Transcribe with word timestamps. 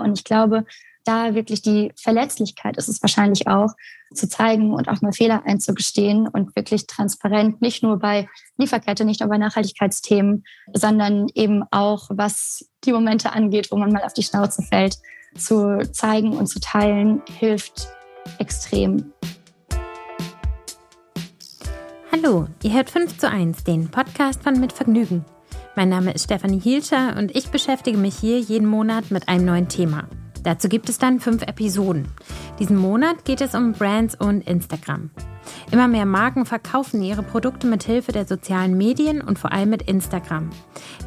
Und 0.00 0.18
ich 0.18 0.24
glaube, 0.24 0.64
da 1.04 1.34
wirklich 1.34 1.62
die 1.62 1.92
Verletzlichkeit 1.96 2.76
ist 2.76 2.88
es 2.88 3.02
wahrscheinlich 3.02 3.46
auch, 3.46 3.74
zu 4.12 4.28
zeigen 4.28 4.74
und 4.74 4.88
auch 4.88 5.00
mal 5.02 5.12
Fehler 5.12 5.42
einzugestehen 5.46 6.26
und 6.26 6.54
wirklich 6.56 6.86
transparent, 6.86 7.62
nicht 7.62 7.82
nur 7.82 7.98
bei 7.98 8.28
Lieferkette, 8.58 9.04
nicht 9.04 9.20
nur 9.20 9.28
bei 9.28 9.38
Nachhaltigkeitsthemen, 9.38 10.44
sondern 10.74 11.28
eben 11.34 11.62
auch, 11.70 12.10
was 12.10 12.68
die 12.84 12.92
Momente 12.92 13.32
angeht, 13.32 13.70
wo 13.70 13.76
man 13.76 13.92
mal 13.92 14.02
auf 14.02 14.14
die 14.14 14.24
Schnauze 14.24 14.62
fällt, 14.62 14.96
zu 15.36 15.78
zeigen 15.92 16.36
und 16.36 16.48
zu 16.48 16.58
teilen, 16.60 17.22
hilft 17.38 17.88
extrem. 18.38 19.12
Hallo, 22.10 22.48
ihr 22.64 22.72
hört 22.72 22.90
5 22.90 23.18
zu 23.18 23.30
1, 23.30 23.62
den 23.64 23.90
Podcast 23.90 24.42
von 24.42 24.58
Mit 24.58 24.72
Vergnügen. 24.72 25.24
Mein 25.80 25.88
Name 25.88 26.12
ist 26.12 26.24
Stefanie 26.24 26.60
Hielscher 26.60 27.16
und 27.16 27.34
ich 27.34 27.48
beschäftige 27.48 27.96
mich 27.96 28.14
hier 28.14 28.38
jeden 28.38 28.68
Monat 28.68 29.10
mit 29.10 29.30
einem 29.30 29.46
neuen 29.46 29.68
Thema. 29.68 30.08
Dazu 30.42 30.68
gibt 30.68 30.90
es 30.90 30.98
dann 30.98 31.20
fünf 31.20 31.40
Episoden. 31.40 32.06
Diesen 32.58 32.76
Monat 32.76 33.24
geht 33.24 33.40
es 33.40 33.54
um 33.54 33.72
Brands 33.72 34.14
und 34.14 34.46
Instagram. 34.46 35.08
Immer 35.70 35.88
mehr 35.88 36.04
Marken 36.04 36.44
verkaufen 36.44 37.02
ihre 37.02 37.22
Produkte 37.22 37.66
mit 37.66 37.82
Hilfe 37.82 38.12
der 38.12 38.26
sozialen 38.26 38.76
Medien 38.76 39.22
und 39.22 39.38
vor 39.38 39.52
allem 39.52 39.70
mit 39.70 39.80
Instagram. 39.80 40.50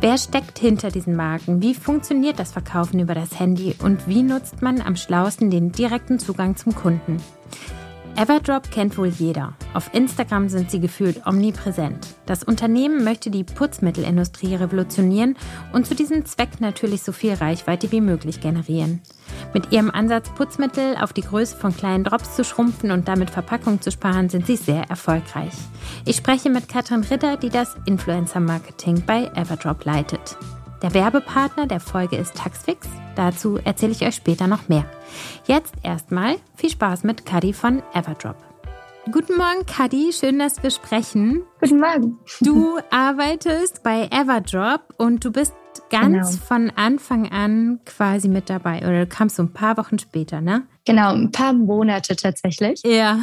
Wer 0.01 0.17
steckt 0.17 0.57
hinter 0.57 0.89
diesen 0.89 1.15
Marken? 1.15 1.61
Wie 1.61 1.75
funktioniert 1.75 2.39
das 2.39 2.51
Verkaufen 2.51 2.99
über 2.99 3.13
das 3.13 3.39
Handy 3.39 3.75
und 3.83 4.07
wie 4.07 4.23
nutzt 4.23 4.63
man 4.63 4.81
am 4.81 4.95
schlausten 4.95 5.51
den 5.51 5.71
direkten 5.71 6.17
Zugang 6.17 6.55
zum 6.55 6.73
Kunden? 6.73 7.17
Everdrop 8.15 8.69
kennt 8.69 8.97
wohl 8.99 9.07
jeder. 9.07 9.53
Auf 9.73 9.89
Instagram 9.93 10.47
sind 10.47 10.69
sie 10.69 10.79
gefühlt 10.79 11.25
omnipräsent. 11.25 12.07
Das 12.27 12.43
Unternehmen 12.43 13.03
möchte 13.03 13.31
die 13.31 13.43
Putzmittelindustrie 13.43 14.53
revolutionieren 14.53 15.35
und 15.73 15.87
zu 15.87 15.95
diesem 15.95 16.23
Zweck 16.25 16.61
natürlich 16.61 17.01
so 17.01 17.11
viel 17.11 17.33
Reichweite 17.33 17.91
wie 17.91 18.01
möglich 18.01 18.39
generieren. 18.39 19.01
Mit 19.53 19.71
ihrem 19.71 19.89
Ansatz, 19.89 20.29
Putzmittel 20.29 20.95
auf 21.01 21.11
die 21.11 21.21
Größe 21.21 21.57
von 21.57 21.75
kleinen 21.75 22.03
Drops 22.03 22.35
zu 22.35 22.43
schrumpfen 22.43 22.91
und 22.91 23.07
damit 23.07 23.31
Verpackung 23.31 23.81
zu 23.81 23.91
sparen, 23.91 24.29
sind 24.29 24.45
sie 24.45 24.57
sehr 24.57 24.83
erfolgreich. 24.89 25.53
Ich 26.05 26.17
spreche 26.17 26.51
mit 26.51 26.69
Katrin 26.69 27.01
Ritter, 27.01 27.37
die 27.37 27.49
das 27.49 27.75
Influencer-Marketing 27.85 29.03
bei 29.07 29.31
Everdrop 29.35 29.85
leitet. 29.85 30.37
Der 30.83 30.93
Werbepartner 30.93 31.65
der 31.65 31.79
Folge 31.79 32.17
ist 32.17 32.35
Taxfix. 32.35 32.89
Dazu 33.15 33.57
erzähle 33.63 33.93
ich 33.93 34.05
euch 34.05 34.15
später 34.15 34.47
noch 34.47 34.67
mehr. 34.67 34.83
Jetzt 35.47 35.73
erstmal 35.81 36.35
viel 36.57 36.71
Spaß 36.71 37.05
mit 37.05 37.25
Kadi 37.25 37.53
von 37.53 37.81
Everdrop. 37.93 38.35
Guten 39.09 39.37
Morgen, 39.37 39.65
Kadi. 39.65 40.11
Schön, 40.11 40.39
dass 40.39 40.61
wir 40.61 40.71
sprechen. 40.71 41.43
Guten 41.61 41.79
Morgen. 41.79 42.19
Du 42.41 42.79
arbeitest 42.91 43.81
bei 43.81 44.09
Everdrop 44.11 44.81
und 44.97 45.23
du 45.23 45.31
bist 45.31 45.53
ganz 45.89 46.31
genau. 46.31 46.45
von 46.45 46.69
Anfang 46.75 47.31
an 47.31 47.79
quasi 47.85 48.27
mit 48.27 48.49
dabei. 48.49 48.79
Oder 48.79 49.05
du 49.05 49.07
kamst 49.07 49.37
so 49.37 49.43
ein 49.43 49.53
paar 49.53 49.77
Wochen 49.77 49.99
später, 49.99 50.41
ne? 50.41 50.67
Genau, 50.83 51.13
ein 51.13 51.31
paar 51.31 51.53
Monate 51.53 52.17
tatsächlich. 52.17 52.81
Ja. 52.83 53.21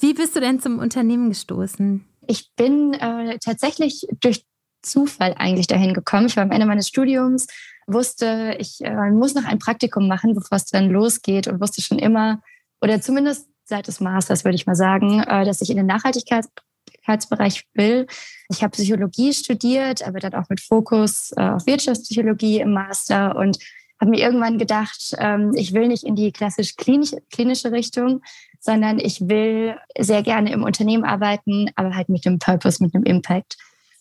Wie 0.00 0.12
bist 0.12 0.34
du 0.34 0.40
denn 0.40 0.58
zum 0.58 0.80
Unternehmen 0.80 1.28
gestoßen? 1.28 2.04
Ich 2.26 2.50
bin 2.56 2.94
äh, 2.94 3.38
tatsächlich 3.38 4.08
durch 4.20 4.44
Zufall 4.86 5.34
eigentlich 5.36 5.66
dahin 5.66 5.94
gekommen. 5.94 6.26
Ich 6.26 6.36
war 6.36 6.44
am 6.44 6.50
Ende 6.50 6.66
meines 6.66 6.88
Studiums, 6.88 7.46
wusste, 7.86 8.56
ich 8.58 8.80
äh, 8.82 9.10
muss 9.10 9.34
noch 9.34 9.44
ein 9.44 9.58
Praktikum 9.58 10.08
machen, 10.08 10.34
bevor 10.34 10.56
es 10.56 10.66
dann 10.66 10.90
losgeht 10.90 11.48
und 11.48 11.60
wusste 11.60 11.82
schon 11.82 11.98
immer, 11.98 12.40
oder 12.80 13.00
zumindest 13.00 13.48
seit 13.64 13.88
des 13.88 14.00
Masters 14.00 14.44
würde 14.44 14.56
ich 14.56 14.66
mal 14.66 14.76
sagen, 14.76 15.20
äh, 15.22 15.44
dass 15.44 15.60
ich 15.60 15.70
in 15.70 15.76
den 15.76 15.86
Nachhaltigkeitsbereich 15.86 17.64
will. 17.74 18.06
Ich 18.48 18.62
habe 18.62 18.72
Psychologie 18.72 19.32
studiert, 19.32 20.06
aber 20.06 20.20
dann 20.20 20.34
auch 20.34 20.48
mit 20.48 20.60
Fokus 20.60 21.32
äh, 21.36 21.42
auf 21.42 21.66
Wirtschaftspsychologie 21.66 22.60
im 22.60 22.72
Master 22.72 23.36
und 23.36 23.58
habe 24.00 24.10
mir 24.10 24.20
irgendwann 24.20 24.58
gedacht, 24.58 25.14
ähm, 25.18 25.52
ich 25.54 25.72
will 25.72 25.88
nicht 25.88 26.04
in 26.04 26.16
die 26.16 26.32
klassisch 26.32 26.76
klinische, 26.76 27.18
klinische 27.32 27.72
Richtung, 27.72 28.22
sondern 28.60 28.98
ich 28.98 29.28
will 29.28 29.76
sehr 29.98 30.22
gerne 30.22 30.52
im 30.52 30.62
Unternehmen 30.62 31.04
arbeiten, 31.04 31.70
aber 31.76 31.94
halt 31.94 32.08
mit 32.08 32.26
einem 32.26 32.38
Purpose, 32.38 32.82
mit 32.82 32.94
einem 32.94 33.04
Impact. 33.04 33.56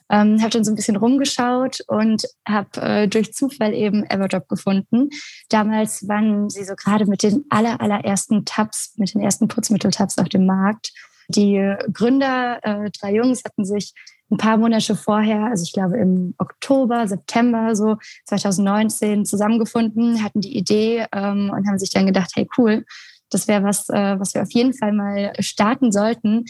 Ähm, 0.09 0.39
habe 0.41 0.51
dann 0.51 0.63
so 0.63 0.71
ein 0.71 0.75
bisschen 0.75 0.97
rumgeschaut 0.97 1.79
und 1.87 2.23
habe 2.47 2.81
äh, 2.81 3.07
durch 3.07 3.33
Zufall 3.33 3.73
eben 3.73 4.03
Everdrop 4.03 4.47
gefunden. 4.47 5.09
Damals 5.49 6.07
waren 6.07 6.49
sie 6.49 6.63
so 6.63 6.75
gerade 6.75 7.05
mit 7.05 7.23
den 7.23 7.45
aller, 7.49 7.81
allerersten 7.81 8.45
Tabs, 8.45 8.93
mit 8.97 9.13
den 9.13 9.21
ersten 9.21 9.47
Putzmittel-Tabs 9.47 10.17
auf 10.19 10.29
dem 10.29 10.45
Markt. 10.45 10.93
Die 11.27 11.73
Gründer, 11.91 12.59
äh, 12.61 12.91
drei 12.91 13.15
Jungs, 13.15 13.43
hatten 13.43 13.65
sich 13.65 13.93
ein 14.31 14.37
paar 14.37 14.57
Monate 14.57 14.95
vorher, 14.95 15.45
also 15.45 15.63
ich 15.63 15.73
glaube 15.73 15.97
im 15.97 16.33
Oktober, 16.37 17.07
September 17.07 17.75
so 17.75 17.97
2019 18.25 19.25
zusammengefunden, 19.25 20.23
hatten 20.23 20.41
die 20.41 20.57
Idee 20.57 21.05
ähm, 21.11 21.51
und 21.55 21.67
haben 21.67 21.77
sich 21.77 21.91
dann 21.91 22.07
gedacht, 22.07 22.31
hey 22.35 22.47
cool, 22.57 22.85
das 23.35 23.49
wäre 23.49 23.63
was, 23.63 23.89
äh, 23.89 24.17
was 24.17 24.33
wir 24.33 24.41
auf 24.41 24.51
jeden 24.51 24.73
Fall 24.73 24.93
mal 24.93 25.33
starten 25.39 25.91
sollten, 25.91 26.45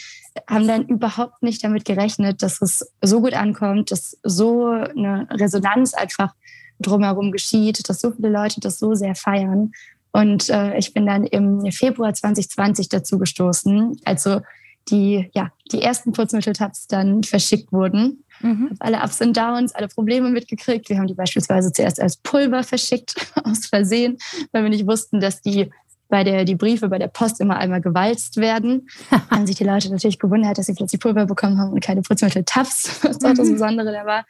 haben 0.47 0.68
dann 0.68 0.85
überhaupt 0.88 1.41
nicht 1.41 1.63
damit 1.63 1.84
gerechnet, 1.84 2.44
dass 2.44 2.62
es 2.62 2.88
so 3.01 3.22
gut 3.22 3.34
ankommt, 3.34 3.90
dass 3.90 4.18
so 4.22 4.68
eine 4.68 5.28
Resonanz 5.31 5.96
einfach 5.96 6.35
drumherum 6.79 7.31
geschieht, 7.31 7.90
dass 7.90 8.01
so 8.01 8.12
viele 8.12 8.29
Leute 8.29 8.59
das 8.59 8.78
so 8.78 8.94
sehr 8.94 9.16
feiern. 9.16 9.72
Und 10.12 10.50
äh, 10.50 10.78
ich 10.78 10.94
bin 10.94 11.07
dann 11.07 11.25
im 11.25 11.72
Februar 11.72 12.13
2020 12.13 12.88
dazu 12.90 13.17
gestoßen, 13.17 14.00
also 14.06 14.41
die, 14.90 15.29
ja, 15.34 15.52
die 15.72 15.81
ersten 15.81 16.12
Putzmitteltabs 16.12 16.85
dann 16.88 17.23
verschickt 17.23 17.72
wurden. 17.72 18.23
Mhm. 18.41 18.75
Alle 18.79 19.02
Ups 19.02 19.19
und 19.22 19.35
Downs, 19.35 19.73
alle 19.73 19.88
Probleme 19.88 20.29
mitgekriegt. 20.29 20.90
Wir 20.90 20.97
haben 21.00 21.07
die 21.07 21.16
beispielsweise 21.16 21.72
zuerst 21.72 22.00
als 22.00 22.17
Pulver 22.17 22.62
verschickt, 22.63 23.16
aus 23.44 23.66
Versehen, 23.66 24.17
weil 24.52 24.62
wir 24.63 24.69
nicht 24.69 24.85
wussten, 24.85 25.19
dass 25.19 25.41
die 25.41 25.72
bei 26.10 26.24
der 26.24 26.46
die 26.46 26.56
Briefe 26.56 26.90
bei 26.90 27.00
der 27.00 27.08
Post 27.08 27.42
immer 27.42 27.58
einmal 27.58 27.82
gewalzt 27.82 28.38
werden. 28.38 28.88
haben 29.32 29.48
sich 29.48 29.56
die 29.56 29.64
Leute 29.64 29.90
natürlich 29.92 30.20
gewundert, 30.20 30.58
dass 30.58 30.68
sie 30.68 30.74
plötzlich 30.74 31.02
Pulver 31.02 31.26
bekommen 31.26 31.60
haben 31.60 31.72
und 31.72 31.84
keine 31.84 32.02
Putzmittel-Tabs, 32.02 33.00
was 33.04 33.24
auch 33.24 33.34
das 33.34 33.48
mhm. 33.48 33.54
Besondere 33.54 33.92
da 33.92 34.06
war. 34.06 34.26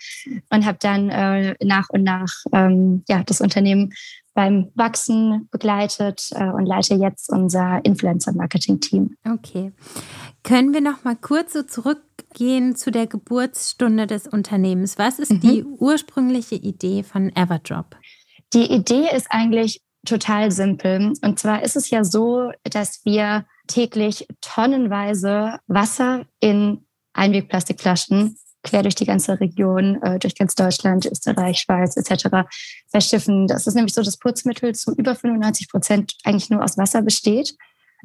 Und 0.49 0.65
habe 0.65 0.77
dann 0.81 1.09
äh, 1.09 1.55
nach 1.63 1.89
und 1.89 2.03
nach 2.03 2.31
ähm, 2.53 3.03
ja, 3.07 3.23
das 3.23 3.41
Unternehmen 3.41 3.93
beim 4.33 4.69
Wachsen 4.75 5.47
begleitet 5.49 6.29
äh, 6.31 6.43
und 6.43 6.65
leite 6.65 6.95
jetzt 6.95 7.31
unser 7.31 7.79
Influencer-Marketing-Team. 7.83 9.15
Okay. 9.27 9.71
Können 10.43 10.73
wir 10.73 10.81
noch 10.81 11.03
mal 11.03 11.15
kurz 11.15 11.53
so 11.53 11.63
zurückgehen 11.63 12.75
zu 12.75 12.91
der 12.91 13.07
Geburtsstunde 13.07 14.07
des 14.07 14.27
Unternehmens? 14.27 14.97
Was 14.97 15.19
ist 15.19 15.31
mhm. 15.31 15.39
die 15.39 15.63
ursprüngliche 15.63 16.55
Idee 16.55 17.03
von 17.03 17.33
Everdrop? 17.35 17.95
Die 18.53 18.71
Idee 18.71 19.07
ist 19.15 19.27
eigentlich 19.29 19.81
total 20.05 20.51
simpel. 20.51 21.13
Und 21.21 21.39
zwar 21.39 21.63
ist 21.63 21.75
es 21.75 21.89
ja 21.89 22.03
so, 22.03 22.51
dass 22.63 23.03
wir 23.05 23.45
täglich 23.67 24.27
tonnenweise 24.41 25.59
Wasser 25.67 26.25
in 26.39 26.85
Einwegplastikflaschen 27.13 28.37
quer 28.63 28.81
durch 28.81 28.95
die 28.95 29.05
ganze 29.05 29.39
Region, 29.39 30.01
äh, 30.01 30.19
durch 30.19 30.35
ganz 30.35 30.55
Deutschland, 30.55 31.05
Österreich, 31.05 31.59
Schweiz 31.59 31.95
etc. 31.95 32.47
verschiffen. 32.87 33.47
Das 33.47 33.67
ist 33.67 33.75
nämlich 33.75 33.93
so, 33.93 34.01
dass 34.01 34.17
Putzmittel 34.17 34.73
zu 34.73 34.93
über 34.95 35.15
95 35.15 35.69
Prozent 35.69 36.13
eigentlich 36.23 36.49
nur 36.49 36.63
aus 36.63 36.77
Wasser 36.77 37.01
besteht. 37.01 37.55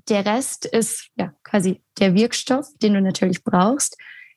Der 0.09 0.25
Rest 0.25 0.67
ist 0.67 1.09
ja 1.17 1.33
quasi 1.45 1.83
der 1.99 2.15
Wirkstoff, 2.15 2.69
den 2.83 2.95
du 2.95 3.01
natürlich 3.01 3.43
brauchst 3.43 3.97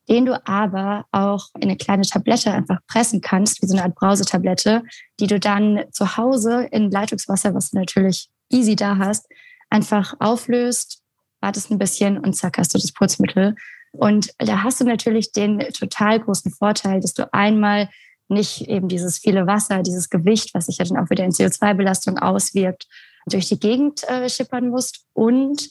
den 0.10 0.26
du 0.26 0.48
aber 0.48 1.06
auch 1.12 1.48
in 1.56 1.64
eine 1.64 1.78
kleine 1.78 2.04
Tablette 2.04 2.52
einfach 2.52 2.80
pressen 2.88 3.22
kannst, 3.22 3.62
wie 3.62 3.68
so 3.68 3.74
eine 3.74 3.84
Art 3.84 3.96
Brausetablette, 3.96 4.84
die 5.20 5.28
du 5.28 5.40
dann 5.40 5.86
zu 5.92 6.18
Hause 6.18 6.68
in 6.72 6.92
Leitungswasser, 6.92 7.54
was 7.54 7.72
du 7.72 7.78
natürlich 7.78 8.30
easy 8.50 8.76
da 8.76 8.98
hast, 8.98 9.28
einfach 9.70 10.14
auflöst, 10.20 11.02
wartest 11.42 11.72
ein 11.72 11.80
bisschen 11.80 12.18
und 12.18 12.34
zack 12.34 12.58
hast 12.58 12.74
du 12.74 12.78
das 12.78 12.92
Putzmittel. 12.92 13.56
Und 13.92 14.34
da 14.40 14.64
hast 14.64 14.82
du 14.82 14.86
natürlich 14.86 15.32
den 15.32 15.60
total 15.60 16.20
großen 16.20 16.52
Vorteil, 16.52 17.00
dass 17.00 17.14
du 17.14 17.32
einmal 17.34 17.90
nicht 18.28 18.68
eben 18.68 18.88
dieses 18.88 19.20
viele 19.20 19.46
Wasser, 19.48 19.84
dieses 19.84 20.10
Gewicht, 20.10 20.54
was 20.54 20.66
sich 20.66 20.78
ja 20.78 20.86
dann 20.86 20.98
auch 20.98 21.10
wieder 21.10 21.24
in 21.24 21.32
CO2-Belastung 21.32 22.18
auswirkt, 22.18 22.88
durch 23.28 23.48
die 23.48 23.60
Gegend 23.60 24.04
äh, 24.10 24.30
schippern 24.30 24.70
musst 24.70 25.06
und 25.14 25.70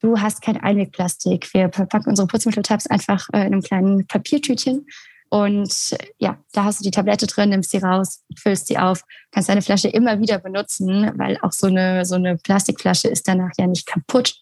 du 0.00 0.20
hast 0.20 0.42
kein 0.42 0.56
Einwegplastik. 0.56 1.52
Wir 1.54 1.70
verpacken 1.72 2.10
unsere 2.10 2.28
Putzmitteltabs 2.28 2.86
einfach 2.86 3.28
äh, 3.32 3.40
in 3.40 3.52
einem 3.52 3.62
kleinen 3.62 4.06
Papiertütchen. 4.06 4.86
Und 5.28 5.96
ja, 6.18 6.38
da 6.52 6.64
hast 6.64 6.80
du 6.80 6.84
die 6.84 6.92
Tablette 6.92 7.26
drin, 7.26 7.50
nimmst 7.50 7.70
sie 7.70 7.78
raus, 7.78 8.22
füllst 8.38 8.68
sie 8.68 8.78
auf, 8.78 9.02
kannst 9.32 9.48
deine 9.48 9.62
Flasche 9.62 9.88
immer 9.88 10.20
wieder 10.20 10.38
benutzen, 10.38 11.10
weil 11.16 11.38
auch 11.42 11.52
so 11.52 11.66
eine, 11.66 12.04
so 12.04 12.14
eine 12.14 12.36
Plastikflasche 12.36 13.08
ist 13.08 13.26
danach 13.26 13.50
ja 13.58 13.66
nicht 13.66 13.86
kaputt. 13.86 14.36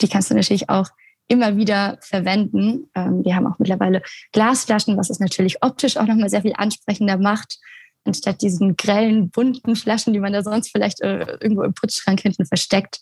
Die 0.00 0.08
kannst 0.08 0.30
du 0.30 0.34
natürlich 0.34 0.70
auch 0.70 0.88
immer 1.28 1.56
wieder 1.56 1.98
verwenden. 2.00 2.90
Ähm, 2.94 3.24
wir 3.24 3.36
haben 3.36 3.46
auch 3.46 3.58
mittlerweile 3.58 4.02
Glasflaschen, 4.32 4.96
was 4.96 5.10
es 5.10 5.20
natürlich 5.20 5.62
optisch 5.62 5.96
auch 5.96 6.06
nochmal 6.06 6.30
sehr 6.30 6.42
viel 6.42 6.54
ansprechender 6.56 7.18
macht, 7.18 7.58
anstatt 8.04 8.42
diesen 8.42 8.76
grellen, 8.76 9.30
bunten 9.30 9.76
Flaschen, 9.76 10.12
die 10.12 10.20
man 10.20 10.32
da 10.32 10.42
sonst 10.42 10.70
vielleicht 10.70 11.00
äh, 11.00 11.36
irgendwo 11.40 11.62
im 11.62 11.74
Putzschrank 11.74 12.20
hinten 12.20 12.46
versteckt. 12.46 13.00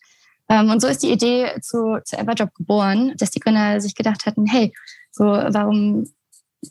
Ähm, 0.49 0.71
und 0.71 0.81
so 0.81 0.89
ist 0.89 1.03
die 1.03 1.13
Idee 1.13 1.61
zu, 1.61 1.99
zu 2.05 2.17
Everdrop 2.19 2.55
geboren, 2.55 3.15
dass 3.17 3.31
die 3.31 3.41
Gründer 3.41 3.81
sich 3.81 3.95
gedacht 3.95 4.27
hatten, 4.27 4.47
hey, 4.47 4.73
so 5.11 5.25
warum 5.25 6.07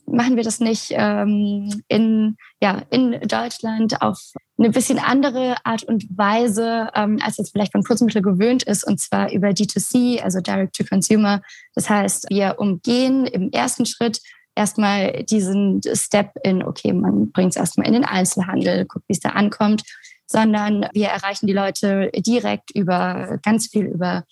machen 0.05 0.37
wir 0.37 0.43
das 0.43 0.59
nicht 0.59 0.87
ähm, 0.91 1.83
in, 1.87 2.37
ja, 2.61 2.81
in 2.89 3.19
Deutschland 3.27 4.01
auf 4.01 4.19
eine 4.57 4.69
bisschen 4.69 4.99
andere 4.99 5.55
Art 5.63 5.83
und 5.83 6.05
Weise, 6.15 6.89
ähm, 6.95 7.19
als 7.21 7.39
es 7.39 7.51
vielleicht 7.51 7.73
von 7.73 7.83
Putzmittel 7.83 8.21
gewöhnt 8.21 8.63
ist, 8.63 8.85
und 8.85 8.99
zwar 8.99 9.31
über 9.31 9.49
D2C, 9.49 10.21
also 10.21 10.39
Direct 10.39 10.75
to 10.75 10.83
Consumer. 10.85 11.41
Das 11.75 11.89
heißt, 11.89 12.27
wir 12.29 12.55
umgehen 12.59 13.25
im 13.25 13.51
ersten 13.51 13.85
Schritt 13.85 14.21
erstmal 14.55 15.23
diesen 15.23 15.81
Step 15.93 16.31
in, 16.43 16.63
okay, 16.63 16.93
man 16.93 17.31
bringt 17.31 17.51
es 17.51 17.55
erstmal 17.57 17.87
in 17.87 17.93
den 17.93 18.05
Einzelhandel, 18.05 18.85
guckt, 18.85 19.05
wie 19.07 19.13
es 19.13 19.19
da 19.19 19.29
ankommt, 19.29 19.83
sondern 20.31 20.87
wir 20.93 21.07
erreichen 21.07 21.47
die 21.47 21.53
Leute 21.53 22.09
direkt 22.15 22.71
über 22.71 23.37
ganz 23.43 23.67
viel 23.67 23.85
über 23.85 24.23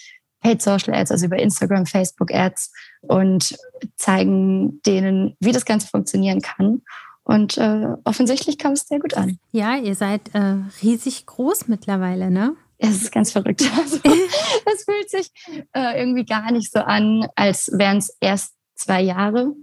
Paid 0.42 0.62
Social 0.62 0.94
Ads, 0.94 1.12
also 1.12 1.26
über 1.26 1.38
Instagram, 1.38 1.86
Facebook 1.86 2.34
Ads 2.34 2.72
und 3.02 3.58
zeigen 3.98 4.82
denen, 4.84 5.36
wie 5.40 5.52
das 5.52 5.66
Ganze 5.66 5.88
funktionieren 5.88 6.42
kann. 6.42 6.82
Und 7.24 7.58
äh, 7.58 7.88
offensichtlich 8.06 8.58
kam 8.58 8.72
es 8.72 8.88
sehr 8.88 9.00
gut 9.00 9.16
an. 9.16 9.38
Ja, 9.52 9.76
ihr 9.76 9.96
seid 9.96 10.34
äh, 10.34 10.56
riesig 10.82 11.26
groß 11.26 11.68
mittlerweile, 11.68 12.32
ne? 12.32 12.56
Es 12.78 13.02
ist 13.02 13.12
ganz 13.12 13.32
verrückt. 13.32 13.62
Also, 13.78 13.98
es 13.98 14.84
fühlt 14.86 15.10
sich 15.10 15.32
äh, 15.74 16.00
irgendwie 16.00 16.26
gar 16.26 16.52
nicht 16.52 16.72
so 16.72 16.80
an, 16.80 17.28
als 17.36 17.70
wären 17.74 17.98
es 17.98 18.16
erst 18.22 18.54
zwei 18.76 19.02
Jahre. 19.02 19.54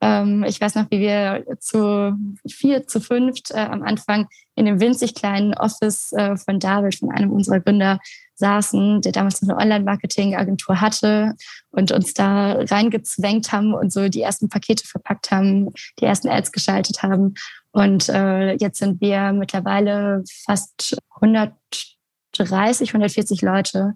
Ähm, 0.00 0.44
ich 0.44 0.60
weiß 0.60 0.74
noch, 0.76 0.90
wie 0.90 1.00
wir 1.00 1.44
zu 1.58 2.16
vier, 2.48 2.86
zu 2.86 3.00
fünft 3.00 3.50
äh, 3.50 3.58
am 3.58 3.82
Anfang 3.82 4.28
in 4.54 4.64
dem 4.64 4.80
winzig 4.80 5.14
kleinen 5.14 5.54
Office 5.54 6.12
äh, 6.12 6.36
von 6.36 6.58
David, 6.58 6.96
von 6.96 7.10
einem 7.10 7.32
unserer 7.32 7.60
Gründer, 7.60 7.98
saßen, 8.40 9.02
der 9.02 9.12
damals 9.12 9.40
noch 9.42 9.50
eine 9.50 9.58
Online-Marketing-Agentur 9.62 10.80
hatte 10.80 11.34
und 11.70 11.92
uns 11.92 12.14
da 12.14 12.52
reingezwängt 12.54 13.52
haben 13.52 13.74
und 13.74 13.92
so 13.92 14.08
die 14.08 14.22
ersten 14.22 14.48
Pakete 14.48 14.86
verpackt 14.86 15.30
haben, 15.30 15.68
die 16.00 16.06
ersten 16.06 16.28
Ads 16.28 16.50
geschaltet 16.50 17.02
haben. 17.02 17.34
Und 17.70 18.08
äh, 18.08 18.54
jetzt 18.54 18.78
sind 18.78 19.00
wir 19.00 19.32
mittlerweile 19.32 20.24
fast 20.44 20.96
130, 21.16 22.88
140 22.88 23.42
Leute, 23.42 23.94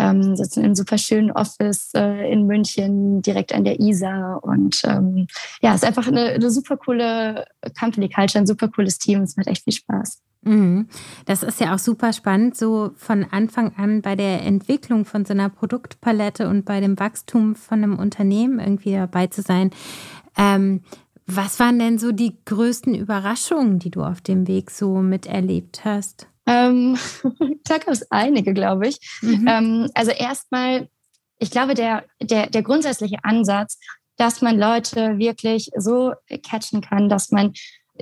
ähm, 0.00 0.36
sitzen 0.36 0.60
in 0.60 0.66
einem 0.66 0.74
super 0.74 0.98
schönen 0.98 1.30
Office 1.30 1.90
äh, 1.94 2.32
in 2.32 2.46
München, 2.46 3.22
direkt 3.22 3.54
an 3.54 3.64
der 3.64 3.78
Isar. 3.80 4.42
Und 4.42 4.80
ähm, 4.84 5.26
ja, 5.60 5.70
es 5.74 5.82
ist 5.82 5.88
einfach 5.88 6.08
eine, 6.08 6.26
eine 6.30 6.50
super 6.50 6.76
coole 6.76 7.44
Company 7.78 8.08
Culture, 8.08 8.42
ein 8.42 8.46
super 8.46 8.68
cooles 8.68 8.98
Team. 8.98 9.22
Es 9.22 9.36
macht 9.36 9.48
echt 9.48 9.64
viel 9.64 9.74
Spaß. 9.74 10.20
Mhm. 10.42 10.88
Das 11.26 11.42
ist 11.42 11.60
ja 11.60 11.74
auch 11.74 11.78
super 11.78 12.14
spannend, 12.14 12.56
so 12.56 12.92
von 12.96 13.26
Anfang 13.30 13.74
an 13.76 14.00
bei 14.00 14.16
der 14.16 14.42
Entwicklung 14.42 15.04
von 15.04 15.26
so 15.26 15.34
einer 15.34 15.50
Produktpalette 15.50 16.48
und 16.48 16.64
bei 16.64 16.80
dem 16.80 16.98
Wachstum 16.98 17.54
von 17.54 17.82
einem 17.82 17.98
Unternehmen 17.98 18.58
irgendwie 18.58 18.92
dabei 18.92 19.26
zu 19.26 19.42
sein. 19.42 19.70
Ähm, 20.38 20.80
was 21.26 21.60
waren 21.60 21.78
denn 21.78 21.98
so 21.98 22.10
die 22.10 22.36
größten 22.44 22.94
Überraschungen, 22.94 23.78
die 23.78 23.90
du 23.90 24.02
auf 24.02 24.20
dem 24.20 24.48
Weg 24.48 24.70
so 24.70 25.00
miterlebt 25.00 25.84
hast? 25.84 26.29
Ähm, 26.50 26.98
da 27.64 27.78
gab 27.78 27.88
es 27.88 28.10
einige, 28.10 28.52
glaube 28.52 28.88
ich. 28.88 28.98
Mhm. 29.22 29.46
Ähm, 29.48 29.90
also 29.94 30.10
erstmal, 30.10 30.88
ich 31.38 31.50
glaube, 31.50 31.74
der, 31.74 32.04
der, 32.20 32.48
der 32.48 32.62
grundsätzliche 32.62 33.18
Ansatz, 33.22 33.78
dass 34.16 34.42
man 34.42 34.58
Leute 34.58 35.18
wirklich 35.18 35.70
so 35.76 36.12
catchen 36.42 36.82
kann, 36.82 37.08
dass 37.08 37.30
man 37.30 37.52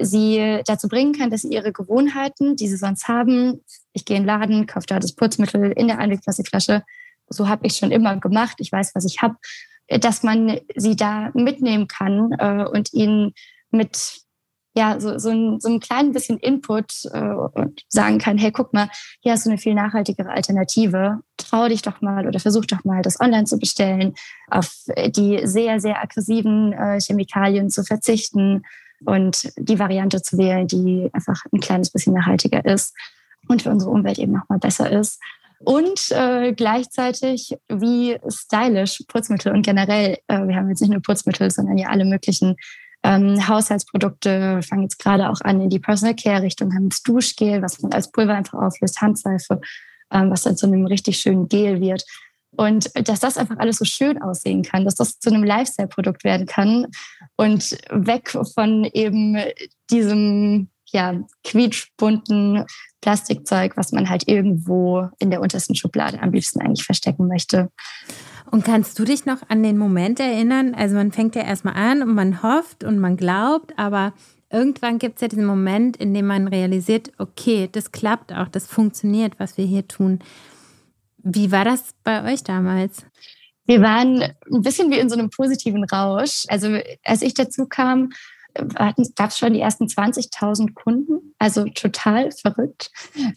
sie 0.00 0.60
dazu 0.66 0.88
bringen 0.88 1.12
kann, 1.12 1.30
dass 1.30 1.42
sie 1.42 1.52
ihre 1.52 1.72
Gewohnheiten, 1.72 2.56
die 2.56 2.68
sie 2.68 2.76
sonst 2.76 3.08
haben, 3.08 3.64
ich 3.92 4.04
gehe 4.04 4.16
in 4.16 4.22
den 4.22 4.28
Laden, 4.28 4.66
kaufe 4.66 4.86
da 4.86 4.98
das 4.98 5.14
Putzmittel 5.14 5.72
in 5.72 5.88
der 5.88 5.98
Einwegplastikflasche, 5.98 6.82
so 7.28 7.48
habe 7.48 7.66
ich 7.66 7.76
schon 7.76 7.90
immer 7.90 8.16
gemacht, 8.16 8.56
ich 8.58 8.72
weiß, 8.72 8.92
was 8.94 9.04
ich 9.04 9.22
habe, 9.22 9.36
dass 9.88 10.22
man 10.22 10.60
sie 10.76 10.96
da 10.96 11.30
mitnehmen 11.34 11.88
kann 11.88 12.32
äh, 12.38 12.64
und 12.64 12.92
ihnen 12.92 13.34
mit 13.70 14.20
ja, 14.74 15.00
so, 15.00 15.18
so, 15.18 15.30
ein, 15.30 15.60
so 15.60 15.68
ein 15.68 15.80
klein 15.80 16.12
bisschen 16.12 16.38
Input 16.38 17.04
äh, 17.12 17.18
und 17.18 17.82
sagen 17.88 18.18
kann, 18.18 18.38
hey, 18.38 18.52
guck 18.52 18.72
mal, 18.72 18.88
hier 19.20 19.32
hast 19.32 19.46
du 19.46 19.50
eine 19.50 19.58
viel 19.58 19.74
nachhaltigere 19.74 20.30
Alternative. 20.30 21.20
Trau 21.36 21.68
dich 21.68 21.82
doch 21.82 22.00
mal 22.00 22.26
oder 22.26 22.38
versuch 22.38 22.66
doch 22.66 22.84
mal, 22.84 23.02
das 23.02 23.20
online 23.20 23.44
zu 23.44 23.58
bestellen, 23.58 24.14
auf 24.48 24.72
die 25.08 25.40
sehr, 25.44 25.80
sehr 25.80 26.00
aggressiven 26.00 26.72
äh, 26.72 27.00
Chemikalien 27.00 27.70
zu 27.70 27.82
verzichten 27.82 28.62
und 29.04 29.50
die 29.56 29.78
Variante 29.78 30.22
zu 30.22 30.38
wählen, 30.38 30.66
die 30.66 31.08
einfach 31.12 31.44
ein 31.52 31.60
kleines 31.60 31.90
bisschen 31.90 32.14
nachhaltiger 32.14 32.64
ist 32.64 32.94
und 33.48 33.62
für 33.62 33.70
unsere 33.70 33.90
Umwelt 33.90 34.18
eben 34.18 34.32
nochmal 34.32 34.58
besser 34.58 34.90
ist. 34.90 35.20
Und 35.60 36.12
äh, 36.12 36.52
gleichzeitig 36.52 37.56
wie 37.68 38.16
stylisch 38.28 39.02
Putzmittel 39.08 39.52
und 39.52 39.62
generell, 39.62 40.18
äh, 40.28 40.46
wir 40.46 40.54
haben 40.54 40.68
jetzt 40.68 40.80
nicht 40.80 40.92
nur 40.92 41.02
Putzmittel, 41.02 41.50
sondern 41.50 41.78
ja 41.78 41.88
alle 41.88 42.04
möglichen 42.04 42.56
ähm, 43.02 43.46
Haushaltsprodukte, 43.46 44.60
fangen 44.62 44.82
jetzt 44.82 44.98
gerade 44.98 45.30
auch 45.30 45.40
an 45.42 45.60
in 45.60 45.70
die 45.70 45.78
Personal 45.78 46.16
Care 46.16 46.42
Richtung, 46.42 46.74
haben 46.74 46.88
das 46.88 47.02
Duschgel, 47.02 47.62
was 47.62 47.80
man 47.80 47.92
als 47.92 48.10
Pulver 48.10 48.34
einfach 48.34 48.58
auflöst, 48.58 49.00
Handseife, 49.00 49.60
ähm, 50.12 50.30
was 50.30 50.42
dann 50.42 50.56
zu 50.56 50.66
einem 50.66 50.86
richtig 50.86 51.18
schönen 51.18 51.48
Gel 51.48 51.80
wird. 51.80 52.04
Und 52.56 52.90
dass 53.08 53.20
das 53.20 53.36
einfach 53.36 53.58
alles 53.58 53.76
so 53.76 53.84
schön 53.84 54.20
aussehen 54.20 54.62
kann, 54.62 54.84
dass 54.84 54.94
das 54.94 55.18
zu 55.18 55.30
einem 55.30 55.44
Lifestyle-Produkt 55.44 56.24
werden 56.24 56.46
kann 56.46 56.86
und 57.36 57.78
weg 57.90 58.36
von 58.54 58.84
eben 58.84 59.36
diesem 59.90 60.70
ja, 60.90 61.14
quietschbunten 61.44 62.64
Plastikzeug, 63.00 63.76
was 63.76 63.92
man 63.92 64.08
halt 64.08 64.26
irgendwo 64.26 65.08
in 65.18 65.30
der 65.30 65.40
untersten 65.40 65.74
Schublade 65.74 66.20
am 66.20 66.32
liebsten 66.32 66.60
eigentlich 66.60 66.84
verstecken 66.84 67.28
möchte. 67.28 67.70
Und 68.50 68.64
kannst 68.64 68.98
du 68.98 69.04
dich 69.04 69.26
noch 69.26 69.42
an 69.48 69.62
den 69.62 69.78
Moment 69.78 70.20
erinnern? 70.20 70.74
Also 70.74 70.96
man 70.96 71.12
fängt 71.12 71.34
ja 71.34 71.42
erstmal 71.42 71.74
an 71.74 72.02
und 72.02 72.14
man 72.14 72.42
hofft 72.42 72.82
und 72.82 72.98
man 72.98 73.16
glaubt, 73.16 73.78
aber 73.78 74.14
irgendwann 74.50 74.98
gibt 74.98 75.16
es 75.16 75.20
ja 75.22 75.28
diesen 75.28 75.44
Moment, 75.44 75.96
in 75.96 76.14
dem 76.14 76.26
man 76.26 76.48
realisiert, 76.48 77.12
okay, 77.18 77.68
das 77.70 77.92
klappt 77.92 78.32
auch, 78.32 78.48
das 78.48 78.66
funktioniert, 78.66 79.38
was 79.38 79.58
wir 79.58 79.66
hier 79.66 79.86
tun. 79.86 80.20
Wie 81.18 81.52
war 81.52 81.64
das 81.64 81.94
bei 82.04 82.32
euch 82.32 82.42
damals? 82.42 83.04
Wir 83.66 83.82
waren 83.82 84.22
ein 84.22 84.62
bisschen 84.62 84.90
wie 84.90 84.98
in 84.98 85.10
so 85.10 85.18
einem 85.18 85.28
positiven 85.28 85.84
Rausch. 85.84 86.44
Also 86.48 86.78
als 87.04 87.20
ich 87.20 87.34
dazu 87.34 87.66
kam, 87.66 88.10
gab 89.14 89.30
es 89.30 89.38
schon 89.38 89.54
die 89.54 89.60
ersten 89.60 89.86
20.000 89.86 90.74
Kunden, 90.74 91.34
also 91.38 91.64
total 91.66 92.30
verrückt, 92.32 92.90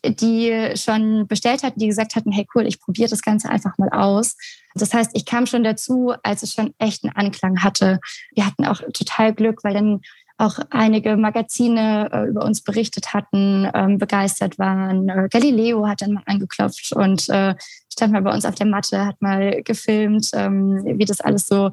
die 0.03 0.73
schon 0.75 1.27
bestellt 1.27 1.63
hatten, 1.63 1.79
die 1.79 1.87
gesagt 1.87 2.15
hatten, 2.15 2.31
hey 2.31 2.47
cool, 2.55 2.67
ich 2.67 2.79
probiere 2.79 3.09
das 3.09 3.21
Ganze 3.21 3.49
einfach 3.49 3.77
mal 3.77 3.89
aus. 3.89 4.37
Das 4.75 4.93
heißt, 4.93 5.11
ich 5.13 5.25
kam 5.25 5.45
schon 5.45 5.63
dazu, 5.63 6.13
als 6.23 6.43
es 6.43 6.53
schon 6.53 6.73
echt 6.77 7.03
einen 7.03 7.15
Anklang 7.15 7.63
hatte. 7.63 7.99
Wir 8.33 8.45
hatten 8.45 8.65
auch 8.65 8.81
total 8.93 9.33
Glück, 9.33 9.63
weil 9.63 9.73
dann 9.73 10.01
auch 10.41 10.57
einige 10.71 11.17
Magazine 11.17 12.09
äh, 12.11 12.27
über 12.27 12.43
uns 12.43 12.61
berichtet 12.61 13.13
hatten, 13.13 13.69
ähm, 13.75 13.99
begeistert 13.99 14.57
waren. 14.57 15.07
Äh, 15.07 15.29
Galileo 15.29 15.87
hat 15.87 16.01
dann 16.01 16.13
mal 16.13 16.23
angeklopft 16.25 16.93
und 16.93 17.29
äh, 17.29 17.53
stand 17.93 18.11
mal 18.11 18.23
bei 18.23 18.33
uns 18.33 18.45
auf 18.45 18.55
der 18.55 18.65
Matte, 18.65 19.05
hat 19.05 19.21
mal 19.21 19.61
gefilmt, 19.61 20.29
ähm, 20.33 20.81
wie 20.97 21.05
das 21.05 21.21
alles 21.21 21.45
so 21.45 21.69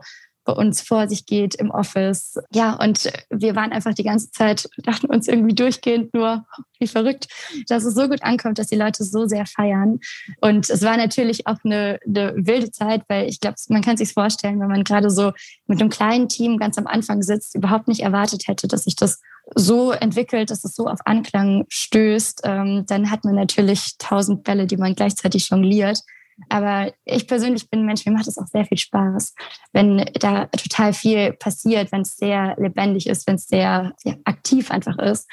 bei 0.49 0.55
uns 0.55 0.81
vor 0.81 1.11
sich 1.11 1.27
geht 1.27 1.57
im 1.57 1.71
Office. 1.71 2.39
Ja, 2.55 2.73
und 2.73 3.13
wir 3.29 3.55
waren 3.55 3.71
einfach 3.71 3.93
die 3.93 4.03
ganze 4.03 4.31
Zeit, 4.31 4.67
dachten 4.79 5.05
uns 5.05 5.29
irgendwie 5.29 5.55
durchgehend 5.55 6.15
nur, 6.15 6.47
wie 6.79 6.87
verrückt, 6.87 7.27
dass 7.69 7.85
es 7.85 7.95
so 7.95 8.09
gut 8.09 8.23
ankommt, 8.23 8.59
dass 8.59 8.69
die 8.69 8.77
Leute 8.77 9.05
so 9.05 9.27
sehr 9.27 9.45
feiern. 9.45 10.01
Und 10.41 10.71
es 10.71 10.83
war 10.83 10.97
natürlich 10.97 11.47
auch 11.47 11.59
eine, 11.65 11.99
eine 12.07 12.33
wilde 12.35 12.71
Zeit, 12.71 13.03
weil 13.09 13.29
ich 13.29 13.41
glaube, 13.41 13.57
man 13.69 13.83
kann 13.83 13.99
sich 13.99 14.15
vorstellen, 14.15 14.59
wenn 14.59 14.69
man 14.69 14.85
gerade 14.85 15.11
so 15.11 15.33
mit 15.67 15.83
einem 15.83 15.91
kleinen 15.91 16.31
Team 16.31 16.57
ganz 16.57 16.79
am 16.79 16.87
Anfang 16.87 17.21
sitzt, 17.21 17.55
überhaupt 17.55 17.87
nicht 17.87 18.01
erwartet 18.01 18.49
hätte, 18.49 18.69
dass 18.69 18.85
sich 18.85 18.97
das 18.97 19.21
so 19.55 19.93
entwickelt, 19.93 20.51
dass 20.51 20.65
es 20.65 20.75
so 20.75 20.87
auf 20.87 21.01
Anklang 21.05 21.67
stößt, 21.69 22.41
ähm, 22.45 22.85
dann 22.87 23.11
hat 23.11 23.25
man 23.25 23.35
natürlich 23.35 23.99
tausend 23.99 24.45
Bälle, 24.45 24.67
die 24.67 24.79
man 24.79 24.95
gleichzeitig 24.95 25.51
jongliert. 25.51 26.01
Aber 26.49 26.93
ich 27.05 27.27
persönlich 27.27 27.69
bin 27.69 27.81
ein 27.81 27.87
Mensch, 27.87 28.07
mir 28.07 28.13
macht 28.13 28.29
es 28.29 28.39
auch 28.39 28.47
sehr 28.47 28.65
viel 28.65 28.79
Spaß, 28.79 29.35
wenn 29.73 30.05
da 30.21 30.47
total 30.47 30.93
viel 30.93 31.33
passiert, 31.33 31.93
wenn 31.93 32.03
es 32.03 32.17
sehr 32.17 32.57
lebendig 32.59 33.07
ist, 33.09 33.27
wenn 33.27 33.37
es 33.37 33.49
sehr, 33.49 33.93
sehr 33.99 34.19
aktiv 34.25 34.71
einfach 34.71 34.99
ist. 34.99 35.29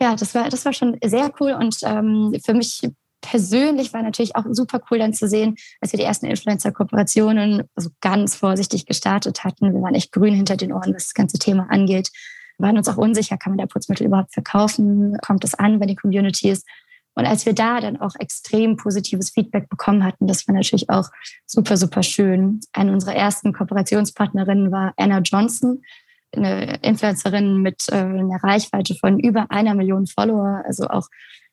Ja, 0.00 0.14
das 0.14 0.34
war, 0.34 0.48
das 0.48 0.64
war 0.64 0.72
schon 0.72 0.96
sehr 1.04 1.30
cool 1.40 1.52
und 1.52 1.78
ähm, 1.82 2.34
für 2.44 2.54
mich 2.54 2.82
persönlich 3.20 3.92
war 3.92 4.02
natürlich 4.02 4.36
auch 4.36 4.44
super 4.50 4.80
cool 4.90 4.98
dann 4.98 5.12
zu 5.12 5.28
sehen, 5.28 5.56
als 5.80 5.92
wir 5.92 5.98
die 5.98 6.04
ersten 6.04 6.26
Influencer-Kooperationen 6.26 7.64
also 7.74 7.90
ganz 8.00 8.36
vorsichtig 8.36 8.86
gestartet 8.86 9.44
hatten. 9.44 9.74
Wir 9.74 9.82
waren 9.82 9.94
echt 9.94 10.12
grün 10.12 10.34
hinter 10.34 10.56
den 10.56 10.72
Ohren, 10.72 10.94
was 10.94 11.06
das 11.06 11.14
ganze 11.14 11.38
Thema 11.38 11.66
angeht. 11.68 12.10
Wir 12.58 12.66
waren 12.66 12.78
uns 12.78 12.88
auch 12.88 12.96
unsicher, 12.96 13.36
kann 13.36 13.52
man 13.52 13.58
da 13.58 13.66
Putzmittel 13.66 14.06
überhaupt 14.06 14.32
verkaufen? 14.32 15.16
Kommt 15.18 15.44
es 15.44 15.54
an 15.54 15.78
bei 15.78 15.86
den 15.86 15.96
Communities? 15.96 16.64
Und 17.18 17.26
als 17.26 17.46
wir 17.46 17.52
da 17.52 17.80
dann 17.80 18.00
auch 18.00 18.14
extrem 18.20 18.76
positives 18.76 19.30
Feedback 19.30 19.68
bekommen 19.68 20.04
hatten, 20.04 20.28
das 20.28 20.46
war 20.46 20.54
natürlich 20.54 20.88
auch 20.88 21.08
super, 21.46 21.76
super 21.76 22.04
schön. 22.04 22.60
Eine 22.72 22.92
unserer 22.92 23.16
ersten 23.16 23.52
Kooperationspartnerinnen 23.52 24.70
war 24.70 24.92
Anna 24.96 25.18
Johnson, 25.18 25.82
eine 26.30 26.76
Influencerin 26.76 27.60
mit 27.60 27.86
äh, 27.90 27.96
einer 27.96 28.38
Reichweite 28.40 28.94
von 28.94 29.18
über 29.18 29.50
einer 29.50 29.74
Million 29.74 30.06
Follower, 30.06 30.62
also 30.64 30.86
auch 30.86 31.08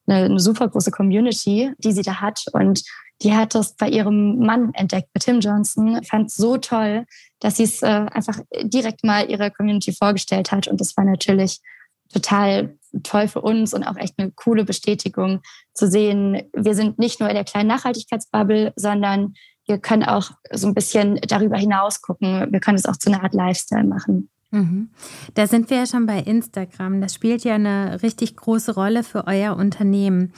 eine, 0.05 0.25
eine 0.25 0.39
super 0.39 0.67
große 0.67 0.91
Community, 0.91 1.71
die 1.79 1.93
sie 1.93 2.03
da 2.03 2.21
hat. 2.21 2.45
Und 2.53 2.83
die 3.23 3.33
hat 3.33 3.55
das 3.55 3.75
bei 3.75 3.89
ihrem 3.89 4.37
Mann 4.37 4.71
entdeckt, 4.75 5.09
bei 5.15 5.19
Tim 5.19 5.39
Johnson, 5.39 6.03
fand 6.03 6.27
es 6.27 6.35
so 6.35 6.57
toll, 6.57 7.07
dass 7.39 7.57
sie 7.57 7.63
es 7.63 7.81
äh, 7.81 7.87
einfach 8.11 8.39
direkt 8.61 9.03
mal 9.03 9.27
ihrer 9.31 9.49
Community 9.49 9.93
vorgestellt 9.93 10.51
hat. 10.51 10.67
Und 10.67 10.79
das 10.79 10.95
war 10.95 11.05
natürlich 11.05 11.59
total 12.11 12.77
toll 13.03 13.27
für 13.27 13.41
uns 13.41 13.73
und 13.73 13.83
auch 13.83 13.97
echt 13.97 14.15
eine 14.17 14.31
coole 14.31 14.63
Bestätigung 14.63 15.41
zu 15.73 15.87
sehen, 15.87 16.43
wir 16.53 16.75
sind 16.75 16.97
nicht 16.97 17.19
nur 17.19 17.29
in 17.29 17.35
der 17.35 17.43
kleinen 17.43 17.67
Nachhaltigkeitsbubble, 17.67 18.73
sondern 18.75 19.33
wir 19.67 19.79
können 19.79 20.03
auch 20.03 20.31
so 20.51 20.67
ein 20.67 20.73
bisschen 20.73 21.19
darüber 21.27 21.57
hinaus 21.57 22.01
gucken. 22.01 22.47
Wir 22.51 22.59
können 22.59 22.77
es 22.77 22.85
auch 22.85 22.97
zu 22.97 23.11
einer 23.11 23.23
Art 23.23 23.33
Lifestyle 23.33 23.83
machen. 23.83 24.29
Mhm. 24.51 24.89
Da 25.33 25.47
sind 25.47 25.69
wir 25.69 25.77
ja 25.77 25.85
schon 25.85 26.05
bei 26.05 26.19
Instagram. 26.19 27.01
Das 27.01 27.13
spielt 27.13 27.43
ja 27.43 27.55
eine 27.55 28.01
richtig 28.03 28.35
große 28.35 28.75
Rolle 28.75 29.03
für 29.03 29.27
euer 29.27 29.55
Unternehmen. 29.55 30.33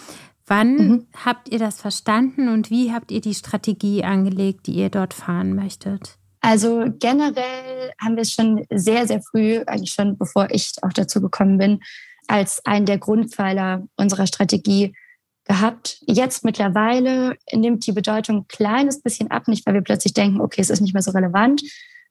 Wann 0.45 0.75
mhm. 0.75 1.07
habt 1.25 1.49
ihr 1.49 1.59
das 1.59 1.81
verstanden 1.81 2.47
und 2.47 2.69
wie 2.69 2.93
habt 2.93 3.11
ihr 3.11 3.21
die 3.21 3.35
Strategie 3.35 4.03
angelegt, 4.03 4.67
die 4.67 4.75
ihr 4.75 4.89
dort 4.89 5.13
fahren 5.13 5.53
möchtet? 5.53 6.17
Also 6.47 6.85
generell 6.97 7.91
haben 8.01 8.15
wir 8.15 8.21
es 8.21 8.31
schon 8.31 8.65
sehr, 8.73 9.05
sehr 9.05 9.21
früh, 9.21 9.59
eigentlich 9.67 9.91
schon 9.91 10.17
bevor 10.17 10.47
ich 10.49 10.71
auch 10.81 10.93
dazu 10.93 11.19
gekommen 11.19 11.57
bin, 11.57 11.81
als 12.29 12.65
einen 12.65 12.85
der 12.85 12.99
Grundpfeiler 12.99 13.83
unserer 13.97 14.27
Strategie 14.27 14.95
gehabt. 15.43 16.01
Jetzt 16.07 16.45
mittlerweile 16.45 17.35
nimmt 17.51 17.85
die 17.85 17.91
Bedeutung 17.91 18.37
ein 18.37 18.47
kleines 18.47 19.01
bisschen 19.01 19.29
ab, 19.29 19.49
nicht 19.49 19.65
weil 19.65 19.73
wir 19.73 19.81
plötzlich 19.81 20.13
denken, 20.13 20.39
okay, 20.39 20.61
es 20.61 20.69
ist 20.69 20.79
nicht 20.79 20.93
mehr 20.93 21.03
so 21.03 21.11
relevant, 21.11 21.63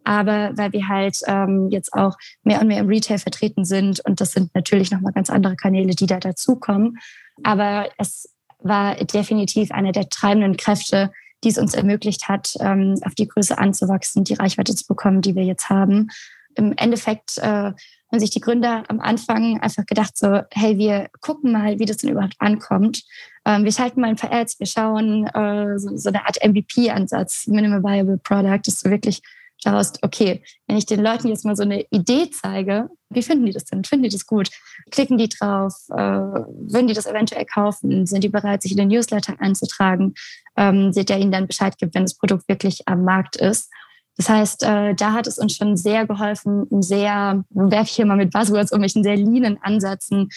aber 0.05 0.51
weil 0.55 0.71
wir 0.75 0.87
halt 0.87 1.17
ähm, 1.27 1.71
jetzt 1.71 1.95
auch 1.95 2.19
mehr 2.43 2.61
und 2.61 2.67
mehr 2.67 2.81
im 2.81 2.89
Retail 2.89 3.17
vertreten 3.17 3.65
sind 3.65 4.05
und 4.05 4.21
das 4.21 4.33
sind 4.33 4.55
natürlich 4.55 4.91
nochmal 4.91 5.15
ganz 5.15 5.31
andere 5.31 5.57
Kanäle, 5.57 5.95
die 5.95 6.07
da 6.07 6.21
dazukommen. 6.21 6.99
Aber 7.43 7.89
es 7.97 8.29
war 8.59 8.97
definitiv 8.97 9.71
eine 9.71 9.93
der 9.93 10.11
treibenden 10.11 10.59
Kräfte, 10.59 11.11
die 11.47 11.51
es 11.51 11.59
uns 11.59 11.75
ermöglicht 11.75 12.29
hat, 12.29 12.55
ähm, 12.59 12.97
auf 13.03 13.15
die 13.15 13.29
Größe 13.29 13.57
anzuwachsen, 13.57 14.25
die 14.25 14.35
Reichweite 14.35 14.75
zu 14.75 14.85
bekommen, 14.85 15.21
die 15.23 15.37
wir 15.37 15.45
jetzt 15.45 15.71
haben. 15.71 16.09
Im 16.57 16.73
Endeffekt 16.77 17.39
äh, 17.39 17.73
haben 18.11 18.19
sich 18.19 18.31
die 18.31 18.41
Gründer 18.41 18.83
am 18.89 18.99
Anfang 18.99 19.61
einfach 19.61 19.87
gedacht, 19.87 20.19
so, 20.19 20.41
hey, 20.53 20.77
wir 20.77 21.09
gucken 21.21 21.53
mal, 21.53 21.79
wie 21.79 21.85
das 21.85 21.99
denn 21.99 22.11
überhaupt 22.11 22.35
ankommt. 22.41 23.05
Ähm, 23.45 23.63
wir 23.63 23.71
schalten 23.71 24.01
mal 24.01 24.09
ein 24.09 24.17
paar 24.17 24.33
Ads, 24.33 24.59
wir 24.59 24.67
schauen 24.67 25.29
äh, 25.29 25.79
so, 25.79 25.97
so, 25.97 26.09
eine 26.09 26.27
Art 26.27 26.39
MVP-Ansatz, 26.45 27.47
Minimal 27.47 27.85
Viable 27.85 28.19
Product, 28.19 28.63
dass 28.65 28.81
du 28.81 28.91
wirklich 28.91 29.23
schaust, 29.63 29.99
okay, 30.03 30.43
wenn 30.67 30.77
ich 30.77 30.87
den 30.87 31.03
Leuten 31.03 31.29
jetzt 31.29 31.45
mal 31.45 31.57
so 31.57 31.63
eine 31.63 31.85
Idee 31.91 32.31
zeige, 32.31 32.89
wie 33.11 33.23
finden 33.23 33.47
die 33.47 33.53
das 33.53 33.65
denn? 33.65 33.85
Finden 33.85 34.05
die 34.05 34.11
das 34.11 34.27
gut? 34.27 34.51
Klicken 34.91 35.19
die 35.19 35.29
drauf? 35.29 35.75
Äh, 35.91 35.97
würden 35.97 36.89
die 36.89 36.95
das 36.95 37.07
eventuell 37.07 37.45
kaufen? 37.45 38.07
Sind 38.07 38.25
die 38.25 38.29
bereit, 38.29 38.63
sich 38.63 38.73
in 38.73 38.79
den 38.79 38.89
Newsletter 38.89 39.35
einzutragen, 39.41 40.15
ähm, 40.57 40.93
der 40.93 41.19
ihnen 41.19 41.33
dann 41.33 41.47
Bescheid 41.47 41.79
gibt, 41.79 41.95
wenn 41.95 42.05
das 42.05 42.17
Produkt 42.17 42.49
wirklich 42.49 42.87
am 42.87 43.05
Markt 43.05 43.37
ist? 43.37 43.71
Das 44.17 44.29
heißt, 44.29 44.63
äh, 44.63 44.95
da 44.95 45.13
hat 45.13 45.27
es 45.27 45.39
uns 45.39 45.57
schon 45.57 45.77
sehr 45.77 46.07
geholfen, 46.07 46.67
einen 46.71 46.83
sehr, 46.83 47.45
werfe 47.51 47.85
ich 47.91 47.97
hier 47.97 48.07
mal 48.07 48.17
mit 48.17 48.33
Buzzwords 48.33 48.73
um 48.73 48.81
mich, 48.81 48.97
einen 48.97 49.05
sehr 49.05 49.17
leanen 49.17 49.59
Ansätzen, 49.63 50.31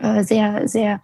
äh, 0.00 0.22
sehr, 0.22 0.68
sehr 0.68 1.00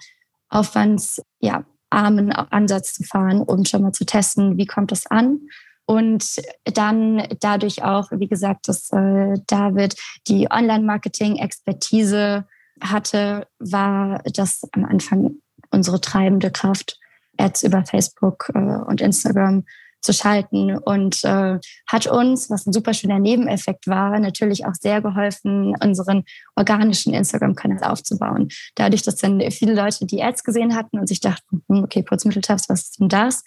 aufwandsarmen 0.50 1.24
ja, 1.40 2.46
Ansatz 2.50 2.94
zu 2.94 3.04
fahren, 3.04 3.40
um 3.40 3.64
schon 3.64 3.82
mal 3.82 3.92
zu 3.92 4.04
testen, 4.04 4.58
wie 4.58 4.66
kommt 4.66 4.92
das 4.92 5.06
an. 5.06 5.40
Und 5.88 6.42
dann 6.64 7.26
dadurch 7.40 7.82
auch, 7.82 8.10
wie 8.10 8.28
gesagt, 8.28 8.68
dass 8.68 8.92
äh, 8.92 9.36
David 9.46 9.96
die 10.26 10.46
Online-Marketing-Expertise 10.50 12.44
hatte, 12.82 13.46
war 13.58 14.22
das 14.34 14.60
am 14.72 14.84
Anfang 14.84 15.36
unsere 15.70 15.98
treibende 15.98 16.50
Kraft, 16.50 16.98
Ads 17.38 17.62
über 17.62 17.86
Facebook 17.86 18.50
äh, 18.54 18.58
und 18.58 19.00
Instagram 19.00 19.64
zu 20.02 20.12
schalten 20.12 20.76
und 20.76 21.24
äh, 21.24 21.58
hat 21.86 22.06
uns, 22.06 22.50
was 22.50 22.66
ein 22.66 22.74
super 22.74 22.92
schöner 22.92 23.18
Nebeneffekt 23.18 23.86
war, 23.86 24.18
natürlich 24.20 24.66
auch 24.66 24.74
sehr 24.74 25.00
geholfen, 25.00 25.74
unseren 25.82 26.24
organischen 26.54 27.14
Instagram-Kanal 27.14 27.82
aufzubauen. 27.84 28.48
Dadurch, 28.74 29.04
dass 29.04 29.16
dann 29.16 29.40
viele 29.50 29.72
Leute 29.74 30.04
die 30.04 30.22
Ads 30.22 30.44
gesehen 30.44 30.76
hatten 30.76 30.98
und 30.98 31.06
sich 31.08 31.20
dachten, 31.20 31.62
hm, 31.66 31.84
okay, 31.84 32.02
Putzmitteltabs, 32.02 32.68
was 32.68 32.82
ist 32.82 33.00
denn 33.00 33.08
das? 33.08 33.42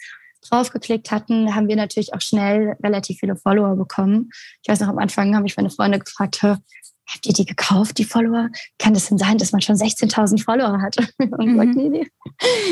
Draufgeklickt 0.49 1.11
hatten, 1.11 1.55
haben 1.55 1.67
wir 1.67 1.75
natürlich 1.75 2.13
auch 2.13 2.21
schnell 2.21 2.75
relativ 2.83 3.19
viele 3.19 3.35
Follower 3.35 3.75
bekommen. 3.75 4.29
Ich 4.61 4.69
weiß 4.69 4.79
noch, 4.81 4.89
am 4.89 4.97
Anfang 4.97 5.35
haben 5.35 5.43
mich 5.43 5.57
meine 5.57 5.69
Freunde 5.69 5.99
gefragt, 5.99 6.41
habt 6.43 7.25
ihr 7.25 7.33
die 7.33 7.45
gekauft, 7.45 7.97
die 7.97 8.05
Follower? 8.05 8.49
Kann 8.79 8.93
das 8.93 9.07
denn 9.07 9.17
sein, 9.17 9.37
dass 9.37 9.51
man 9.51 9.61
schon 9.61 9.75
16.000 9.75 10.43
Follower 10.43 10.81
hat? 10.81 10.97
Und 11.19 11.45
mhm. 11.45 11.59
gesagt, 11.59 11.75
nee, 11.75 11.89
nee. 11.89 12.07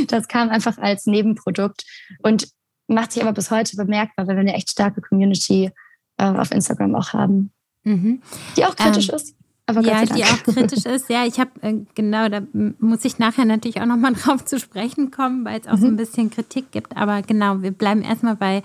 Das 0.07 0.27
kam 0.27 0.49
einfach 0.49 0.77
als 0.77 1.05
Nebenprodukt 1.05 1.83
und 2.23 2.47
macht 2.87 3.11
sich 3.11 3.21
aber 3.21 3.33
bis 3.33 3.51
heute 3.51 3.75
bemerkbar, 3.75 4.27
weil 4.27 4.35
wir 4.35 4.41
eine 4.41 4.55
echt 4.55 4.71
starke 4.71 5.01
Community 5.01 5.71
äh, 6.17 6.23
auf 6.23 6.51
Instagram 6.51 6.95
auch 6.95 7.13
haben, 7.13 7.51
mhm. 7.83 8.21
die 8.57 8.65
auch 8.65 8.75
kritisch 8.75 9.09
ähm, 9.09 9.15
ist. 9.15 9.35
Aber 9.69 9.81
ja, 9.81 10.05
die 10.05 10.23
auch 10.23 10.43
kritisch 10.43 10.85
ist. 10.85 11.09
Ja, 11.09 11.25
ich 11.25 11.39
habe, 11.39 11.51
äh, 11.61 11.75
genau, 11.95 12.29
da 12.29 12.41
muss 12.79 13.05
ich 13.05 13.19
nachher 13.19 13.45
natürlich 13.45 13.81
auch 13.81 13.85
nochmal 13.85 14.13
drauf 14.23 14.45
zu 14.45 14.59
sprechen 14.59 15.11
kommen, 15.11 15.45
weil 15.45 15.59
es 15.59 15.67
auch 15.67 15.77
mhm. 15.77 15.81
so 15.81 15.87
ein 15.87 15.97
bisschen 15.97 16.29
Kritik 16.29 16.71
gibt. 16.71 16.95
Aber 16.97 17.21
genau, 17.21 17.61
wir 17.61 17.71
bleiben 17.71 18.01
erstmal 18.01 18.35
bei 18.35 18.63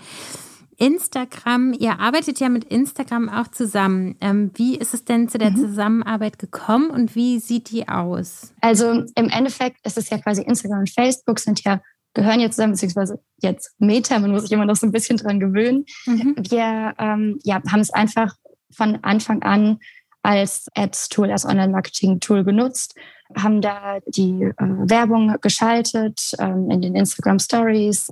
Instagram. 0.77 1.73
Ihr 1.73 1.99
arbeitet 1.99 2.39
ja 2.39 2.49
mit 2.49 2.65
Instagram 2.65 3.29
auch 3.29 3.47
zusammen. 3.47 4.15
Ähm, 4.19 4.51
wie 4.55 4.75
ist 4.75 4.93
es 4.93 5.05
denn 5.05 5.29
zu 5.29 5.37
der 5.37 5.51
mhm. 5.51 5.57
Zusammenarbeit 5.57 6.39
gekommen 6.39 6.89
und 6.89 7.15
wie 7.15 7.39
sieht 7.39 7.71
die 7.71 7.87
aus? 7.87 8.53
Also 8.61 9.03
im 9.15 9.29
Endeffekt 9.29 9.85
ist 9.85 9.97
es 9.97 10.09
ja 10.09 10.17
quasi 10.17 10.41
Instagram 10.41 10.79
und 10.79 10.89
Facebook 10.89 11.39
sind 11.39 11.63
ja 11.63 11.81
gehören 12.15 12.39
ja 12.39 12.49
zusammen, 12.49 12.73
beziehungsweise 12.73 13.21
jetzt 13.41 13.75
Meta, 13.77 14.17
man 14.17 14.31
muss 14.31 14.43
sich 14.43 14.51
immer 14.51 14.65
noch 14.65 14.77
so 14.77 14.87
ein 14.87 14.91
bisschen 14.91 15.17
dran 15.17 15.39
gewöhnen. 15.39 15.85
Mhm. 16.05 16.35
Wir 16.49 16.93
ähm, 16.97 17.39
ja, 17.43 17.61
haben 17.69 17.81
es 17.81 17.93
einfach 17.93 18.35
von 18.71 19.03
Anfang 19.03 19.43
an 19.43 19.79
als 20.25 20.67
Ads-Tool, 20.73 21.31
als 21.31 21.45
Online-Marketing-Tool 21.45 22.43
genutzt, 22.43 22.95
haben 23.37 23.61
da 23.61 23.99
die 24.07 24.43
äh, 24.43 24.53
Werbung 24.57 25.35
geschaltet 25.41 26.33
ähm, 26.39 26.69
in 26.69 26.81
den 26.81 26.95
Instagram 26.95 27.39
Stories, 27.39 28.09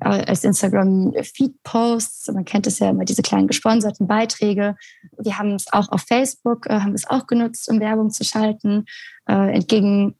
äh, 0.00 0.08
als 0.08 0.44
Instagram 0.44 1.12
Feed 1.22 1.54
Posts. 1.62 2.32
Man 2.32 2.44
kennt 2.44 2.66
es 2.66 2.78
ja 2.78 2.90
immer, 2.90 3.04
diese 3.04 3.22
kleinen 3.22 3.46
gesponserten 3.46 4.06
Beiträge. 4.06 4.76
Wir 5.18 5.38
haben 5.38 5.54
es 5.54 5.72
auch 5.72 5.88
auf 5.90 6.02
Facebook, 6.02 6.66
äh, 6.66 6.80
haben 6.80 6.94
es 6.94 7.08
auch 7.08 7.26
genutzt, 7.26 7.68
um 7.68 7.80
Werbung 7.80 8.10
zu 8.10 8.24
schalten. 8.24 8.84
Äh, 9.28 9.54
entgegen 9.54 10.16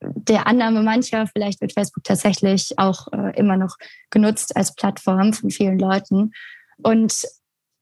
der 0.00 0.46
Annahme 0.46 0.82
mancher, 0.82 1.26
vielleicht 1.26 1.60
wird 1.60 1.74
Facebook 1.74 2.04
tatsächlich 2.04 2.78
auch 2.78 3.08
äh, 3.12 3.36
immer 3.36 3.56
noch 3.56 3.76
genutzt 4.10 4.56
als 4.56 4.74
Plattform 4.74 5.32
von 5.32 5.50
vielen 5.50 5.78
Leuten. 5.78 6.32
Und 6.78 7.26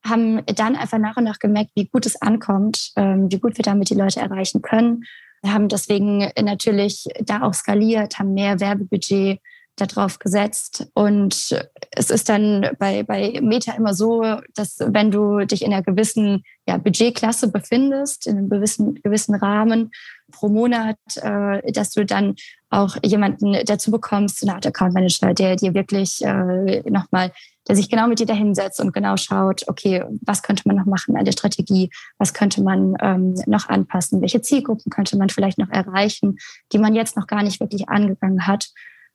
haben 0.05 0.45
dann 0.47 0.77
einfach 0.77 0.99
nach 0.99 1.17
und 1.17 1.25
nach 1.25 1.39
gemerkt, 1.39 1.71
wie 1.75 1.87
gut 1.87 2.07
es 2.07 2.21
ankommt, 2.21 2.93
ähm, 2.97 3.31
wie 3.31 3.39
gut 3.39 3.57
wir 3.57 3.63
damit 3.63 3.91
die 3.91 3.95
Leute 3.95 4.21
erreichen 4.21 4.63
können. 4.63 5.05
Wir 5.43 5.53
haben 5.53 5.69
deswegen 5.69 6.31
natürlich 6.41 7.09
da 7.21 7.43
auch 7.43 7.55
skaliert, 7.55 8.19
haben 8.19 8.35
mehr 8.35 8.61
Werbebudget 8.61 9.41
darauf 9.77 10.19
gesetzt. 10.19 10.87
Und 10.95 11.57
es 11.91 12.11
ist 12.11 12.29
dann 12.29 12.69
bei, 12.79 13.03
bei 13.03 13.41
Meta 13.43 13.73
immer 13.73 13.95
so, 13.95 14.23
dass 14.55 14.79
wenn 14.79 15.11
du 15.11 15.45
dich 15.47 15.63
in 15.63 15.73
einer 15.73 15.83
gewissen 15.83 16.45
ja, 16.67 16.77
Budgetklasse 16.77 17.49
befindest, 17.49 18.27
in 18.27 18.39
einem 18.39 18.51
gewissen, 18.51 18.97
gewissen 19.03 19.35
Rahmen 19.35 19.91
pro 20.31 20.49
Monat, 20.49 20.99
äh, 21.17 21.73
dass 21.73 21.91
du 21.91 22.05
dann 22.05 22.37
auch 22.71 22.97
jemanden 23.03 23.57
dazu 23.65 23.91
bekommst, 23.91 24.43
eine 24.43 24.55
Art 24.55 24.67
Account 24.67 24.95
Manager, 24.95 25.35
der 25.35 25.57
dir 25.57 25.75
wirklich 25.75 26.23
äh, 26.25 26.83
nochmal 26.89 27.33
der 27.69 27.77
sich 27.77 27.89
genau 27.89 28.09
mit 28.09 28.19
dir 28.19 28.27
dahinsetzt 28.27 28.81
und 28.81 28.93
genau 28.93 29.17
schaut, 29.17 29.63
okay, 29.69 30.05
was 30.23 30.43
könnte 30.43 30.63
man 30.67 30.77
noch 30.77 30.87
machen 30.87 31.17
an 31.17 31.25
der 31.25 31.33
Strategie, 31.33 31.91
was 32.19 32.35
könnte 32.35 32.63
man 32.63 32.97
ähm, 33.01 33.35
noch 33.47 33.69
anpassen, 33.69 34.21
welche 34.21 34.43
Zielgruppen 34.43 34.91
könnte 34.91 35.17
man 35.17 35.29
vielleicht 35.29 35.59
noch 35.59 35.71
erreichen, 35.71 36.39
die 36.73 36.79
man 36.79 36.95
jetzt 36.95 37.17
noch 37.17 37.27
gar 37.27 37.43
nicht 37.43 37.61
wirklich 37.61 37.89
angegangen 37.89 38.47
hat. 38.47 38.71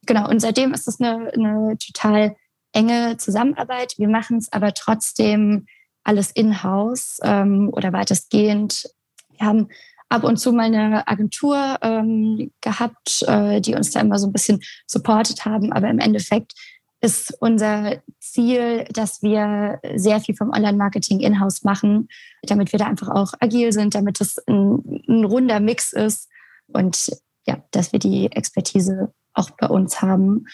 Genau, 0.06 0.30
und 0.30 0.40
seitdem 0.40 0.74
ist 0.74 0.88
es 0.88 1.02
eine, 1.02 1.32
eine 1.34 1.78
total 1.78 2.36
enge 2.72 3.18
Zusammenarbeit. 3.18 3.96
Wir 3.98 4.08
machen 4.08 4.38
es 4.38 4.52
aber 4.52 4.74
trotzdem 4.74 5.66
alles 6.04 6.32
in-house 6.32 7.20
ähm, 7.24 7.70
oder 7.74 7.92
weitestgehend. 7.92 8.90
Wir 9.38 9.46
haben 9.46 9.68
ab 10.10 10.24
und 10.24 10.38
zu 10.38 10.54
mal 10.54 10.66
eine 10.66 11.08
Agentur 11.08 11.78
ähm, 11.82 12.52
gehabt, 12.62 13.24
äh, 13.28 13.60
die 13.60 13.76
uns 13.76 13.92
da 13.92 14.00
immer 14.00 14.20
so 14.20 14.28
ein 14.28 14.34
bisschen 14.34 14.62
supportet 14.86 15.46
haben, 15.46 15.74
aber 15.74 15.90
im 15.90 16.00
Endeffekt 16.00 16.54
ist 17.02 17.36
unser 17.40 18.02
Ziel, 18.20 18.86
dass 18.92 19.22
wir 19.22 19.80
sehr 19.96 20.20
viel 20.20 20.36
vom 20.36 20.50
Online-Marketing 20.50 21.20
in-house 21.20 21.64
machen, 21.64 22.08
damit 22.44 22.72
wir 22.72 22.80
da 22.80 22.88
einfach 22.88 23.10
auch 23.10 23.34
agil 23.40 23.72
sind, 23.72 23.94
damit 23.94 24.20
es 24.20 24.38
ein, 24.48 25.04
ein 25.08 25.24
runder 25.24 25.60
Mix 25.60 25.94
ist 25.94 26.28
und 26.68 27.12
ja, 27.46 27.64
dass 27.72 27.94
wir 27.94 28.00
die 28.00 28.32
Expertise 28.32 29.14
auch 29.34 29.52
bei 29.52 29.68
uns 29.68 30.02
haben. 30.02 30.46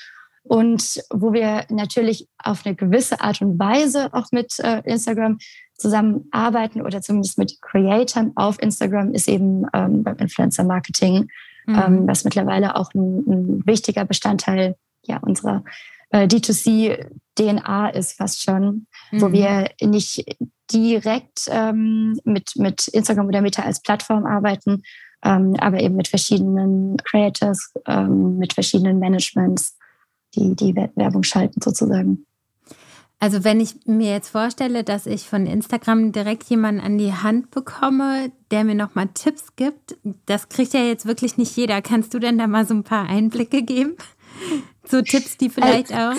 Und 0.44 1.02
wo 1.10 1.32
wir 1.32 1.66
natürlich 1.70 2.28
auf 2.38 2.66
eine 2.66 2.76
gewisse 2.76 3.22
Art 3.22 3.42
und 3.42 3.58
Weise 3.58 4.14
auch 4.14 4.32
mit 4.32 4.60
äh, 4.60 4.82
Instagram 4.84 5.38
zusammenarbeiten 5.78 6.82
oder 6.82 7.02
zumindest 7.02 7.38
mit 7.38 7.62
Creatoren 7.62 8.34
auf 8.36 8.62
Instagram 8.62 9.14
ist 9.14 9.30
eben 9.30 9.66
ähm, 9.74 10.04
beim 10.04 10.18
Influencer 10.18 10.66
Marketing. 10.66 11.30
mhm. 11.66 11.76
ähm, 11.76 12.08
was 12.08 12.26
mittlerweile 12.26 12.76
auch 12.76 12.94
ein, 12.94 13.24
ein 13.28 13.66
wichtiger 13.66 14.06
Bestandteil 14.06 14.76
ja, 15.06 15.18
unserer 15.18 15.64
äh, 16.14 16.28
D2C-DNA 16.28 17.90
ist 17.90 18.14
fast 18.14 18.44
schon, 18.44 18.86
mhm. 19.12 19.22
wo 19.22 19.32
wir 19.32 19.70
nicht 19.82 20.24
direkt 20.72 21.50
ähm, 21.50 22.20
mit, 22.24 22.54
mit 22.56 22.88
Instagram 22.88 23.28
oder 23.28 23.42
Meta 23.42 23.64
als 23.64 23.82
Plattform 23.82 24.26
arbeiten, 24.26 24.84
ähm, 25.24 25.56
aber 25.58 25.82
eben 25.82 25.96
mit 25.96 26.08
verschiedenen 26.08 26.98
Creators, 26.98 27.74
ähm, 27.88 28.38
mit 28.38 28.54
verschiedenen 28.54 29.00
Managements, 29.00 29.76
die 30.36 30.56
die 30.56 30.76
Werbung 30.76 31.24
schalten 31.24 31.62
sozusagen. 31.62 32.26
Also 33.20 33.44
wenn 33.44 33.60
ich 33.60 33.86
mir 33.86 34.12
jetzt 34.12 34.30
vorstelle, 34.30 34.84
dass 34.84 35.08
ich 35.08 35.28
von 35.28 35.48
Instagram 35.48 36.12
direkt 36.12 36.44
jemanden 36.44 36.82
an 36.82 36.98
die 36.98 37.14
Hand 37.14 37.50
bekomme, 37.52 38.32
der 38.52 38.66
mir 38.66 38.76
nochmal 38.76 39.08
Tipps 39.14 39.56
gibt, 39.56 39.96
das 40.26 40.50
kriegt 40.50 40.74
ja 40.74 40.82
jetzt 40.82 41.06
wirklich 41.06 41.38
nicht 41.38 41.56
jeder. 41.56 41.82
Kannst 41.82 42.14
du 42.14 42.20
denn 42.20 42.38
da 42.38 42.48
mal 42.48 42.68
so 42.68 42.74
ein 42.74 42.84
paar 42.84 43.08
Einblicke 43.08 43.64
geben? 43.64 43.96
So 44.86 45.02
Tipps, 45.02 45.38
die 45.38 45.50
vielleicht 45.50 45.92
äh, 45.92 45.96
auch 45.96 46.16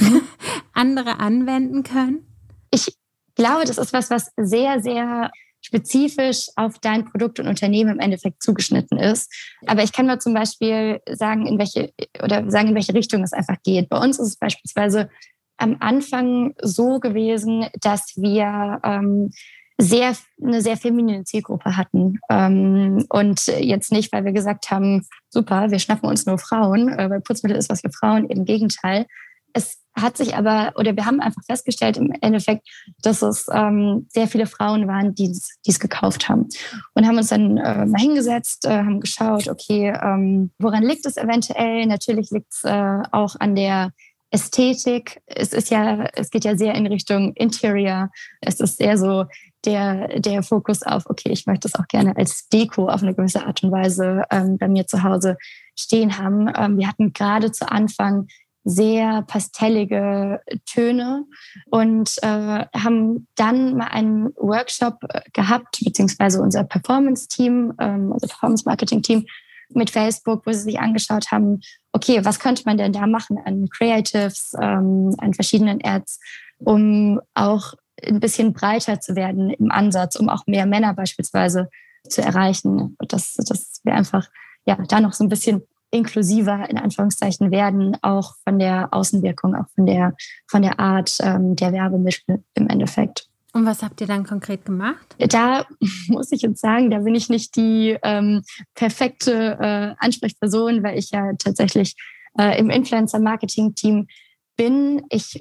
andere 0.73 1.21
anwenden 1.21 1.83
können? 1.83 2.26
Ich 2.71 2.97
glaube, 3.35 3.64
das 3.64 3.78
ist 3.78 3.93
was, 3.93 4.11
was 4.11 4.33
sehr, 4.37 4.81
sehr 4.81 5.31
spezifisch 5.61 6.49
auf 6.57 6.78
dein 6.78 7.07
Produkt 7.07 7.40
und 7.40 7.49
Unternehmen 7.49 7.95
im 7.95 8.00
Endeffekt 8.00 8.43
zugeschnitten 8.43 8.99
ist. 8.99 9.33
Aber 9.66 9.83
ich 9.83 9.93
kann 9.93 10.07
mal 10.07 10.21
zum 10.21 10.35
Beispiel 10.35 11.00
sagen, 11.11 11.47
in 11.47 11.59
welche 11.59 11.93
oder 12.23 12.50
sagen, 12.50 12.69
in 12.69 12.75
welche 12.75 12.93
Richtung 12.93 13.23
es 13.23 13.33
einfach 13.33 13.57
geht. 13.64 13.88
Bei 13.88 13.99
uns 13.99 14.19
ist 14.19 14.28
es 14.28 14.37
beispielsweise 14.37 15.09
am 15.57 15.76
Anfang 15.81 16.54
so 16.61 17.00
gewesen, 17.00 17.66
dass 17.81 18.12
wir 18.16 18.81
ähm, 18.85 19.31
sehr, 19.78 20.14
eine 20.43 20.61
sehr 20.61 20.76
feminine 20.76 21.25
Zielgruppe 21.25 21.76
hatten. 21.76 22.21
Ähm, 22.31 23.04
und 23.09 23.47
jetzt 23.47 23.90
nicht, 23.93 24.12
weil 24.12 24.25
wir 24.25 24.33
gesagt 24.33 24.71
haben, 24.71 25.07
super, 25.31 25.71
wir 25.71 25.78
schnappen 25.78 26.09
uns 26.09 26.26
nur 26.26 26.38
Frauen, 26.38 26.88
äh, 26.88 27.11
weil 27.11 27.21
Putzmittel 27.21 27.59
ist 27.59 27.71
was 27.71 27.81
für 27.81 27.90
Frauen, 27.90 28.26
im 28.26 28.45
Gegenteil. 28.45 29.07
Es 29.52 29.81
hat 29.97 30.16
sich 30.16 30.35
aber, 30.35 30.73
oder 30.76 30.97
wir 30.97 31.07
haben 31.07 31.21
einfach 31.21 31.43
festgestellt 31.47 31.97
im 31.97 32.12
Endeffekt, 32.21 32.69
dass 33.02 33.23
es 33.23 33.47
ähm, 33.52 34.07
sehr 34.11 34.26
viele 34.26 34.47
Frauen 34.47 34.88
waren, 34.88 35.14
die 35.14 35.31
es 35.31 35.78
gekauft 35.78 36.28
haben. 36.28 36.49
Und 36.95 37.07
haben 37.07 37.16
uns 37.16 37.28
dann 37.28 37.57
äh, 37.59 37.87
mal 37.87 38.00
hingesetzt, 38.00 38.66
äh, 38.66 38.78
haben 38.78 39.00
geschaut, 39.00 39.49
okay, 39.49 39.97
ähm, 40.02 40.50
woran 40.59 40.83
liegt 40.83 41.07
es 41.07 41.16
eventuell? 41.16 41.87
Natürlich 41.87 42.31
liegt 42.31 42.52
es 42.52 42.64
äh, 42.64 43.02
auch 43.12 43.37
an 43.38 43.54
der 43.54 43.93
Ästhetik. 44.31 45.23
Es 45.26 45.52
ist 45.52 45.71
ja, 45.71 46.07
es 46.14 46.31
geht 46.31 46.45
ja 46.45 46.57
sehr 46.57 46.75
in 46.75 46.88
Richtung 46.88 47.33
Interior. 47.35 48.11
Es 48.40 48.59
ist 48.59 48.78
sehr 48.78 48.99
so 48.99 49.26
der, 49.64 50.21
der 50.21 50.42
Fokus 50.42 50.83
auf, 50.83 51.04
okay, 51.06 51.30
ich 51.30 51.47
möchte 51.47 51.68
es 51.68 51.75
auch 51.75 51.88
gerne 51.88 52.16
als 52.16 52.49
Deko 52.49 52.88
auf 52.88 53.02
eine 53.02 53.14
gewisse 53.14 53.44
Art 53.47 53.62
und 53.62 53.73
Weise 53.73 54.23
ähm, 54.30 54.59
bei 54.59 54.68
mir 54.68 54.87
zu 54.87 55.02
Hause 55.02 55.37
stehen 55.78 56.18
haben. 56.18 56.50
Ähm, 56.56 56.78
wir 56.78 56.88
hatten 56.88 57.12
gerade 57.12 57.52
zu 57.52 57.71
Anfang 57.71 58.26
sehr 58.64 59.23
pastellige 59.23 60.40
Töne 60.64 61.25
und 61.71 62.16
äh, 62.23 62.64
haben 62.75 63.28
dann 63.37 63.76
mal 63.76 63.88
einen 63.88 64.35
Workshop 64.37 64.97
äh, 65.09 65.21
gehabt, 65.33 65.80
beziehungsweise 65.85 66.40
unser 66.40 66.64
Performance-Team, 66.64 67.75
ähm, 67.78 68.11
unser 68.12 68.28
Performance-Marketing-Team 68.28 69.26
mit 69.71 69.90
Facebook, 69.90 70.47
wo 70.47 70.52
sie 70.52 70.61
sich 70.61 70.80
angeschaut 70.80 71.30
haben, 71.30 71.61
okay, 71.92 72.25
was 72.25 72.38
könnte 72.38 72.62
man 72.64 72.78
denn 72.78 72.92
da 72.92 73.06
machen 73.06 73.38
an 73.44 73.68
Creatives, 73.68 74.54
ähm, 74.61 75.14
an 75.18 75.35
verschiedenen 75.35 75.85
Ads, 75.85 76.21
um 76.59 77.21
auch 77.35 77.75
ein 78.06 78.20
bisschen 78.20 78.52
breiter 78.52 79.00
zu 79.00 79.16
werden 79.16 79.50
im 79.50 79.70
Ansatz, 79.70 80.16
um 80.16 80.28
auch 80.28 80.46
mehr 80.46 80.66
Männer 80.66 80.94
beispielsweise 80.94 81.70
zu 82.08 82.23
erreichen. 82.23 82.96
Dass, 83.08 83.34
dass 83.34 83.80
wir 83.84 83.94
einfach 83.94 84.28
ja 84.66 84.76
da 84.88 85.00
noch 85.00 85.12
so 85.12 85.25
ein 85.25 85.28
bisschen 85.28 85.62
inklusiver 85.90 86.68
in 86.68 86.76
Anführungszeichen 86.76 87.50
werden, 87.50 87.96
auch 88.02 88.34
von 88.42 88.58
der 88.58 88.92
Außenwirkung, 88.92 89.54
auch 89.54 89.66
von 89.75 89.87
der, 89.87 90.14
von 90.49 90.62
der 90.62 90.80
Art 90.80 91.16
ähm, 91.20 91.54
der 91.54 91.73
Werbemittel 91.73 92.42
im 92.54 92.68
Endeffekt. 92.68 93.28
Und 93.52 93.66
was 93.66 93.84
habt 93.84 94.00
ihr 94.00 94.08
dann 94.08 94.25
konkret 94.25 94.64
gemacht? 94.64 95.14
Da 95.18 95.64
muss 96.08 96.32
ich 96.32 96.42
jetzt 96.42 96.61
sagen, 96.61 96.90
da 96.90 96.99
bin 96.99 97.14
ich 97.14 97.28
nicht 97.28 97.54
die 97.54 97.96
ähm, 98.02 98.42
perfekte 98.75 99.56
äh, 99.61 100.04
Ansprechperson, 100.04 100.82
weil 100.82 100.99
ich 100.99 101.12
ja 101.12 101.32
tatsächlich 101.38 101.94
äh, 102.37 102.58
im 102.58 102.70
Influencer-Marketing-Team 102.70 104.08
bin. 104.56 105.02
Ich 105.08 105.40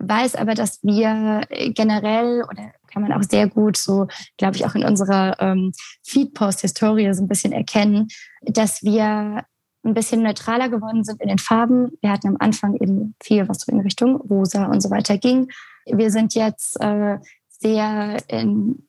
weiß 0.00 0.34
aber, 0.36 0.54
dass 0.54 0.82
wir 0.82 1.42
generell 1.74 2.42
oder 2.50 2.72
kann 2.92 3.02
man 3.02 3.12
auch 3.12 3.22
sehr 3.22 3.48
gut 3.48 3.76
so, 3.76 4.08
glaube 4.36 4.56
ich, 4.56 4.66
auch 4.66 4.74
in 4.74 4.84
unserer 4.84 5.36
ähm, 5.40 5.72
Feed-Post-Historie 6.04 7.12
so 7.14 7.22
ein 7.22 7.28
bisschen 7.28 7.52
erkennen, 7.52 8.08
dass 8.42 8.82
wir 8.82 9.44
ein 9.82 9.94
bisschen 9.94 10.22
neutraler 10.22 10.68
geworden 10.68 11.04
sind 11.04 11.20
in 11.22 11.28
den 11.28 11.38
Farben. 11.38 11.92
Wir 12.02 12.10
hatten 12.10 12.28
am 12.28 12.36
Anfang 12.38 12.74
eben 12.74 13.14
viel, 13.22 13.48
was 13.48 13.60
so 13.60 13.72
in 13.72 13.80
Richtung 13.80 14.16
rosa 14.16 14.66
und 14.66 14.80
so 14.80 14.90
weiter 14.90 15.16
ging. 15.18 15.48
Wir 15.86 16.10
sind 16.10 16.34
jetzt 16.34 16.80
äh, 16.80 17.18
sehr 17.48 18.18
in, 18.28 18.86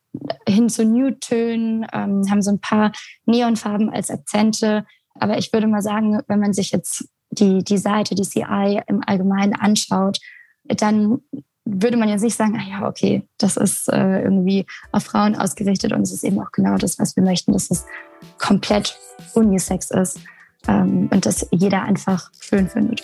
hin 0.47 0.69
zu 0.69 0.85
Nude-Tönen, 0.85 1.85
ähm, 1.93 2.29
haben 2.29 2.41
so 2.41 2.51
ein 2.51 2.59
paar 2.59 2.91
Neonfarben 3.25 3.89
als 3.89 4.09
Akzente. 4.09 4.85
Aber 5.15 5.37
ich 5.37 5.53
würde 5.53 5.67
mal 5.67 5.81
sagen, 5.81 6.19
wenn 6.27 6.39
man 6.39 6.53
sich 6.53 6.71
jetzt 6.71 7.07
die, 7.29 7.63
die 7.63 7.77
Seite, 7.77 8.15
die 8.15 8.23
CI 8.23 8.81
im 8.87 9.01
Allgemeinen 9.05 9.53
anschaut, 9.53 10.17
dann 10.75 11.21
würde 11.65 11.97
man 11.97 12.09
jetzt 12.09 12.21
nicht 12.21 12.35
sagen, 12.35 12.57
ah 12.59 12.69
ja, 12.69 12.87
okay, 12.87 13.23
das 13.37 13.57
ist 13.57 13.87
äh, 13.89 14.23
irgendwie 14.23 14.65
auf 14.91 15.03
Frauen 15.03 15.35
ausgerichtet 15.35 15.93
und 15.93 16.01
es 16.01 16.11
ist 16.11 16.23
eben 16.23 16.39
auch 16.39 16.51
genau 16.51 16.75
das, 16.77 16.99
was 16.99 17.15
wir 17.15 17.23
möchten, 17.23 17.53
dass 17.53 17.69
es 17.69 17.85
komplett 18.37 18.97
unisex 19.33 19.91
ist 19.91 20.19
ähm, 20.67 21.09
und 21.11 21.25
dass 21.25 21.47
jeder 21.51 21.83
einfach 21.83 22.31
schön 22.39 22.67
findet. 22.67 23.03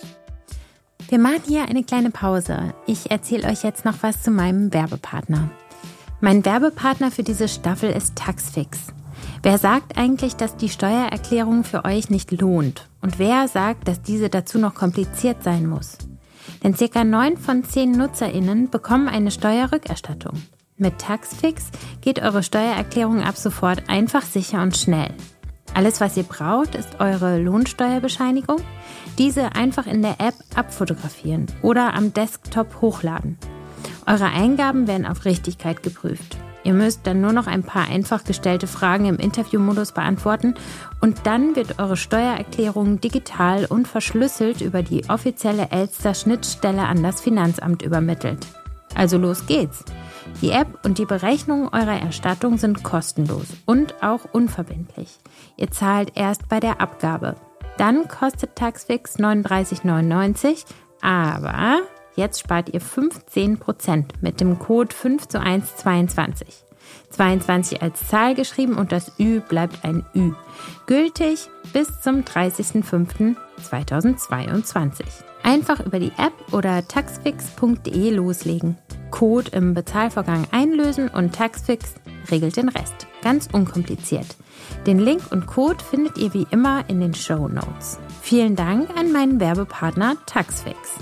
Wir 1.08 1.18
machen 1.18 1.42
hier 1.46 1.66
eine 1.68 1.84
kleine 1.84 2.10
Pause. 2.10 2.74
Ich 2.86 3.10
erzähle 3.10 3.48
euch 3.48 3.62
jetzt 3.62 3.84
noch 3.84 4.02
was 4.02 4.22
zu 4.22 4.30
meinem 4.30 4.74
Werbepartner. 4.74 5.50
Mein 6.20 6.44
Werbepartner 6.44 7.10
für 7.10 7.22
diese 7.22 7.48
Staffel 7.48 7.90
ist 7.90 8.16
Taxfix. 8.16 8.88
Wer 9.42 9.56
sagt 9.56 9.96
eigentlich, 9.96 10.36
dass 10.36 10.56
die 10.56 10.68
Steuererklärung 10.68 11.64
für 11.64 11.84
euch 11.84 12.10
nicht 12.10 12.32
lohnt? 12.32 12.88
Und 13.00 13.18
wer 13.18 13.46
sagt, 13.48 13.88
dass 13.88 14.02
diese 14.02 14.28
dazu 14.28 14.58
noch 14.58 14.74
kompliziert 14.74 15.42
sein 15.42 15.66
muss? 15.66 15.96
Denn 16.62 16.74
circa 16.74 17.04
neun 17.04 17.36
von 17.36 17.64
zehn 17.64 17.92
NutzerInnen 17.92 18.70
bekommen 18.70 19.08
eine 19.08 19.30
Steuerrückerstattung. 19.30 20.42
Mit 20.76 20.98
Taxfix 20.98 21.70
geht 22.00 22.20
eure 22.20 22.42
Steuererklärung 22.42 23.22
ab 23.22 23.36
sofort 23.36 23.88
einfach, 23.88 24.22
sicher 24.22 24.62
und 24.62 24.76
schnell. 24.76 25.10
Alles, 25.74 26.00
was 26.00 26.16
ihr 26.16 26.22
braucht, 26.22 26.74
ist 26.74 27.00
eure 27.00 27.38
Lohnsteuerbescheinigung. 27.38 28.60
Diese 29.18 29.54
einfach 29.54 29.86
in 29.86 30.02
der 30.02 30.20
App 30.20 30.34
abfotografieren 30.54 31.46
oder 31.62 31.94
am 31.94 32.12
Desktop 32.12 32.80
hochladen. 32.80 33.38
Eure 34.06 34.26
Eingaben 34.26 34.86
werden 34.86 35.06
auf 35.06 35.24
Richtigkeit 35.24 35.82
geprüft. 35.82 36.36
Ihr 36.68 36.74
müsst 36.74 37.06
dann 37.06 37.22
nur 37.22 37.32
noch 37.32 37.46
ein 37.46 37.62
paar 37.62 37.88
einfach 37.88 38.24
gestellte 38.24 38.66
Fragen 38.66 39.06
im 39.06 39.16
Interviewmodus 39.16 39.92
beantworten 39.92 40.52
und 41.00 41.20
dann 41.24 41.56
wird 41.56 41.78
eure 41.78 41.96
Steuererklärung 41.96 43.00
digital 43.00 43.64
und 43.64 43.88
verschlüsselt 43.88 44.60
über 44.60 44.82
die 44.82 45.08
offizielle 45.08 45.70
Elster 45.70 46.12
Schnittstelle 46.12 46.82
an 46.82 47.02
das 47.02 47.22
Finanzamt 47.22 47.80
übermittelt. 47.80 48.46
Also 48.94 49.16
los 49.16 49.46
geht's. 49.46 49.82
Die 50.42 50.50
App 50.50 50.84
und 50.84 50.98
die 50.98 51.06
Berechnung 51.06 51.72
eurer 51.72 51.98
Erstattung 51.98 52.58
sind 52.58 52.82
kostenlos 52.82 53.46
und 53.64 54.02
auch 54.02 54.26
unverbindlich. 54.30 55.20
Ihr 55.56 55.70
zahlt 55.70 56.18
erst 56.18 56.50
bei 56.50 56.60
der 56.60 56.82
Abgabe. 56.82 57.36
Dann 57.78 58.08
kostet 58.08 58.56
Taxfix 58.56 59.18
39,99, 59.18 60.66
aber 61.00 61.78
jetzt 62.18 62.40
spart 62.40 62.74
ihr 62.74 62.82
15% 62.82 64.04
mit 64.20 64.40
dem 64.40 64.58
Code 64.58 64.94
5 64.94 65.28
zu 65.28 65.40
1 65.40 65.76
22. 65.76 66.64
22 67.10 67.82
als 67.82 68.08
Zahl 68.08 68.34
geschrieben 68.34 68.76
und 68.76 68.92
das 68.92 69.12
Ü 69.18 69.40
bleibt 69.40 69.84
ein 69.84 70.06
Ü. 70.14 70.32
Gültig 70.86 71.48
bis 71.72 72.00
zum 72.00 72.22
30.05.2022. 72.22 75.02
Einfach 75.42 75.84
über 75.84 75.98
die 75.98 76.12
App 76.18 76.32
oder 76.52 76.86
taxfix.de 76.86 78.10
loslegen. 78.10 78.78
Code 79.10 79.50
im 79.52 79.72
Bezahlvorgang 79.74 80.46
einlösen 80.50 81.08
und 81.08 81.34
Taxfix 81.34 81.94
regelt 82.30 82.56
den 82.56 82.68
Rest. 82.68 83.06
Ganz 83.22 83.48
unkompliziert. 83.50 84.36
Den 84.86 84.98
Link 84.98 85.22
und 85.30 85.46
Code 85.46 85.82
findet 85.82 86.18
ihr 86.18 86.34
wie 86.34 86.46
immer 86.50 86.84
in 86.88 87.00
den 87.00 87.14
Show 87.14 87.48
Notes. 87.48 87.98
Vielen 88.20 88.54
Dank 88.56 88.90
an 88.98 89.12
meinen 89.12 89.40
Werbepartner 89.40 90.16
Taxfix. 90.26 90.98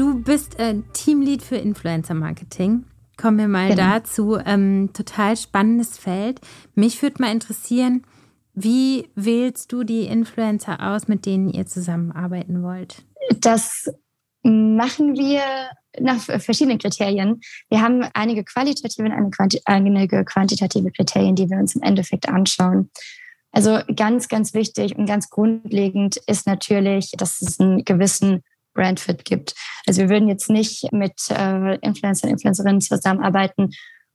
Du 0.00 0.14
bist 0.14 0.58
äh, 0.58 0.76
Teamlead 0.94 1.42
für 1.42 1.56
Influencer 1.56 2.14
Marketing. 2.14 2.86
Kommen 3.18 3.36
wir 3.36 3.48
mal 3.48 3.68
genau. 3.68 3.82
dazu. 3.82 4.38
Ähm, 4.38 4.88
total 4.94 5.36
spannendes 5.36 5.98
Feld. 5.98 6.40
Mich 6.74 7.02
würde 7.02 7.20
mal 7.20 7.30
interessieren, 7.30 8.06
wie 8.54 9.10
wählst 9.14 9.70
du 9.72 9.84
die 9.84 10.04
Influencer 10.04 10.80
aus, 10.80 11.06
mit 11.06 11.26
denen 11.26 11.50
ihr 11.50 11.66
zusammenarbeiten 11.66 12.62
wollt? 12.62 13.02
Das 13.40 13.92
machen 14.42 15.18
wir 15.18 15.42
nach 16.00 16.18
verschiedenen 16.18 16.78
Kriterien. 16.78 17.38
Wir 17.68 17.82
haben 17.82 18.02
einige 18.14 18.42
qualitative 18.42 19.02
und 19.02 19.60
einige 19.66 20.24
quantitative 20.24 20.92
Kriterien, 20.92 21.36
die 21.36 21.50
wir 21.50 21.58
uns 21.58 21.74
im 21.76 21.82
Endeffekt 21.82 22.26
anschauen. 22.26 22.90
Also 23.52 23.80
ganz, 23.94 24.28
ganz 24.28 24.54
wichtig 24.54 24.96
und 24.96 25.04
ganz 25.04 25.28
grundlegend 25.28 26.16
ist 26.26 26.46
natürlich, 26.46 27.10
dass 27.18 27.42
es 27.42 27.60
einen 27.60 27.84
gewissen 27.84 28.42
Brandfit 28.80 29.24
gibt. 29.24 29.54
Also 29.86 30.00
wir 30.00 30.08
würden 30.08 30.28
jetzt 30.28 30.48
nicht 30.48 30.90
mit 30.92 31.30
äh, 31.30 31.76
Influencern, 31.80 32.30
Influencerinnen 32.30 32.80
zusammenarbeiten, 32.80 33.70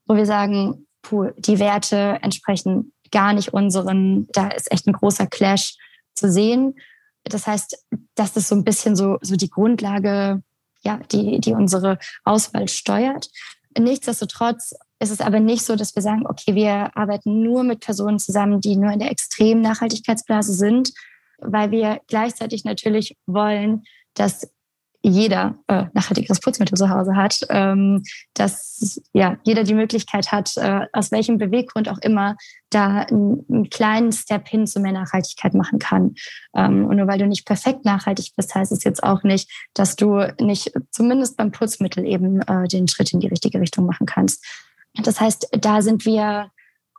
wo 0.07 0.15
wir 0.15 0.25
sagen, 0.25 0.87
puh, 1.03 1.29
die 1.37 1.59
Werte 1.59 2.17
entsprechen 2.21 2.93
gar 3.11 3.33
nicht 3.33 3.53
unseren. 3.53 4.27
Da 4.33 4.47
ist 4.47 4.71
echt 4.71 4.87
ein 4.87 4.93
großer 4.93 5.27
Clash 5.27 5.77
zu 6.15 6.31
sehen. 6.31 6.75
Das 7.23 7.45
heißt, 7.45 7.85
das 8.15 8.35
ist 8.37 8.47
so 8.47 8.55
ein 8.55 8.63
bisschen 8.63 8.95
so, 8.95 9.17
so 9.21 9.35
die 9.35 9.49
Grundlage, 9.49 10.41
ja, 10.83 10.99
die, 11.11 11.39
die 11.39 11.53
unsere 11.53 11.99
Auswahl 12.23 12.67
steuert. 12.67 13.29
Nichtsdestotrotz 13.77 14.73
ist 14.99 15.11
es 15.11 15.21
aber 15.21 15.39
nicht 15.39 15.63
so, 15.63 15.75
dass 15.75 15.95
wir 15.95 16.01
sagen, 16.01 16.25
okay, 16.25 16.55
wir 16.55 16.95
arbeiten 16.97 17.43
nur 17.43 17.63
mit 17.63 17.81
Personen 17.81 18.19
zusammen, 18.19 18.61
die 18.61 18.77
nur 18.77 18.91
in 18.91 18.99
der 18.99 19.11
extremen 19.11 19.61
Nachhaltigkeitsblase 19.61 20.53
sind, 20.53 20.91
weil 21.37 21.71
wir 21.71 21.99
gleichzeitig 22.07 22.63
natürlich 22.63 23.17
wollen, 23.25 23.83
dass 24.13 24.49
jeder 25.07 25.59
äh, 25.67 25.85
nachhaltiges 25.93 26.39
Putzmittel 26.39 26.77
zu 26.77 26.89
Hause 26.89 27.15
hat, 27.15 27.39
ähm, 27.49 28.03
dass 28.33 29.01
ja 29.13 29.37
jeder 29.43 29.63
die 29.63 29.75
Möglichkeit 29.75 30.31
hat, 30.31 30.57
äh, 30.57 30.87
aus 30.93 31.11
welchem 31.11 31.37
Beweggrund 31.37 31.89
auch 31.89 31.99
immer, 31.99 32.35
da 32.71 33.01
einen, 33.01 33.45
einen, 33.49 33.69
kleinen 33.69 34.11
Step 34.11 34.47
hin 34.47 34.65
zu 34.65 34.79
mehr 34.79 34.93
Nachhaltigkeit 34.93 35.53
machen 35.53 35.77
kann. 35.77 36.15
Ähm, 36.55 36.85
und 36.85 36.97
nur 36.97 37.07
weil 37.07 37.19
du 37.19 37.27
nicht 37.27 37.45
perfekt 37.45 37.85
nachhaltig 37.85 38.33
bist, 38.35 38.55
heißt 38.55 38.71
es 38.71 38.83
jetzt 38.83 39.03
auch 39.03 39.23
nicht, 39.23 39.49
dass 39.73 39.95
du 39.95 40.33
nicht 40.41 40.71
zumindest 40.89 41.37
beim 41.37 41.51
Putzmittel 41.51 42.05
eben 42.05 42.41
äh, 42.41 42.67
den 42.67 42.87
Schritt 42.87 43.13
in 43.13 43.19
die 43.19 43.27
richtige 43.27 43.59
Richtung 43.59 43.85
machen 43.85 44.07
kannst. 44.07 44.43
Das 45.03 45.21
heißt, 45.21 45.49
da 45.51 45.81
sind 45.81 46.05
wir 46.05 46.49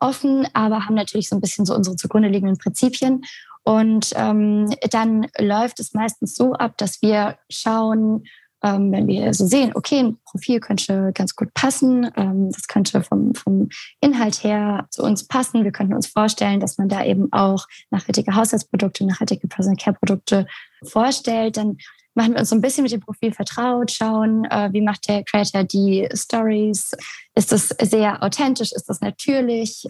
offen, 0.01 0.47
aber 0.53 0.87
haben 0.87 0.95
natürlich 0.95 1.29
so 1.29 1.37
ein 1.37 1.41
bisschen 1.41 1.67
so 1.67 1.75
unsere 1.75 1.97
zugrunde 1.97 2.29
liegenden 2.29 2.59
Prinzipien 2.59 3.23
und 3.67 4.13
ähm, 4.15 4.71
dann 4.91 5.27
läuft 5.39 5.81
es 5.81 5.93
meistens 5.93 6.37
so 6.37 6.53
ab, 6.53 6.79
dass 6.79 7.03
wir 7.03 7.37
schauen, 7.51 8.23
ähm, 8.63 8.93
wenn 8.93 9.09
wir 9.09 9.35
so 9.35 9.45
sehen, 9.45 9.73
okay, 9.75 9.99
ein 9.99 10.19
Profil 10.25 10.61
könnte 10.61 11.11
ganz 11.13 11.35
gut 11.35 11.53
passen, 11.53 12.09
ähm, 12.17 12.53
das 12.53 12.69
könnte 12.69 13.03
vom, 13.03 13.35
vom 13.35 13.69
Inhalt 14.01 14.45
her 14.45 14.87
zu 14.91 15.03
uns 15.03 15.27
passen. 15.27 15.65
Wir 15.65 15.73
könnten 15.73 15.95
uns 15.95 16.07
vorstellen, 16.07 16.61
dass 16.61 16.79
man 16.79 16.89
da 16.89 17.05
eben 17.05 17.33
auch 17.33 17.67
nachhaltige 17.91 18.37
Haushaltsprodukte, 18.37 19.05
nachhaltige 19.05 19.49
Personal 19.49 19.77
Care 19.77 19.97
Produkte 19.99 20.47
vorstellt. 20.85 21.57
Dann 21.57 21.77
machen 22.15 22.35
wir 22.35 22.41
uns 22.41 22.51
so 22.51 22.55
ein 22.55 22.61
bisschen 22.61 22.85
mit 22.85 22.93
dem 22.93 23.01
Profil 23.01 23.33
vertraut, 23.33 23.91
schauen, 23.91 24.45
äh, 24.45 24.73
wie 24.73 24.81
macht 24.81 25.09
der 25.09 25.25
Creator 25.25 25.65
die 25.65 26.09
Stories. 26.15 26.93
Ist 27.35 27.51
das 27.51 27.75
sehr 27.83 28.23
authentisch? 28.23 28.71
Ist 28.71 28.89
das 28.89 29.01
natürlich? 29.01 29.89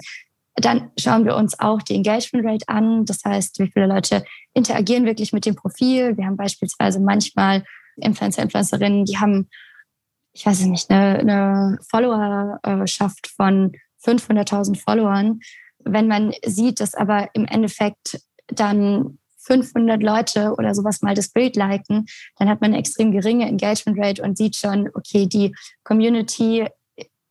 Dann 0.56 0.90
schauen 0.98 1.24
wir 1.24 1.36
uns 1.36 1.58
auch 1.60 1.82
die 1.82 1.94
Engagement 1.94 2.46
Rate 2.46 2.68
an. 2.68 3.04
Das 3.04 3.24
heißt, 3.24 3.58
wie 3.58 3.70
viele 3.70 3.86
Leute 3.86 4.24
interagieren 4.54 5.04
wirklich 5.04 5.32
mit 5.32 5.44
dem 5.44 5.54
Profil. 5.54 6.16
Wir 6.16 6.24
haben 6.24 6.36
beispielsweise 6.36 6.98
manchmal 6.98 7.64
Influencer, 7.96 8.42
Influencerinnen, 8.42 9.04
die 9.04 9.18
haben, 9.18 9.48
ich 10.32 10.46
weiß 10.46 10.60
nicht, 10.66 10.90
eine, 10.90 11.18
eine 11.18 11.78
Followerschaft 11.88 13.26
von 13.28 13.72
500.000 14.04 14.80
Followern. 14.80 15.40
Wenn 15.78 16.08
man 16.08 16.32
sieht, 16.44 16.80
dass 16.80 16.94
aber 16.94 17.28
im 17.34 17.46
Endeffekt 17.46 18.20
dann 18.48 19.18
500 19.46 20.02
Leute 20.02 20.54
oder 20.58 20.74
sowas 20.74 21.02
mal 21.02 21.14
das 21.14 21.28
Bild 21.28 21.56
liken, 21.56 22.06
dann 22.38 22.48
hat 22.48 22.60
man 22.60 22.72
eine 22.72 22.78
extrem 22.78 23.12
geringe 23.12 23.46
Engagement 23.46 23.98
Rate 23.98 24.22
und 24.22 24.36
sieht 24.36 24.56
schon, 24.56 24.90
okay, 24.94 25.26
die 25.26 25.54
Community 25.84 26.66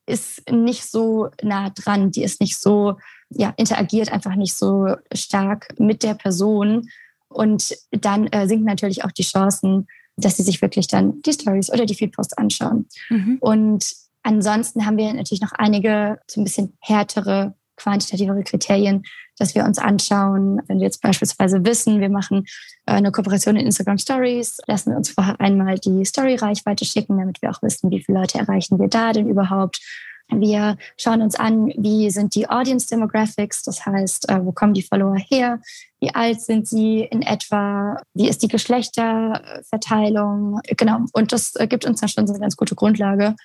ist 0.05 0.49
nicht 0.51 0.89
so 0.89 1.29
nah 1.41 1.69
dran, 1.69 2.11
die 2.11 2.23
ist 2.23 2.41
nicht 2.41 2.59
so, 2.59 2.97
ja, 3.29 3.53
interagiert 3.57 4.11
einfach 4.11 4.35
nicht 4.35 4.55
so 4.55 4.95
stark 5.13 5.67
mit 5.79 6.03
der 6.03 6.13
Person. 6.13 6.87
Und 7.27 7.75
dann 7.91 8.27
äh, 8.27 8.47
sinken 8.47 8.65
natürlich 8.65 9.03
auch 9.03 9.11
die 9.11 9.23
Chancen, 9.23 9.87
dass 10.15 10.37
sie 10.37 10.43
sich 10.43 10.61
wirklich 10.61 10.87
dann 10.87 11.21
die 11.23 11.33
Stories 11.33 11.71
oder 11.71 11.85
die 11.85 11.95
Feedposts 11.95 12.37
anschauen. 12.37 12.87
Mhm. 13.09 13.37
Und 13.41 13.85
ansonsten 14.23 14.85
haben 14.85 14.97
wir 14.97 15.13
natürlich 15.13 15.41
noch 15.41 15.51
einige 15.53 16.19
so 16.27 16.39
ein 16.39 16.43
bisschen 16.43 16.77
härtere, 16.79 17.55
quantitativere 17.77 18.43
Kriterien, 18.43 19.03
dass 19.37 19.55
wir 19.55 19.65
uns 19.65 19.77
anschauen, 19.77 20.61
wenn 20.67 20.77
wir 20.77 20.85
jetzt 20.85 21.01
beispielsweise 21.01 21.65
wissen, 21.65 21.99
wir 21.99 22.09
machen 22.09 22.45
äh, 22.85 22.93
eine 22.93 23.11
Kooperation 23.11 23.55
in 23.55 23.65
Instagram 23.65 23.97
Stories, 23.97 24.57
lassen 24.67 24.91
wir 24.91 24.97
uns 24.97 25.09
vorher 25.09 25.39
einmal 25.39 25.77
die 25.77 26.05
Story-Reichweite 26.05 26.85
schicken, 26.85 27.17
damit 27.17 27.41
wir 27.41 27.49
auch 27.49 27.61
wissen, 27.61 27.91
wie 27.91 28.03
viele 28.03 28.19
Leute 28.19 28.39
erreichen 28.39 28.79
wir 28.79 28.87
da 28.87 29.11
denn 29.11 29.29
überhaupt. 29.29 29.81
Wir 30.29 30.77
schauen 30.97 31.21
uns 31.21 31.35
an, 31.35 31.67
wie 31.77 32.09
sind 32.09 32.33
die 32.33 32.49
Audience 32.49 32.87
Demographics, 32.87 33.61
das 33.61 33.85
heißt, 33.85 34.27
äh, 34.29 34.43
wo 34.43 34.51
kommen 34.51 34.73
die 34.73 34.81
Follower 34.81 35.17
her, 35.17 35.59
wie 35.99 36.15
alt 36.15 36.41
sind 36.41 36.67
sie 36.67 37.01
in 37.01 37.21
etwa, 37.21 38.01
wie 38.13 38.27
ist 38.27 38.41
die 38.41 38.47
Geschlechterverteilung, 38.47 40.61
genau. 40.77 41.01
Und 41.13 41.31
das 41.31 41.55
äh, 41.55 41.67
gibt 41.67 41.85
uns 41.85 41.99
dann 41.99 42.09
schon 42.09 42.25
so 42.25 42.33
eine 42.33 42.41
ganz 42.41 42.57
gute 42.57 42.73
Grundlage, 42.73 43.35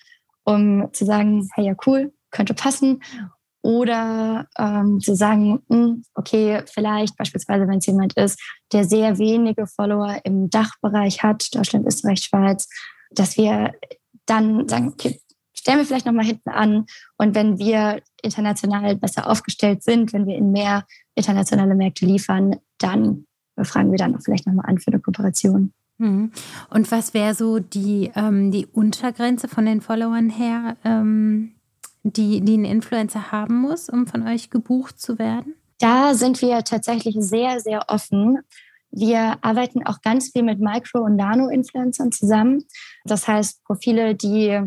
um 0.44 0.88
zu 0.92 1.04
sagen, 1.04 1.50
hey 1.54 1.66
ja 1.66 1.74
cool, 1.86 2.14
könnte 2.30 2.54
passen 2.54 3.02
oder 3.62 4.48
ähm, 4.58 5.00
zu 5.00 5.14
sagen, 5.14 5.60
hm, 5.68 6.02
okay, 6.14 6.62
vielleicht 6.66 7.16
beispielsweise, 7.16 7.68
wenn 7.68 7.78
es 7.78 7.86
jemand 7.86 8.14
ist, 8.14 8.40
der 8.72 8.84
sehr 8.84 9.18
wenige 9.18 9.66
Follower 9.66 10.18
im 10.24 10.48
Dachbereich 10.50 11.22
hat, 11.22 11.54
Deutschland, 11.54 11.86
Österreich, 11.86 12.20
Schweiz, 12.20 12.68
dass 13.10 13.36
wir 13.36 13.72
dann 14.26 14.68
sagen, 14.68 14.88
okay, 14.88 15.20
stellen 15.52 15.78
wir 15.78 15.84
vielleicht 15.84 16.06
nochmal 16.06 16.24
hinten 16.24 16.50
an. 16.50 16.86
Und 17.18 17.34
wenn 17.34 17.58
wir 17.58 18.00
international 18.22 18.96
besser 18.96 19.28
aufgestellt 19.28 19.82
sind, 19.82 20.12
wenn 20.12 20.26
wir 20.26 20.36
in 20.36 20.52
mehr 20.52 20.86
internationale 21.14 21.74
Märkte 21.74 22.06
liefern, 22.06 22.56
dann 22.78 23.26
fragen 23.62 23.90
wir 23.90 23.98
dann 23.98 24.16
auch 24.16 24.22
vielleicht 24.22 24.46
nochmal 24.46 24.66
an 24.66 24.78
für 24.78 24.88
eine 24.88 25.00
Kooperation. 25.00 25.72
Mhm. 25.98 26.32
Und 26.70 26.90
was 26.90 27.12
wäre 27.12 27.34
so 27.34 27.58
die, 27.58 28.10
ähm, 28.14 28.50
die 28.50 28.66
Untergrenze 28.66 29.48
von 29.48 29.66
den 29.66 29.82
Followern 29.82 30.30
her? 30.30 30.76
Ähm 30.82 31.52
die, 32.02 32.40
die 32.40 32.56
ein 32.56 32.64
Influencer 32.64 33.32
haben 33.32 33.60
muss, 33.60 33.88
um 33.88 34.06
von 34.06 34.26
euch 34.26 34.50
gebucht 34.50 35.00
zu 35.00 35.18
werden? 35.18 35.54
Da 35.78 36.14
sind 36.14 36.42
wir 36.42 36.62
tatsächlich 36.64 37.16
sehr, 37.18 37.60
sehr 37.60 37.88
offen. 37.88 38.38
Wir 38.90 39.38
arbeiten 39.42 39.86
auch 39.86 40.02
ganz 40.02 40.30
viel 40.30 40.42
mit 40.42 40.60
Micro- 40.60 41.04
und 41.04 41.16
Nano-Influencern 41.16 42.12
zusammen. 42.12 42.64
Das 43.04 43.28
heißt, 43.28 43.64
Profile, 43.64 44.14
die, 44.14 44.60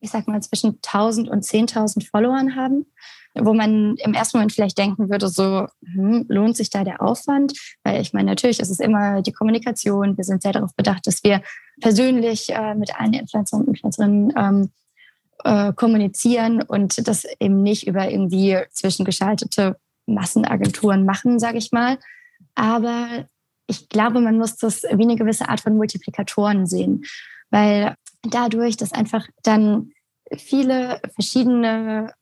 ich 0.00 0.10
sag 0.10 0.26
mal, 0.26 0.42
zwischen 0.42 0.80
1000 0.82 1.28
und 1.28 1.44
10.000 1.44 2.08
Followern 2.10 2.56
haben, 2.56 2.86
wo 3.34 3.54
man 3.54 3.96
im 3.96 4.14
ersten 4.14 4.38
Moment 4.38 4.52
vielleicht 4.52 4.78
denken 4.78 5.08
würde, 5.08 5.28
so, 5.28 5.66
hm, 5.84 6.26
lohnt 6.28 6.56
sich 6.56 6.70
da 6.70 6.84
der 6.84 7.02
Aufwand? 7.02 7.52
Weil 7.82 8.00
ich 8.00 8.12
meine, 8.12 8.30
natürlich 8.30 8.60
ist 8.60 8.70
es 8.70 8.80
immer 8.80 9.22
die 9.22 9.32
Kommunikation. 9.32 10.16
Wir 10.16 10.24
sind 10.24 10.42
sehr 10.42 10.52
darauf 10.52 10.74
bedacht, 10.76 11.06
dass 11.06 11.24
wir 11.24 11.42
persönlich 11.80 12.50
äh, 12.50 12.74
mit 12.74 12.98
allen 12.98 13.14
Influencern 13.14 13.62
und 13.62 13.68
Influencerinnen 13.68 14.32
ähm, 14.36 14.70
äh, 15.44 15.72
kommunizieren 15.72 16.62
und 16.62 17.06
das 17.06 17.24
eben 17.38 17.62
nicht 17.62 17.86
über 17.86 18.10
irgendwie 18.10 18.58
zwischengeschaltete 18.70 19.76
Massenagenturen 20.06 21.04
machen, 21.04 21.38
sage 21.38 21.58
ich 21.58 21.72
mal. 21.72 21.98
Aber 22.54 23.26
ich 23.66 23.88
glaube, 23.88 24.20
man 24.20 24.38
muss 24.38 24.56
das 24.56 24.82
wie 24.82 25.02
eine 25.02 25.16
gewisse 25.16 25.48
Art 25.48 25.60
von 25.60 25.76
Multiplikatoren 25.76 26.66
sehen, 26.66 27.04
weil 27.50 27.94
dadurch, 28.22 28.76
dass 28.76 28.92
einfach 28.92 29.26
dann 29.42 29.90
viele 30.36 31.00
verschiedene 31.14 32.12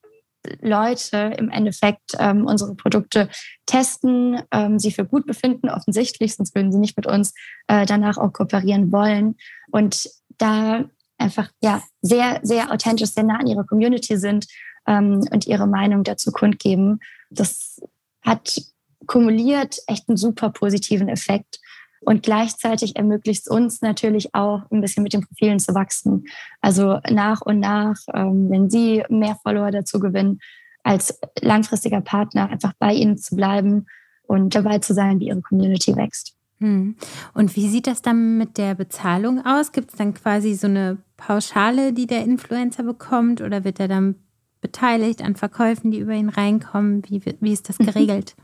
Leute 0.60 1.34
im 1.38 1.50
Endeffekt 1.50 2.16
ähm, 2.18 2.46
unsere 2.46 2.74
Produkte 2.74 3.28
testen, 3.66 4.42
ähm, 4.50 4.78
sie 4.78 4.90
für 4.90 5.04
gut 5.04 5.26
befinden, 5.26 5.68
offensichtlich, 5.68 6.34
sonst 6.34 6.54
würden 6.54 6.72
sie 6.72 6.78
nicht 6.78 6.96
mit 6.96 7.06
uns 7.06 7.32
äh, 7.68 7.86
danach 7.86 8.18
auch 8.18 8.32
kooperieren 8.32 8.90
wollen. 8.90 9.36
Und 9.70 10.10
da 10.38 10.84
einfach 11.22 11.50
ja 11.62 11.82
sehr, 12.00 12.40
sehr 12.42 12.70
authentisch, 12.72 13.10
sehr 13.10 13.24
nah 13.24 13.38
an 13.38 13.46
ihrer 13.46 13.64
Community 13.64 14.16
sind 14.18 14.46
ähm, 14.86 15.24
und 15.30 15.46
ihre 15.46 15.66
Meinung 15.66 16.04
dazu 16.04 16.32
kundgeben. 16.32 17.00
Das 17.30 17.80
hat 18.22 18.60
kumuliert 19.06 19.78
echt 19.86 20.08
einen 20.08 20.16
super 20.16 20.50
positiven 20.50 21.08
Effekt. 21.08 21.58
Und 22.04 22.24
gleichzeitig 22.24 22.96
ermöglicht 22.96 23.42
es 23.42 23.48
uns 23.48 23.80
natürlich 23.80 24.34
auch 24.34 24.62
ein 24.70 24.80
bisschen 24.80 25.04
mit 25.04 25.12
den 25.12 25.24
Profilen 25.24 25.60
zu 25.60 25.72
wachsen. 25.74 26.24
Also 26.60 26.98
nach 27.08 27.42
und 27.42 27.60
nach, 27.60 27.96
ähm, 28.12 28.50
wenn 28.50 28.70
Sie 28.70 29.04
mehr 29.08 29.38
Follower 29.42 29.70
dazu 29.70 30.00
gewinnen, 30.00 30.40
als 30.82 31.20
langfristiger 31.40 32.00
Partner 32.00 32.50
einfach 32.50 32.72
bei 32.78 32.92
Ihnen 32.92 33.18
zu 33.18 33.36
bleiben 33.36 33.86
und 34.24 34.54
dabei 34.54 34.78
zu 34.78 34.94
sein, 34.94 35.20
wie 35.20 35.28
Ihre 35.28 35.42
Community 35.42 35.94
wächst. 35.94 36.34
Hm. 36.58 36.96
Und 37.34 37.54
wie 37.54 37.68
sieht 37.68 37.86
das 37.86 38.02
dann 38.02 38.36
mit 38.36 38.58
der 38.58 38.74
Bezahlung 38.74 39.44
aus? 39.44 39.70
Gibt 39.70 39.90
es 39.90 39.96
dann 39.96 40.14
quasi 40.14 40.54
so 40.54 40.66
eine 40.66 40.98
Pauschale, 41.24 41.92
die 41.92 42.08
der 42.08 42.24
Influencer 42.24 42.82
bekommt 42.82 43.40
oder 43.40 43.62
wird 43.62 43.78
er 43.78 43.86
dann 43.86 44.16
beteiligt 44.60 45.22
an 45.22 45.36
Verkäufen, 45.36 45.92
die 45.92 45.98
über 45.98 46.12
ihn 46.12 46.28
reinkommen? 46.28 47.02
Wie, 47.08 47.22
wie 47.40 47.52
ist 47.52 47.68
das 47.68 47.78
mhm. 47.78 47.86
geregelt? 47.86 48.34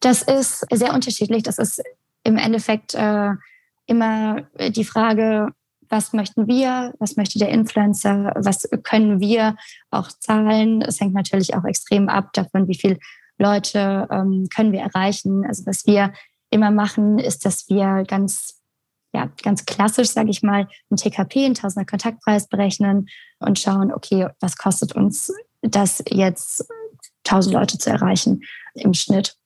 Das 0.00 0.22
ist 0.22 0.66
sehr 0.70 0.92
unterschiedlich. 0.92 1.42
Das 1.42 1.58
ist 1.58 1.82
im 2.22 2.36
Endeffekt 2.36 2.94
äh, 2.94 3.30
immer 3.86 4.42
die 4.58 4.84
Frage, 4.84 5.52
was 5.88 6.12
möchten 6.12 6.48
wir, 6.48 6.92
was 6.98 7.16
möchte 7.16 7.38
der 7.38 7.48
Influencer, 7.48 8.32
was 8.36 8.68
können 8.82 9.20
wir 9.20 9.56
auch 9.90 10.08
zahlen. 10.08 10.82
Es 10.82 11.00
hängt 11.00 11.14
natürlich 11.14 11.54
auch 11.54 11.64
extrem 11.64 12.08
ab 12.10 12.32
davon, 12.34 12.68
wie 12.68 12.76
viel 12.76 12.98
Leute 13.38 14.06
ähm, 14.10 14.48
können 14.54 14.72
wir 14.72 14.80
erreichen. 14.80 15.46
Also 15.46 15.64
was 15.66 15.86
wir 15.86 16.12
immer 16.50 16.70
machen, 16.70 17.18
ist, 17.18 17.46
dass 17.46 17.68
wir 17.68 18.04
ganz 18.06 18.60
ja, 19.14 19.30
ganz 19.42 19.64
klassisch, 19.64 20.08
sage 20.08 20.30
ich 20.30 20.42
mal, 20.42 20.68
ein 20.90 20.96
TKP, 20.96 21.46
ein 21.46 21.54
Tausender 21.54 21.86
Kontaktpreis 21.86 22.48
berechnen 22.48 23.06
und 23.38 23.58
schauen, 23.58 23.92
okay, 23.92 24.26
was 24.40 24.56
kostet 24.56 24.94
uns 24.94 25.32
das 25.62 26.02
jetzt, 26.10 26.66
tausend 27.22 27.54
Leute 27.54 27.78
zu 27.78 27.90
erreichen 27.90 28.42
im 28.74 28.92
Schnitt. 28.92 29.36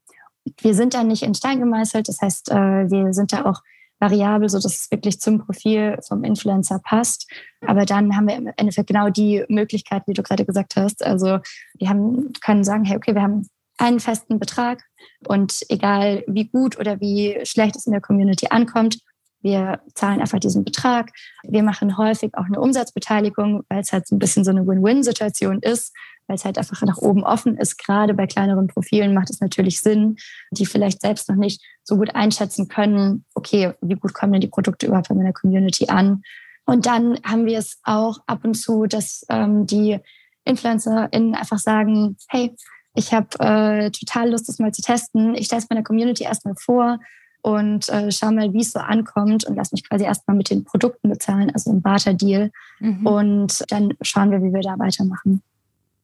Wir 0.61 0.75
sind 0.75 0.95
da 0.95 1.05
nicht 1.05 1.23
in 1.23 1.35
Stein 1.35 1.61
gemeißelt, 1.61 2.09
das 2.09 2.21
heißt, 2.21 2.51
äh, 2.51 2.91
wir 2.91 3.13
sind 3.13 3.33
da 3.33 3.45
auch 3.45 3.61
variabel, 4.01 4.49
so 4.49 4.59
dass 4.59 4.75
es 4.75 4.91
wirklich 4.91 5.21
zum 5.21 5.39
Profil 5.39 5.99
vom 6.07 6.25
Influencer 6.25 6.81
passt. 6.83 7.31
Aber 7.61 7.85
dann 7.85 8.17
haben 8.17 8.29
wir 8.29 8.37
im 8.37 8.51
Endeffekt 8.57 8.89
genau 8.89 9.11
die 9.11 9.45
Möglichkeit, 9.49 10.05
wie 10.07 10.15
du 10.15 10.23
gerade 10.23 10.45
gesagt 10.45 10.77
hast. 10.77 11.05
Also 11.05 11.41
wir 11.75 11.89
haben, 11.89 12.33
können 12.41 12.65
sagen, 12.65 12.85
hey, 12.85 12.97
okay, 12.97 13.15
wir 13.15 13.23
haben 13.23 13.49
einen 13.77 14.01
festen 14.01 14.39
Betrag 14.39 14.83
und 15.27 15.61
egal 15.69 16.25
wie 16.27 16.49
gut 16.49 16.79
oder 16.79 17.01
wie 17.01 17.39
schlecht 17.45 17.77
es 17.77 17.87
in 17.87 17.93
der 17.93 18.01
Community 18.01 18.47
ankommt, 18.51 18.99
wir 19.41 19.81
zahlen 19.95 20.21
einfach 20.21 20.41
diesen 20.41 20.65
Betrag. 20.65 21.13
Wir 21.45 21.63
machen 21.63 21.97
häufig 21.97 22.35
auch 22.35 22.47
eine 22.47 22.61
Umsatzbeteiligung, 22.61 23.63
weil 23.69 23.81
es 23.81 23.93
halt 23.93 24.07
so 24.07 24.17
ein 24.17 24.19
bisschen 24.19 24.45
so 24.45 24.51
eine 24.51 24.67
Win-Win-Situation 24.67 25.61
ist, 25.61 25.95
weil 26.27 26.37
es 26.37 26.45
halt 26.45 26.59
einfach 26.59 26.83
nach 26.83 26.99
oben 26.99 27.23
offen 27.23 27.57
ist. 27.57 27.79
Gerade 27.79 28.15
bei 28.15 28.27
kleineren 28.27 28.67
Profilen 28.67 29.15
macht 29.15 29.31
es 29.31 29.41
natürlich 29.41 29.81
Sinn, 29.81 30.17
die 30.51 30.67
vielleicht 30.67 31.01
selbst 31.03 31.29
noch 31.29 31.37
nicht 31.37 31.63
so 31.85 31.97
gut 31.97 32.15
einschätzen 32.15 32.69
können, 32.69 33.25
okay, 33.35 33.73
wie 33.81 33.95
gut 33.95 34.15
kommen 34.15 34.33
denn 34.33 34.41
die 34.41 34.49
Produkte 34.49 34.87
überhaupt 34.87 35.09
bei 35.09 35.15
meiner 35.15 35.33
Community 35.33 35.89
an? 35.89 36.23
Und 36.67 36.85
dann 36.85 37.19
haben 37.25 37.47
wir 37.47 37.59
es 37.59 37.79
auch 37.85 38.19
ab 38.27 38.45
und 38.45 38.55
zu, 38.55 38.87
dass 38.87 39.25
ähm, 39.31 39.67
die 39.67 39.99
InfluencerInnen 40.45 41.35
einfach 41.35 41.59
sagen, 41.59 42.17
hey, 42.29 42.55
ich 42.95 43.15
habe 43.15 43.29
äh, 43.39 43.91
total 43.91 44.31
Lust, 44.31 44.49
das 44.49 44.59
mal 44.59 44.73
zu 44.73 44.83
testen. 44.83 45.35
Ich 45.35 45.47
stelle 45.47 45.63
es 45.63 45.71
meiner 45.71 45.83
Community 45.85 46.25
erstmal 46.25 46.57
vor 46.57 46.99
und 47.43 47.89
äh, 47.89 48.11
schau 48.11 48.31
mal, 48.31 48.53
wie 48.53 48.61
es 48.61 48.73
so 48.73 48.81
ankommt 48.81 49.45
und 49.45 49.57
lass 49.57 49.73
mich 49.73 49.89
quasi 49.89 50.05
erstmal 50.05 50.37
mit 50.37 50.51
den 50.51 50.65
Produkten 50.65 51.09
bezahlen, 51.09 51.51
also 51.53 51.71
ein 51.71 51.83
Barter-Deal. 51.83 52.51
Mhm. 52.81 53.07
Und 53.07 53.65
dann 53.71 53.95
schauen 54.03 54.31
wir, 54.31 54.43
wie 54.43 54.53
wir 54.53 54.61
da 54.61 54.79
weitermachen. 54.79 55.43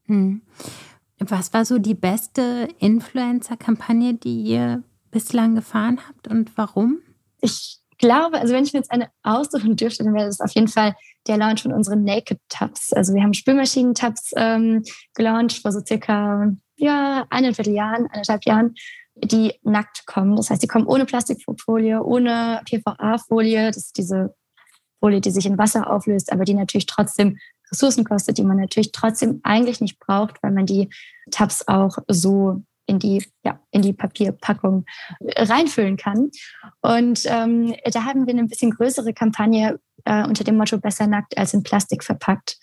Mhm. 0.07 0.43
Was 1.19 1.53
war 1.53 1.65
so 1.65 1.79
die 1.79 1.95
beste 1.95 2.69
Influencer-Kampagne, 2.79 4.15
die 4.15 4.43
ihr 4.43 4.83
bislang 5.11 5.55
gefahren 5.55 6.01
habt 6.09 6.29
und 6.29 6.57
warum? 6.57 6.99
Ich 7.41 7.79
glaube, 7.99 8.39
also 8.39 8.53
wenn 8.53 8.65
ich 8.65 8.73
mir 8.73 8.81
jetzt 8.81 8.91
eine 8.91 9.09
aussuchen 9.23 9.77
dürfte, 9.77 10.05
dann 10.05 10.15
wäre 10.15 10.27
das 10.27 10.41
auf 10.41 10.53
jeden 10.53 10.69
Fall 10.69 10.95
der 11.27 11.39
Launch 11.39 11.63
von 11.63 11.73
unseren 11.73 12.05
Naked 12.05 12.39
Tabs. 12.49 12.93
Also 12.93 13.15
wir 13.15 13.23
haben 13.23 13.35
Spülmaschinen-Tabs 13.35 14.33
ähm, 14.37 14.83
gelauncht 15.15 15.63
vor 15.63 15.73
so 15.73 15.81
circa 15.81 16.53
ja, 16.77 17.27
eineinviertel 17.31 17.73
Jahren, 17.73 18.07
eineinhalb 18.11 18.45
Jahren 18.45 18.75
die 19.17 19.55
nackt 19.63 20.07
kommen. 20.07 20.37
Das 20.37 20.51
heißt, 20.51 20.63
die 20.63 20.67
kommen 20.67 20.87
ohne 20.87 21.05
Plastikfolie, 21.05 22.03
ohne 22.03 22.61
PVA-Folie. 22.65 23.69
Das 23.69 23.77
ist 23.77 23.97
diese 23.99 24.35
Folie, 25.01 25.21
die 25.21 25.31
sich 25.31 25.47
in 25.47 25.59
Wasser 25.59 25.91
auflöst, 25.91 26.33
aber 26.33 26.45
die 26.45 26.55
natürlich 26.55 26.87
trotzdem 26.87 27.39
Ressourcen 27.71 28.05
kostet, 28.05 28.39
die 28.39 28.45
man 28.45 28.57
natürlich 28.57 28.93
trotzdem 28.93 29.41
eigentlich 29.43 29.81
nicht 29.81 29.99
braucht, 29.99 30.43
weil 30.43 30.53
man 30.53 30.67
die 30.67 30.89
Tabs 31.31 31.67
auch 31.67 31.99
so 32.09 32.63
in 32.87 32.99
die, 32.99 33.25
ja, 33.45 33.61
in 33.71 33.83
die 33.83 33.93
Papierpackung 33.93 34.85
reinfüllen 35.21 35.97
kann. 35.97 36.31
Und 36.83 37.23
ähm, 37.27 37.75
da 37.91 38.05
haben 38.05 38.27
wir 38.27 38.35
eine 38.35 38.47
bisschen 38.47 38.73
größere 38.73 39.15
Kampagne 39.15 39.81
äh, 40.05 40.27
unter 40.27 40.45
dem 40.45 40.57
Motto 40.57 40.79
besser 40.79 41.07
nackt 41.07 41.39
als 41.39 41.55
in 41.55 41.63
Plastik 41.63 42.05
verpackt 42.05 42.59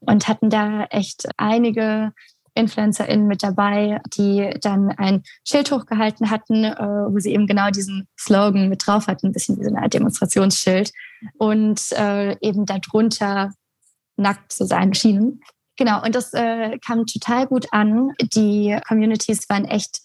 und 0.00 0.28
hatten 0.28 0.50
da 0.50 0.84
echt 0.84 1.28
einige 1.36 2.12
InfluencerInnen 2.56 3.26
mit 3.26 3.42
dabei, 3.42 4.00
die 4.16 4.50
dann 4.60 4.90
ein 4.90 5.22
Schild 5.46 5.70
hochgehalten 5.70 6.30
hatten, 6.30 6.64
äh, 6.64 6.76
wo 6.76 7.18
sie 7.18 7.32
eben 7.32 7.46
genau 7.46 7.70
diesen 7.70 8.08
Slogan 8.18 8.68
mit 8.68 8.86
drauf 8.86 9.06
hatten, 9.06 9.28
ein 9.28 9.32
bisschen 9.32 9.58
wie 9.58 9.64
so 9.64 9.70
eine 9.70 9.82
Art 9.82 9.94
Demonstrationsschild 9.94 10.92
und 11.38 11.80
äh, 11.92 12.36
eben 12.40 12.66
darunter 12.66 13.52
nackt 14.16 14.52
zu 14.52 14.64
sein 14.64 14.94
schienen. 14.94 15.40
Genau, 15.78 16.02
und 16.02 16.14
das 16.14 16.32
äh, 16.32 16.78
kam 16.78 17.04
total 17.04 17.46
gut 17.46 17.66
an. 17.70 18.12
Die 18.20 18.78
Communities 18.88 19.48
waren 19.50 19.66
echt 19.66 20.00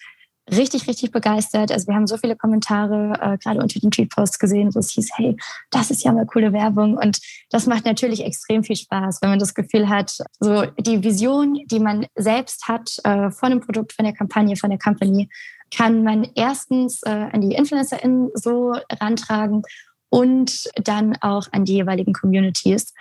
richtig, 0.50 0.88
richtig 0.88 1.12
begeistert. 1.12 1.72
Also 1.72 1.88
wir 1.88 1.96
haben 1.96 2.08
so 2.08 2.18
viele 2.18 2.36
Kommentare 2.36 3.14
äh, 3.22 3.38
gerade 3.38 3.62
unter 3.62 3.80
den 3.80 3.92
Tweetposts 3.92 4.40
gesehen, 4.40 4.74
wo 4.74 4.80
es 4.80 4.92
hieß, 4.92 5.10
hey, 5.16 5.38
das 5.70 5.92
ist 5.92 6.04
ja 6.04 6.12
mal 6.12 6.26
coole 6.26 6.52
Werbung. 6.54 6.98
Und 6.98 7.20
das 7.50 7.68
macht 7.68 7.86
natürlich 7.86 8.24
extrem 8.24 8.64
viel 8.64 8.76
Spaß, 8.76 9.22
wenn 9.22 9.30
man 9.30 9.40
das 9.40 9.54
Gefühl 9.54 9.88
hat, 9.90 10.18
so 10.40 10.66
die 10.80 11.04
Vision, 11.04 11.60
die 11.66 11.80
man 11.80 12.08
selbst 12.16 12.68
hat 12.68 12.98
äh, 13.04 13.30
von 13.32 13.52
dem 13.52 13.60
Produkt, 13.62 13.94
von 13.94 14.06
der 14.06 14.14
Kampagne, 14.14 14.56
von 14.56 14.70
der 14.70 14.80
Company, 14.80 15.30
kann 15.74 16.04
man 16.04 16.28
erstens 16.36 17.02
äh, 17.04 17.10
an 17.10 17.42
die 17.42 17.56
InfluencerInnen 17.56 18.32
so 18.34 18.74
rantragen 19.00 19.62
und 20.10 20.70
dann 20.76 21.16
auch 21.22 21.48
an 21.52 21.66
die 21.66 21.76
jeweiligen 21.76 22.14
Communities. 22.14 22.94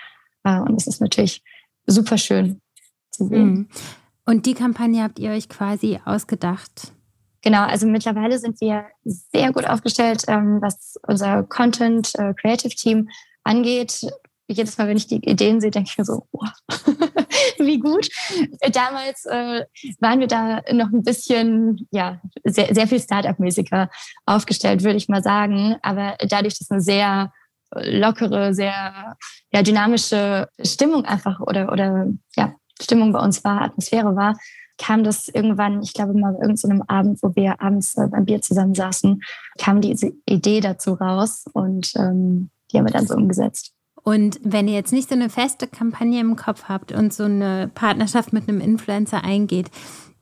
Äh, 0.44 0.60
und 0.60 0.76
das 0.76 0.86
ist 0.86 1.00
natürlich 1.00 1.42
super 1.86 2.18
schön 2.18 2.60
zu 3.10 3.26
sehen. 3.26 3.52
Mhm. 3.52 3.68
Und 4.24 4.46
die 4.46 4.54
Kampagne 4.54 5.02
habt 5.02 5.18
ihr 5.18 5.30
euch 5.30 5.48
quasi 5.48 5.98
ausgedacht? 6.04 6.92
Genau, 7.42 7.62
also 7.64 7.86
mittlerweile 7.86 8.38
sind 8.38 8.60
wir 8.60 8.86
sehr 9.04 9.52
gut 9.52 9.66
aufgestellt, 9.66 10.24
ähm, 10.28 10.60
was 10.60 10.98
unser 11.06 11.42
Content 11.44 12.10
äh, 12.18 12.34
Creative 12.34 12.74
Team 12.74 13.08
angeht. 13.44 14.00
Jedes 14.46 14.76
Mal, 14.76 14.88
wenn 14.88 14.96
ich 14.96 15.06
die 15.06 15.24
Ideen 15.24 15.60
sehe, 15.60 15.70
denke 15.70 15.88
ich 15.90 15.96
mir 15.96 16.04
so, 16.04 16.26
wow, 16.32 16.50
wie 17.58 17.78
gut. 17.78 18.08
Damals 18.72 19.24
äh, 19.26 19.64
waren 20.00 20.20
wir 20.20 20.26
da 20.26 20.60
noch 20.72 20.90
ein 20.92 21.02
bisschen, 21.02 21.86
ja, 21.92 22.20
sehr, 22.44 22.74
sehr 22.74 22.88
viel 22.88 23.00
Startup-mäßiger 23.00 23.88
aufgestellt, 24.26 24.82
würde 24.82 24.96
ich 24.96 25.08
mal 25.08 25.22
sagen. 25.22 25.76
Aber 25.82 26.16
dadurch, 26.20 26.58
dass 26.58 26.70
eine 26.70 26.80
sehr 26.80 27.32
lockere, 27.72 28.52
sehr 28.52 29.16
ja, 29.52 29.62
dynamische 29.62 30.48
Stimmung 30.62 31.04
einfach 31.04 31.40
oder, 31.40 31.72
oder 31.72 32.08
ja, 32.36 32.54
Stimmung 32.82 33.12
bei 33.12 33.20
uns 33.20 33.44
war, 33.44 33.62
Atmosphäre 33.62 34.16
war, 34.16 34.36
kam 34.80 35.04
das 35.04 35.28
irgendwann, 35.28 35.82
ich 35.82 35.92
glaube 35.92 36.14
mal 36.14 36.34
irgendeinem 36.34 36.78
so 36.78 36.84
Abend, 36.88 37.22
wo 37.22 37.36
wir 37.36 37.60
abends 37.60 37.96
äh, 37.96 38.06
beim 38.08 38.24
Bier 38.24 38.40
zusammen 38.40 38.74
saßen, 38.74 39.20
kam 39.58 39.80
diese 39.80 40.12
Idee 40.26 40.60
dazu 40.60 40.94
raus 40.94 41.44
und 41.52 41.92
ähm, 41.96 42.50
die 42.72 42.78
haben 42.78 42.86
wir 42.86 42.92
dann 42.92 43.06
so 43.06 43.14
umgesetzt. 43.14 43.72
Und 44.02 44.40
wenn 44.42 44.66
ihr 44.66 44.74
jetzt 44.74 44.92
nicht 44.92 45.10
so 45.10 45.14
eine 45.14 45.28
feste 45.28 45.66
Kampagne 45.66 46.20
im 46.20 46.36
Kopf 46.36 46.64
habt 46.64 46.92
und 46.92 47.12
so 47.12 47.24
eine 47.24 47.70
Partnerschaft 47.74 48.32
mit 48.32 48.48
einem 48.48 48.60
Influencer 48.60 49.22
eingeht, 49.22 49.70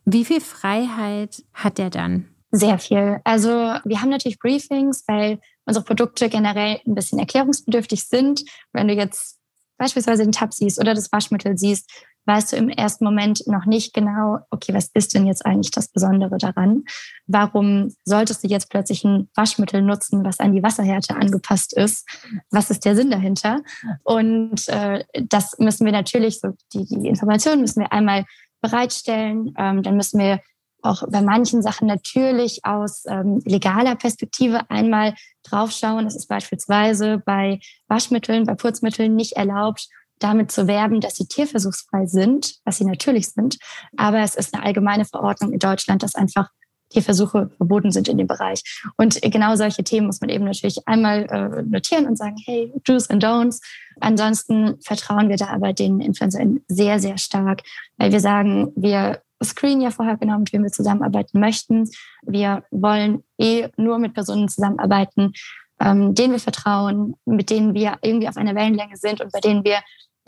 wie 0.04 0.24
viel 0.24 0.40
Freiheit 0.40 1.44
hat 1.54 1.78
der 1.78 1.90
dann? 1.90 2.26
Sehr 2.50 2.78
viel. 2.78 3.20
Also 3.24 3.50
wir 3.50 4.02
haben 4.02 4.08
natürlich 4.08 4.40
Briefings, 4.40 5.04
weil 5.06 5.38
unsere 5.66 5.84
Produkte 5.84 6.28
generell 6.28 6.80
ein 6.84 6.94
bisschen 6.94 7.20
erklärungsbedürftig 7.20 8.08
sind. 8.08 8.42
Wenn 8.72 8.88
du 8.88 8.94
jetzt 8.94 9.38
beispielsweise 9.76 10.24
den 10.24 10.32
Tab 10.32 10.52
siehst 10.52 10.80
oder 10.80 10.94
das 10.94 11.12
Waschmittel 11.12 11.56
siehst, 11.56 11.88
weißt 12.28 12.52
du 12.52 12.56
im 12.56 12.68
ersten 12.68 13.04
Moment 13.04 13.46
noch 13.46 13.64
nicht 13.64 13.94
genau, 13.94 14.38
okay, 14.50 14.74
was 14.74 14.90
ist 14.92 15.14
denn 15.14 15.26
jetzt 15.26 15.44
eigentlich 15.46 15.70
das 15.70 15.88
Besondere 15.88 16.36
daran? 16.36 16.84
Warum 17.26 17.94
solltest 18.04 18.44
du 18.44 18.48
jetzt 18.48 18.70
plötzlich 18.70 19.02
ein 19.04 19.28
Waschmittel 19.34 19.80
nutzen, 19.80 20.24
was 20.24 20.38
an 20.38 20.52
die 20.52 20.62
Wasserhärte 20.62 21.16
angepasst 21.16 21.72
ist? 21.72 22.06
Was 22.50 22.70
ist 22.70 22.84
der 22.84 22.94
Sinn 22.94 23.10
dahinter? 23.10 23.62
Und 24.04 24.68
äh, 24.68 25.04
das 25.24 25.58
müssen 25.58 25.86
wir 25.86 25.92
natürlich, 25.92 26.38
so 26.38 26.52
die, 26.74 26.84
die 26.84 27.08
Informationen 27.08 27.62
müssen 27.62 27.80
wir 27.80 27.92
einmal 27.92 28.26
bereitstellen. 28.60 29.54
Ähm, 29.56 29.82
dann 29.82 29.96
müssen 29.96 30.20
wir 30.20 30.40
auch 30.82 31.02
bei 31.08 31.22
manchen 31.22 31.62
Sachen 31.62 31.88
natürlich 31.88 32.64
aus 32.64 33.04
ähm, 33.06 33.40
legaler 33.44 33.96
Perspektive 33.96 34.70
einmal 34.70 35.14
draufschauen. 35.44 36.04
Das 36.04 36.14
ist 36.14 36.28
beispielsweise 36.28 37.22
bei 37.24 37.58
Waschmitteln, 37.88 38.44
bei 38.44 38.54
Putzmitteln 38.54 39.16
nicht 39.16 39.32
erlaubt, 39.32 39.88
damit 40.18 40.50
zu 40.50 40.66
werben, 40.66 41.00
dass 41.00 41.16
sie 41.16 41.26
tierversuchsfrei 41.26 42.06
sind, 42.06 42.56
was 42.64 42.78
sie 42.78 42.84
natürlich 42.84 43.28
sind. 43.30 43.58
Aber 43.96 44.20
es 44.20 44.34
ist 44.34 44.54
eine 44.54 44.64
allgemeine 44.64 45.04
Verordnung 45.04 45.52
in 45.52 45.58
Deutschland, 45.58 46.02
dass 46.02 46.14
einfach 46.14 46.50
Tierversuche 46.90 47.50
verboten 47.56 47.90
sind 47.90 48.08
in 48.08 48.18
dem 48.18 48.26
Bereich. 48.26 48.62
Und 48.96 49.20
genau 49.22 49.56
solche 49.56 49.84
Themen 49.84 50.06
muss 50.06 50.20
man 50.20 50.30
eben 50.30 50.44
natürlich 50.44 50.86
einmal 50.86 51.24
äh, 51.24 51.62
notieren 51.62 52.06
und 52.06 52.16
sagen, 52.16 52.36
hey, 52.44 52.72
Do's 52.84 53.10
and 53.10 53.22
Don'ts. 53.22 53.60
Ansonsten 54.00 54.80
vertrauen 54.80 55.28
wir 55.28 55.36
da 55.36 55.48
aber 55.48 55.72
den 55.72 56.00
Influencern 56.00 56.60
sehr, 56.68 56.98
sehr 56.98 57.18
stark, 57.18 57.62
weil 57.96 58.12
wir 58.12 58.20
sagen, 58.20 58.72
wir 58.76 59.20
screen 59.42 59.80
ja 59.80 59.90
vorher 59.90 60.16
genau, 60.16 60.38
mit 60.38 60.52
wem 60.52 60.62
wir 60.62 60.72
zusammenarbeiten 60.72 61.40
möchten. 61.40 61.88
Wir 62.22 62.64
wollen 62.70 63.22
eh 63.38 63.68
nur 63.76 63.98
mit 63.98 64.14
Personen 64.14 64.48
zusammenarbeiten, 64.48 65.32
ähm, 65.80 66.14
denen 66.14 66.32
wir 66.32 66.40
vertrauen, 66.40 67.14
mit 67.24 67.50
denen 67.50 67.74
wir 67.74 67.98
irgendwie 68.02 68.28
auf 68.28 68.36
einer 68.36 68.54
Wellenlänge 68.54 68.96
sind 68.96 69.20
und 69.20 69.32
bei 69.32 69.40
denen 69.40 69.64
wir 69.64 69.78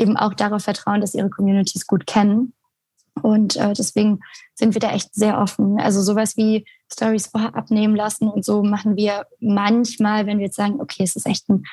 eben 0.01 0.17
auch 0.17 0.35
darauf 0.35 0.63
vertrauen, 0.63 1.01
dass 1.01 1.15
ihre 1.15 1.31
Communities 1.31 1.87
gut 1.87 2.07
kennen. 2.07 2.53
Und 3.23 3.57
äh, 3.57 3.73
deswegen 3.73 4.21
sind 4.55 4.75
wir 4.75 4.81
da 4.81 4.93
echt 4.93 5.15
sehr 5.15 5.39
offen. 5.39 5.79
Also 5.79 6.01
sowas 6.03 6.37
wie 6.37 6.65
Stories 6.93 7.27
vorher 7.27 7.55
abnehmen 7.55 7.95
lassen 7.95 8.29
und 8.29 8.45
so 8.45 8.63
machen 8.63 8.97
wir 8.97 9.27
manchmal, 9.41 10.27
wenn 10.27 10.39
wir 10.39 10.47
jetzt 10.47 10.57
sagen, 10.57 10.81
okay, 10.81 11.03
es 11.03 11.17
ist 11.17 11.27
echt 11.27 11.49
ein 11.49 11.65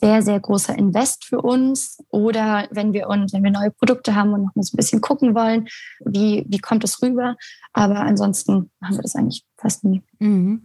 sehr, 0.00 0.22
sehr 0.22 0.40
großer 0.40 0.76
Invest 0.76 1.24
für 1.24 1.40
uns. 1.40 1.98
Oder 2.08 2.68
wenn 2.70 2.92
wir 2.92 3.08
und 3.08 3.32
wenn 3.32 3.44
wir 3.44 3.50
neue 3.50 3.70
Produkte 3.70 4.14
haben 4.14 4.32
und 4.32 4.44
noch 4.44 4.54
mal 4.54 4.62
so 4.62 4.74
ein 4.74 4.76
bisschen 4.76 5.00
gucken 5.00 5.34
wollen, 5.34 5.68
wie, 6.04 6.44
wie 6.48 6.58
kommt 6.58 6.84
es 6.84 7.02
rüber. 7.02 7.36
Aber 7.72 8.00
ansonsten 8.00 8.70
haben 8.82 8.96
wir 8.96 9.02
das 9.02 9.14
eigentlich 9.14 9.44
fast 9.56 9.84
nie. 9.84 10.02
Mhm. 10.18 10.64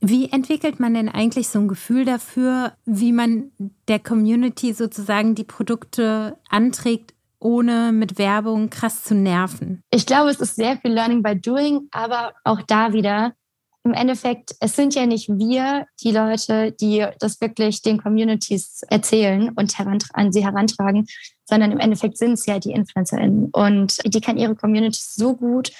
Wie 0.00 0.30
entwickelt 0.30 0.80
man 0.80 0.94
denn 0.94 1.08
eigentlich 1.08 1.48
so 1.48 1.60
ein 1.60 1.68
Gefühl 1.68 2.04
dafür, 2.04 2.72
wie 2.84 3.12
man 3.12 3.52
der 3.86 4.00
Community 4.00 4.72
sozusagen 4.72 5.36
die 5.36 5.44
Produkte 5.44 6.38
anträgt, 6.48 7.14
ohne 7.38 7.92
mit 7.92 8.18
Werbung 8.18 8.68
krass 8.68 9.04
zu 9.04 9.14
nerven? 9.14 9.82
Ich 9.90 10.06
glaube, 10.06 10.30
es 10.30 10.40
ist 10.40 10.56
sehr 10.56 10.76
viel 10.78 10.92
Learning 10.92 11.22
by 11.22 11.38
Doing, 11.38 11.88
aber 11.92 12.32
auch 12.42 12.62
da 12.62 12.92
wieder 12.92 13.34
im 13.84 13.94
Endeffekt, 13.94 14.54
es 14.60 14.76
sind 14.76 14.94
ja 14.94 15.06
nicht 15.06 15.28
wir, 15.28 15.86
die 16.02 16.12
Leute, 16.12 16.72
die 16.72 17.04
das 17.18 17.40
wirklich 17.40 17.82
den 17.82 18.00
Communities 18.00 18.82
erzählen 18.88 19.50
und 19.50 19.74
an 20.12 20.32
sie 20.32 20.44
herantragen, 20.44 21.06
sondern 21.44 21.72
im 21.72 21.80
Endeffekt 21.80 22.16
sind 22.16 22.34
es 22.34 22.46
ja 22.46 22.58
die 22.58 22.70
InfluencerInnen. 22.70 23.50
Und 23.50 23.98
die 24.04 24.20
kennen 24.20 24.38
ihre 24.38 24.54
Communities 24.54 25.14
so 25.14 25.34
gut, 25.34 25.72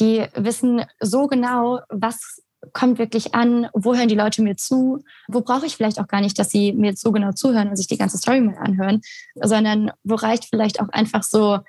die 0.00 0.24
wissen 0.34 0.84
so 0.98 1.28
genau, 1.28 1.80
was 1.88 2.42
kommt 2.72 2.98
wirklich 2.98 3.34
an, 3.34 3.68
wo 3.72 3.94
hören 3.94 4.08
die 4.08 4.14
Leute 4.14 4.42
mir 4.42 4.56
zu, 4.56 5.02
wo 5.28 5.40
brauche 5.40 5.66
ich 5.66 5.76
vielleicht 5.76 5.98
auch 5.98 6.08
gar 6.08 6.20
nicht, 6.20 6.38
dass 6.38 6.50
sie 6.50 6.72
mir 6.72 6.94
so 6.96 7.12
genau 7.12 7.32
zuhören 7.32 7.68
und 7.68 7.76
sich 7.76 7.86
die 7.86 7.96
ganze 7.96 8.18
Story 8.18 8.40
mal 8.40 8.58
anhören, 8.58 9.00
sondern 9.34 9.92
wo 10.04 10.16
reicht 10.16 10.46
vielleicht 10.46 10.80
auch 10.80 10.88
einfach 10.90 11.22
so 11.22 11.60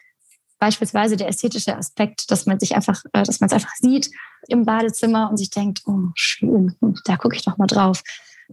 beispielsweise 0.62 1.18
der 1.18 1.28
ästhetische 1.28 1.76
Aspekt, 1.76 2.30
dass 2.30 2.46
man 2.46 2.60
sich 2.60 2.76
einfach, 2.76 3.04
äh, 3.14 3.24
dass 3.24 3.40
man 3.40 3.48
es 3.48 3.54
einfach 3.54 3.74
sieht 3.80 4.12
im 4.48 4.64
Badezimmer 4.64 5.28
und 5.30 5.38
sich 5.38 5.50
denkt, 5.50 5.82
oh 5.88 6.12
schön, 6.14 6.76
hm, 6.80 6.96
da 7.04 7.18
gucke 7.18 7.36
ich 7.36 7.44
doch 7.44 7.58
mal 7.58 7.66
drauf. 7.66 8.04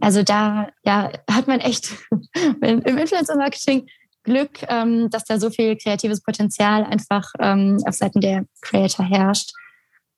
Also 0.01 0.23
da 0.23 0.69
ja, 0.83 1.11
hat 1.29 1.47
man 1.47 1.59
echt 1.59 1.93
im 2.61 2.81
Influencer-Marketing 2.81 3.87
Glück, 4.23 4.63
ähm, 4.67 5.11
dass 5.11 5.25
da 5.25 5.39
so 5.39 5.51
viel 5.51 5.77
kreatives 5.77 6.21
Potenzial 6.21 6.83
einfach 6.83 7.31
ähm, 7.39 7.77
auf 7.85 7.93
Seiten 7.93 8.21
der 8.21 8.45
Creator 8.61 9.05
herrscht. 9.05 9.51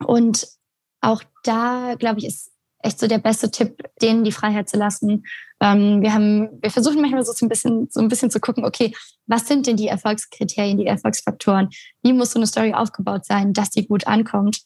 Und 0.06 0.48
auch 1.02 1.22
da, 1.44 1.96
glaube 2.00 2.20
ich, 2.20 2.28
ist 2.28 2.52
echt 2.80 3.00
so 3.00 3.08
der 3.08 3.20
beste 3.20 3.52
Tipp, 3.52 3.84
denen 4.02 4.24
die 4.24 4.32
Freiheit 4.32 4.70
zu 4.70 4.78
lassen. 4.78 5.26
Ähm, 5.62 6.02
wir 6.02 6.14
haben, 6.14 6.50
wir 6.62 6.72
versuchen 6.72 7.02
manchmal 7.02 7.24
so 7.24 7.34
ein 7.46 7.50
bisschen, 7.50 7.88
so 7.92 8.00
ein 8.00 8.08
bisschen 8.08 8.32
zu 8.32 8.40
gucken, 8.40 8.66
okay, 8.66 8.94
was 9.28 9.48
sind 9.48 9.68
denn 9.68 9.78
die 9.78 9.88
Erfolgskriterien, 9.88 10.80
die 10.80 10.88
Erfolgsfaktoren? 10.88 11.70
Wie 12.02 12.14
muss 12.14 12.32
so 12.32 12.40
eine 12.40 12.48
Story 12.48 12.74
aufgebaut 12.74 13.26
sein, 13.26 13.54
dass 13.54 13.70
die 13.70 13.88
gut 13.88 14.08
ankommt? 14.08 14.62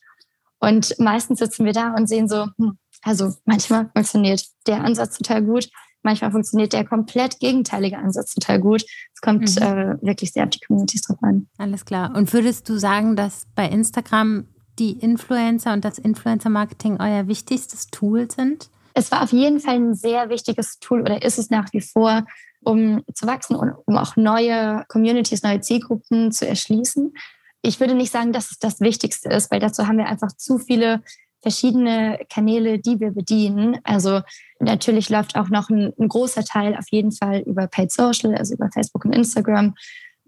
Und 0.60 0.98
meistens 0.98 1.40
sitzen 1.40 1.66
wir 1.66 1.74
da 1.74 1.94
und 1.94 2.08
sehen 2.08 2.30
so, 2.30 2.48
hm, 2.58 2.78
also 3.02 3.34
manchmal 3.44 3.90
funktioniert 3.94 4.46
der 4.68 4.84
Ansatz 4.84 5.18
total 5.18 5.44
gut, 5.44 5.70
manchmal 6.02 6.32
funktioniert 6.32 6.72
der 6.72 6.86
komplett 6.86 7.42
gegenteilige 7.42 7.98
Ansatz 7.98 8.34
total 8.34 8.62
gut. 8.62 8.86
Es 9.14 9.22
kommt 9.22 9.42
mhm. 9.42 9.62
äh, 9.62 10.02
wirklich 10.02 10.32
sehr 10.32 10.46
auf 10.46 10.50
die 10.50 10.60
Communities 10.60 11.02
drauf 11.02 11.18
an. 11.22 11.48
Alles 11.58 11.84
klar. 11.84 12.16
Und 12.16 12.32
würdest 12.32 12.70
du 12.70 12.78
sagen, 12.80 13.18
dass 13.18 13.48
bei 13.54 13.68
Instagram 13.68 14.48
die 14.80 14.94
Influencer 14.94 15.74
und 15.74 15.84
das 15.84 15.98
Influencer-Marketing 15.98 16.98
euer 17.00 17.28
wichtigstes 17.28 17.88
Tool 17.88 18.32
sind? 18.32 18.70
Es 18.96 19.12
war 19.12 19.22
auf 19.22 19.32
jeden 19.32 19.60
Fall 19.60 19.76
ein 19.76 19.94
sehr 19.94 20.30
wichtiges 20.30 20.80
Tool 20.80 21.02
oder 21.02 21.22
ist 21.22 21.38
es 21.38 21.50
nach 21.50 21.72
wie 21.74 21.82
vor, 21.82 22.26
um 22.62 23.04
zu 23.14 23.28
wachsen 23.28 23.56
und 23.56 23.74
um 23.86 23.98
auch 23.98 24.16
neue 24.16 24.86
Communities, 24.88 25.44
neue 25.44 25.62
Zielgruppen 25.62 26.32
zu 26.32 26.48
erschließen. 26.48 27.14
Ich 27.62 27.80
würde 27.80 27.94
nicht 27.94 28.12
sagen, 28.12 28.32
dass 28.32 28.52
es 28.52 28.60
das 28.60 28.80
Wichtigste 28.80 29.30
ist, 29.30 29.52
weil 29.52 29.60
dazu 29.60 29.88
haben 29.88 29.98
wir 29.98 30.08
einfach 30.08 30.32
zu 30.32 30.58
viele 30.58 31.02
verschiedene 31.42 32.20
Kanäle, 32.34 32.80
die 32.80 33.00
wir 33.00 33.12
bedienen. 33.12 33.78
Also 33.84 34.22
natürlich 34.60 35.10
läuft 35.10 35.36
auch 35.36 35.50
noch 35.50 35.70
ein, 35.70 35.94
ein 36.00 36.08
großer 36.08 36.44
Teil 36.44 36.76
auf 36.76 36.88
jeden 36.90 37.12
Fall 37.12 37.42
über 37.42 37.68
Paid 37.68 37.92
Social, 37.92 38.34
also 38.34 38.56
über 38.56 38.70
Facebook 38.72 39.06
und 39.06 39.14
Instagram. 39.14 39.76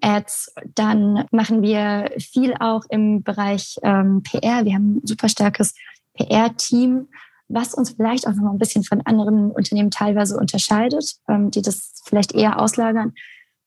Ads. 0.02 0.54
Dann 0.76 1.26
machen 1.32 1.62
wir 1.62 2.12
viel 2.20 2.54
auch 2.60 2.84
im 2.90 3.24
Bereich 3.24 3.80
ähm, 3.82 4.22
PR. 4.24 4.66
Wir 4.66 4.76
haben 4.76 4.98
ein 4.98 5.08
super 5.08 5.30
starkes 5.30 5.74
PR-Team, 6.14 7.08
was 7.50 7.74
uns 7.74 7.92
vielleicht 7.92 8.28
auch 8.28 8.34
noch 8.34 8.52
ein 8.52 8.58
bisschen 8.58 8.84
von 8.84 9.02
anderen 9.06 9.52
Unternehmen 9.52 9.92
teilweise 9.92 10.38
unterscheidet, 10.38 11.16
ähm, 11.30 11.52
die 11.52 11.62
das 11.62 12.02
vielleicht 12.06 12.34
eher 12.34 12.60
auslagern. 12.60 13.14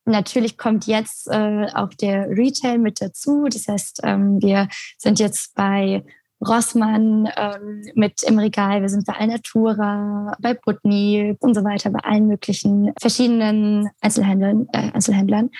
Natürlich 0.04 0.58
kommt 0.58 0.86
jetzt 0.86 1.28
äh, 1.28 1.66
auch 1.74 1.90
der 1.94 2.28
Retail 2.30 2.78
mit 2.78 3.00
dazu. 3.00 3.46
Das 3.50 3.68
heißt, 3.68 4.00
ähm, 4.02 4.40
wir 4.40 4.68
sind 4.98 5.18
jetzt 5.18 5.54
bei 5.54 6.04
Rossmann 6.46 7.28
ähm, 7.36 7.84
mit 7.94 8.22
im 8.22 8.38
Regal, 8.38 8.80
wir 8.80 8.88
sind 8.88 9.04
bei 9.04 9.12
Alnatura, 9.14 10.34
bei 10.40 10.54
Putney 10.54 11.36
und 11.38 11.54
so 11.54 11.62
weiter, 11.64 11.90
bei 11.90 12.00
allen 12.00 12.26
möglichen 12.26 12.92
verschiedenen 12.98 13.90
Einzelhändlern. 14.00 14.66
Äh, 14.72 14.90
Einzelhändlern. 14.92 15.50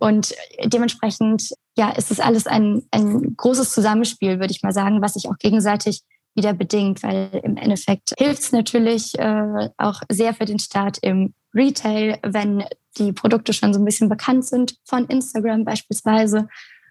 Und 0.00 0.34
dementsprechend, 0.64 1.50
ja, 1.76 1.90
ist 1.90 2.10
es 2.10 2.18
alles 2.18 2.46
ein, 2.46 2.82
ein 2.90 3.36
großes 3.36 3.72
Zusammenspiel, 3.72 4.40
würde 4.40 4.52
ich 4.52 4.62
mal 4.62 4.72
sagen, 4.72 5.02
was 5.02 5.14
sich 5.14 5.28
auch 5.28 5.36
gegenseitig 5.38 6.02
wieder 6.34 6.54
bedingt, 6.54 7.02
weil 7.02 7.40
im 7.42 7.56
Endeffekt 7.56 8.14
hilft 8.18 8.42
es 8.42 8.52
natürlich 8.52 9.18
äh, 9.18 9.68
auch 9.76 10.02
sehr 10.10 10.34
für 10.34 10.44
den 10.44 10.58
Start 10.58 10.98
im 11.02 11.34
Retail, 11.54 12.18
wenn 12.22 12.64
die 12.98 13.12
Produkte 13.12 13.52
schon 13.52 13.74
so 13.74 13.80
ein 13.80 13.84
bisschen 13.84 14.08
bekannt 14.08 14.46
sind 14.46 14.76
von 14.84 15.06
Instagram 15.06 15.64
beispielsweise. 15.64 16.48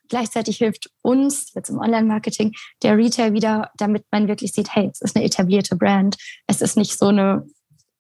Gleichzeitig 0.10 0.58
hilft 0.58 0.92
uns 1.02 1.54
jetzt 1.54 1.70
im 1.70 1.80
Online-Marketing 1.80 2.54
der 2.84 2.98
Retail 2.98 3.34
wieder, 3.34 3.72
damit 3.78 4.04
man 4.12 4.28
wirklich 4.28 4.52
sieht, 4.52 4.76
hey, 4.76 4.90
es 4.92 5.02
ist 5.02 5.16
eine 5.16 5.26
etablierte 5.26 5.76
Brand. 5.76 6.18
Es 6.48 6.62
ist 6.62 6.76
nicht 6.76 6.98
so 6.98 7.08
eine, 7.08 7.48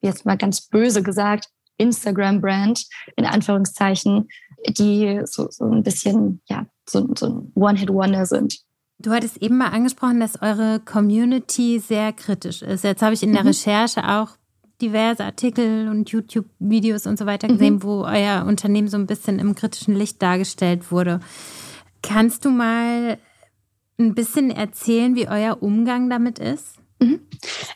jetzt 0.01 0.25
mal 0.25 0.37
ganz 0.37 0.61
böse 0.67 1.03
gesagt, 1.03 1.47
Instagram-Brand 1.77 2.85
in 3.15 3.25
Anführungszeichen, 3.25 4.27
die 4.67 5.21
so, 5.25 5.47
so 5.49 5.65
ein 5.65 5.83
bisschen, 5.83 6.41
ja, 6.47 6.67
so, 6.87 7.07
so 7.17 7.27
ein 7.27 7.51
One-Hit-Wonder 7.55 8.25
sind. 8.25 8.59
Du 9.01 9.11
hattest 9.11 9.37
eben 9.37 9.57
mal 9.57 9.69
angesprochen, 9.69 10.19
dass 10.19 10.41
eure 10.41 10.79
Community 10.79 11.79
sehr 11.79 12.13
kritisch 12.13 12.61
ist. 12.61 12.83
Jetzt 12.83 13.01
habe 13.01 13.13
ich 13.13 13.23
in 13.23 13.33
der 13.33 13.41
mhm. 13.41 13.49
Recherche 13.49 14.07
auch 14.07 14.29
diverse 14.81 15.23
Artikel 15.23 15.87
und 15.87 16.09
YouTube-Videos 16.09 17.05
und 17.05 17.17
so 17.17 17.25
weiter 17.25 17.47
gesehen, 17.47 17.75
mhm. 17.75 17.83
wo 17.83 18.03
euer 18.03 18.45
Unternehmen 18.45 18.87
so 18.87 18.97
ein 18.97 19.07
bisschen 19.07 19.39
im 19.39 19.55
kritischen 19.55 19.95
Licht 19.95 20.21
dargestellt 20.21 20.91
wurde. 20.91 21.19
Kannst 22.01 22.45
du 22.45 22.49
mal 22.49 23.17
ein 23.99 24.15
bisschen 24.15 24.49
erzählen, 24.49 25.15
wie 25.15 25.27
euer 25.27 25.61
Umgang 25.61 26.09
damit 26.09 26.39
ist? 26.39 26.77
Mhm. 26.99 27.21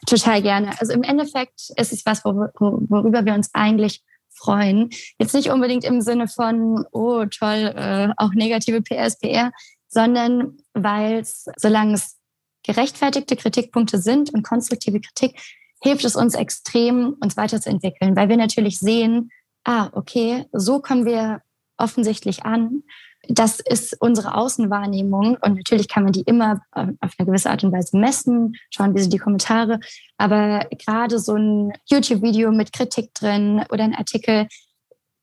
Total 0.08 0.42
gerne. 0.42 0.80
Also 0.80 0.94
im 0.94 1.04
Endeffekt 1.04 1.70
ist 1.76 1.94
es 1.94 2.06
was, 2.06 2.24
worüber 2.26 3.26
wir 3.26 3.34
uns 3.34 3.50
eigentlich 3.54 4.04
freuen. 4.36 4.90
Jetzt 5.20 5.34
nicht 5.34 5.50
unbedingt 5.50 5.84
im 5.86 6.02
Sinne 6.02 6.28
von, 6.28 6.86
oh 6.92 7.26
toll, 7.26 7.74
äh, 7.76 8.10
auch 8.18 8.34
negative 8.34 8.82
PS, 8.82 9.18
PR, 9.20 9.52
sondern 9.96 10.58
weil 10.74 11.20
es, 11.20 11.48
solange 11.58 11.96
es 11.96 12.18
gerechtfertigte 12.64 13.36
Kritikpunkte 13.36 13.98
sind 13.98 14.34
und 14.34 14.44
konstruktive 14.44 15.00
Kritik, 15.00 15.40
hilft 15.82 16.06
es 16.06 16.16
uns 16.16 16.36
extrem, 16.36 17.16
uns 17.22 17.38
weiterzuentwickeln, 17.38 18.16
weil 18.16 18.30
wir 18.30 18.38
natürlich 18.38 18.80
sehen, 18.80 19.32
ah, 19.64 19.90
okay, 19.94 20.46
so 20.52 20.80
kommen 20.80 21.06
wir 21.06 21.42
offensichtlich 21.78 22.44
an 22.46 22.84
das 23.30 23.60
ist 23.60 24.00
unsere 24.00 24.36
Außenwahrnehmung 24.36 25.38
und 25.42 25.56
natürlich 25.56 25.88
kann 25.88 26.04
man 26.04 26.12
die 26.12 26.22
immer 26.22 26.62
äh, 26.76 26.88
auf 27.00 27.14
eine 27.18 27.26
gewisse 27.26 27.50
Art 27.50 27.64
und 27.64 27.72
Weise 27.72 27.98
messen, 27.98 28.56
schauen, 28.70 28.96
wie 28.96 29.02
sind 29.02 29.14
die 29.14 29.20
Kommentare. 29.20 29.80
Aber 30.18 30.68
gerade 30.72 31.20
so 31.20 31.36
ein 31.36 31.74
YouTube-Video 31.86 32.52
mit 32.52 32.74
Kritik 32.74 33.14
drin 33.14 33.64
oder 33.70 33.84
ein 33.84 33.96
Artikel 33.96 34.48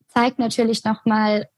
zeigt 0.08 0.38
natürlich 0.38 0.84
nochmal, 0.84 1.40
hm, 1.42 1.51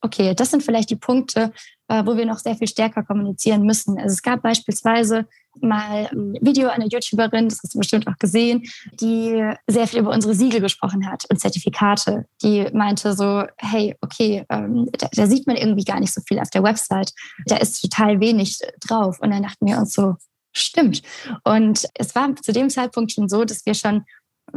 okay, 0.00 0.34
das 0.34 0.50
sind 0.50 0.62
vielleicht 0.62 0.90
die 0.90 0.96
Punkte, 0.96 1.52
äh, 1.88 2.04
wo 2.06 2.16
wir 2.16 2.24
noch 2.24 2.38
sehr 2.38 2.56
viel 2.56 2.68
stärker 2.68 3.02
kommunizieren 3.02 3.62
müssen. 3.62 3.98
Also 3.98 4.14
es 4.14 4.22
gab 4.22 4.42
beispielsweise 4.42 5.26
mal 5.60 6.08
ein 6.12 6.34
Video 6.40 6.68
einer 6.68 6.86
YouTuberin, 6.86 7.48
das 7.48 7.58
hast 7.62 7.74
du 7.74 7.78
bestimmt 7.78 8.06
auch 8.06 8.16
gesehen, 8.18 8.62
die 9.00 9.52
sehr 9.66 9.86
viel 9.86 10.00
über 10.00 10.12
unsere 10.12 10.34
Siegel 10.34 10.60
gesprochen 10.60 11.06
hat 11.10 11.24
und 11.28 11.40
Zertifikate. 11.40 12.26
Die 12.42 12.66
meinte 12.72 13.14
so, 13.14 13.44
hey, 13.58 13.96
okay, 14.00 14.44
ähm, 14.48 14.88
da, 14.92 15.08
da, 15.12 15.26
sieht 15.26 15.46
man 15.46 15.56
irgendwie 15.56 15.84
gar 15.84 16.00
nicht 16.00 16.14
so 16.14 16.20
viel 16.26 16.38
auf 16.38 16.50
der 16.50 16.62
Website. 16.62 17.12
Da 17.46 17.56
ist 17.56 17.80
total 17.80 18.20
wenig 18.20 18.60
drauf. 18.80 19.18
Und 19.20 19.30
dann 19.30 19.42
dachten 19.42 19.66
wir 19.66 19.78
uns 19.78 19.92
so, 19.92 20.14
stimmt. 20.52 21.02
Und 21.44 21.86
es 21.94 22.14
war 22.14 22.34
zu 22.36 22.52
dem 22.52 22.70
Zeitpunkt 22.70 23.12
schon 23.12 23.28
so, 23.28 23.44
dass 23.44 23.66
wir 23.66 23.74
schon 23.74 24.04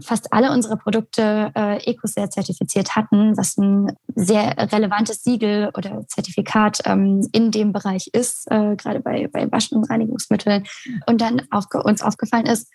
fast 0.02 0.32
alle 0.32 0.52
unsere 0.52 0.78
Produkte 0.78 1.52
äh, 1.56 1.78
EcoCert 1.90 2.34
zertifiziert 2.34 2.96
hatten, 2.96 3.38
was 3.38 3.58
ein 3.58 3.92
sehr 4.16 4.56
relevantes 4.72 5.24
Siegel 5.24 5.72
oder 5.76 6.06
Zertifikat 6.08 6.82
ähm, 6.86 7.28
in 7.32 7.52
dem 7.52 7.74
Bereich 7.74 8.08
ist, 8.14 8.50
äh, 8.52 8.76
gerade 8.76 9.00
bei, 9.00 9.28
bei 9.28 9.52
Waschen 9.52 9.78
und 9.78 9.90
Reinigungsmitteln. 9.90 10.66
Und 11.08 11.22
dann 11.22 11.42
auch 11.52 11.66
uns 11.84 12.02
aufgefallen 12.02 12.46
ist, 12.46 12.70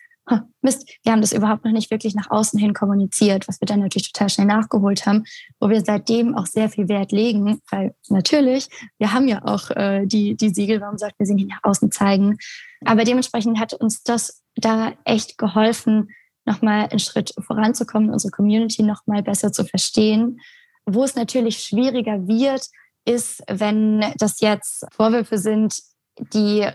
Mist, 0.61 0.89
wir 1.03 1.12
haben 1.12 1.21
das 1.21 1.33
überhaupt 1.33 1.64
noch 1.64 1.73
nicht 1.73 1.91
wirklich 1.91 2.14
nach 2.14 2.31
außen 2.31 2.59
hin 2.59 2.75
kommuniziert, 2.75 3.49
was 3.49 3.61
wir 3.61 3.66
dann 3.66 3.81
natürlich 3.81 4.12
total 4.12 4.29
schnell 4.29 4.47
nachgeholt 4.47 5.07
haben, 5.07 5.25
wo 5.61 5.69
wir 5.69 5.83
seitdem 5.85 6.37
auch 6.37 6.47
sehr 6.47 6.69
viel 6.69 6.89
Wert 6.89 7.12
legen, 7.12 7.61
weil 7.71 7.95
natürlich, 8.09 8.69
wir 8.99 9.12
haben 9.12 9.29
ja 9.29 9.45
auch 9.45 9.71
äh, 9.71 10.07
die, 10.07 10.37
die 10.37 10.51
Siegel, 10.51 10.81
warum 10.81 10.99
sagt 10.99 11.19
wir 11.19 11.27
sie 11.27 11.35
nicht 11.35 11.49
nach 11.49 11.62
außen 11.62 11.91
zeigen. 11.91 12.39
Aber 12.85 13.05
dementsprechend 13.05 13.59
hat 13.59 13.75
uns 13.75 14.03
das 14.03 14.43
da 14.57 14.93
echt 15.05 15.39
geholfen, 15.39 16.09
nochmal 16.49 16.88
einen 16.88 16.99
Schritt 16.99 17.34
voranzukommen, 17.38 18.11
unsere 18.11 18.32
Community 18.32 18.82
nochmal 18.82 19.22
besser 19.22 19.53
zu 19.53 19.64
verstehen. 19.64 20.40
Wo 20.86 21.05
es 21.05 21.14
natürlich 21.14 21.61
schwieriger 21.61 22.26
wird, 22.26 22.66
ist, 23.05 23.42
wenn 23.49 24.05
das 24.18 24.40
jetzt 24.40 24.86
Vorwürfe 24.92 25.38
sind, 25.38 25.80
die 26.18 26.66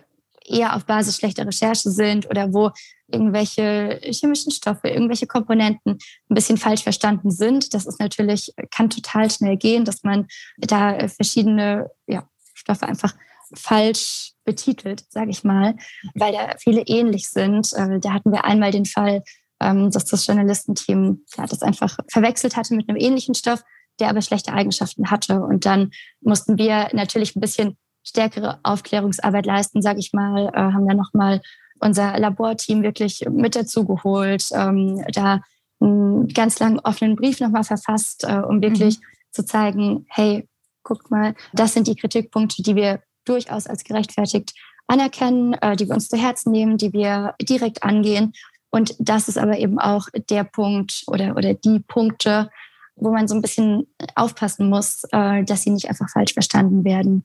eher 0.46 0.76
auf 0.76 0.86
Basis 0.86 1.18
schlechter 1.18 1.46
Recherche 1.46 1.90
sind 1.90 2.30
oder 2.30 2.54
wo 2.54 2.72
irgendwelche 3.08 4.00
chemischen 4.04 4.52
Stoffe, 4.52 4.88
irgendwelche 4.88 5.28
Komponenten 5.28 5.94
ein 6.30 6.36
bisschen 6.36 6.58
falsch 6.58 6.84
verstanden 6.84 7.32
sind. 7.32 7.74
Das 7.74 7.86
ist 7.86 8.00
natürlich, 8.00 8.54
kann 8.72 8.90
total 8.90 9.30
schnell 9.30 9.58
gehen, 9.58 9.86
dass 9.86 10.04
man 10.04 10.28
da 10.58 11.08
verschiedene 11.08 11.90
ja, 12.08 12.28
Stoffe 12.54 12.88
einfach 12.88 13.14
falsch 13.54 14.34
betitelt, 14.46 15.06
sage 15.10 15.30
ich 15.32 15.44
mal, 15.44 15.76
weil 16.16 16.34
da 16.34 16.56
viele 16.58 16.82
ähnlich 16.82 17.30
sind. 17.30 17.72
Äh, 17.74 18.00
da 18.00 18.14
hatten 18.14 18.32
wir 18.32 18.46
einmal 18.46 18.72
den 18.72 18.86
Fall, 18.86 19.24
ähm, 19.64 19.92
dass 19.92 20.06
das 20.06 20.28
Journalistenteam 20.28 21.24
ja, 21.38 21.46
das 21.46 21.62
einfach 21.62 21.98
verwechselt 22.10 22.56
hatte 22.56 22.76
mit 22.76 22.90
einem 22.90 22.98
ähnlichen 22.98 23.36
Stoff, 23.36 23.64
der 24.00 24.10
aber 24.10 24.22
schlechte 24.22 24.54
Eigenschaften 24.54 25.10
hatte. 25.10 25.42
Und 25.42 25.66
dann 25.66 25.92
mussten 26.22 26.58
wir 26.58 26.90
natürlich 26.94 27.36
ein 27.36 27.42
bisschen 27.42 27.78
stärkere 28.04 28.60
Aufklärungsarbeit 28.64 29.46
leisten, 29.46 29.82
sage 29.82 30.00
ich 30.00 30.12
mal, 30.14 30.50
äh, 30.54 30.58
haben 30.58 30.88
dann 30.88 30.98
nochmal 30.98 31.42
unser 31.80 32.18
Laborteam 32.20 32.84
wirklich 32.84 33.26
mit 33.30 33.56
dazu 33.56 33.86
geholt, 33.86 34.46
ähm, 34.54 35.04
da 35.14 35.42
einen 35.80 36.28
ganz 36.30 36.60
langen 36.60 36.80
offenen 36.80 37.16
Brief 37.16 37.40
nochmal 37.40 37.64
verfasst, 37.64 38.24
äh, 38.24 38.38
um 38.38 38.62
wirklich 38.62 39.00
mhm. 39.00 39.04
zu 39.32 39.46
zeigen, 39.46 40.06
hey, 40.10 40.48
guckt 40.84 41.12
mal, 41.12 41.36
das 41.54 41.74
sind 41.74 41.88
die 41.88 41.96
Kritikpunkte, 41.96 42.62
die 42.62 42.76
wir 42.76 43.02
durchaus 43.26 43.68
als 43.68 43.84
gerechtfertigt 43.84 44.54
anerkennen, 44.88 45.54
äh, 45.54 45.76
die 45.76 45.88
wir 45.88 45.96
uns 45.96 46.10
zu 46.10 46.18
Herzen 46.18 46.52
nehmen, 46.52 46.78
die 46.78 46.94
wir 46.94 47.36
direkt 47.42 47.84
angehen. 47.84 48.34
Und 48.74 48.96
das 48.98 49.28
ist 49.28 49.38
aber 49.38 49.60
eben 49.60 49.78
auch 49.78 50.08
der 50.30 50.44
Punkt 50.44 51.04
oder, 51.06 51.38
oder 51.38 51.54
die 51.54 51.80
Punkte, 51.80 52.50
wo 52.96 53.12
man 53.12 53.28
so 53.28 53.36
ein 53.36 53.42
bisschen 53.44 53.86
aufpassen 54.16 54.68
muss, 54.68 55.04
äh, 55.12 55.44
dass 55.44 55.62
sie 55.62 55.70
nicht 55.70 55.90
einfach 55.90 56.10
falsch 56.10 56.34
verstanden 56.34 56.84
werden. 56.84 57.24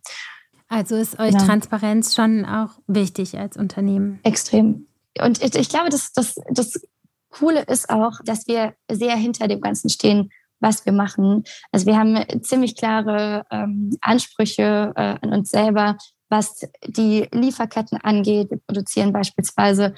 Also 0.69 0.97
ist 0.97 1.19
euch 1.19 1.31
genau. 1.31 1.47
Transparenz 1.47 2.15
schon 2.15 2.45
auch 2.45 2.73
wichtig 2.87 3.39
als 3.39 3.57
Unternehmen? 3.57 4.21
Extrem. 4.25 4.89
Und 5.19 5.43
ich, 5.43 5.55
ich 5.55 5.71
glaube, 5.71 5.89
dass 5.89 6.13
das, 6.13 6.39
das 6.51 6.83
Coole 7.31 7.63
ist 7.63 7.89
auch, 7.89 8.21
dass 8.27 8.47
wir 8.47 8.75
sehr 8.91 9.17
hinter 9.17 9.49
dem 9.49 9.63
Ganzen 9.63 9.89
stehen, 9.89 10.31
was 10.61 10.85
wir 10.85 10.93
machen. 10.93 11.45
Also 11.73 11.87
wir 11.87 11.97
haben 11.97 12.43
ziemlich 12.43 12.77
klare 12.77 13.47
ähm, 13.51 13.97
Ansprüche 14.03 14.93
äh, 14.95 15.17
an 15.23 15.33
uns 15.33 15.49
selber, 15.49 15.97
was 16.29 16.69
die 16.87 17.27
Lieferketten 17.33 17.99
angeht. 18.03 18.51
Wir 18.51 18.61
produzieren 18.67 19.15
beispielsweise 19.15 19.95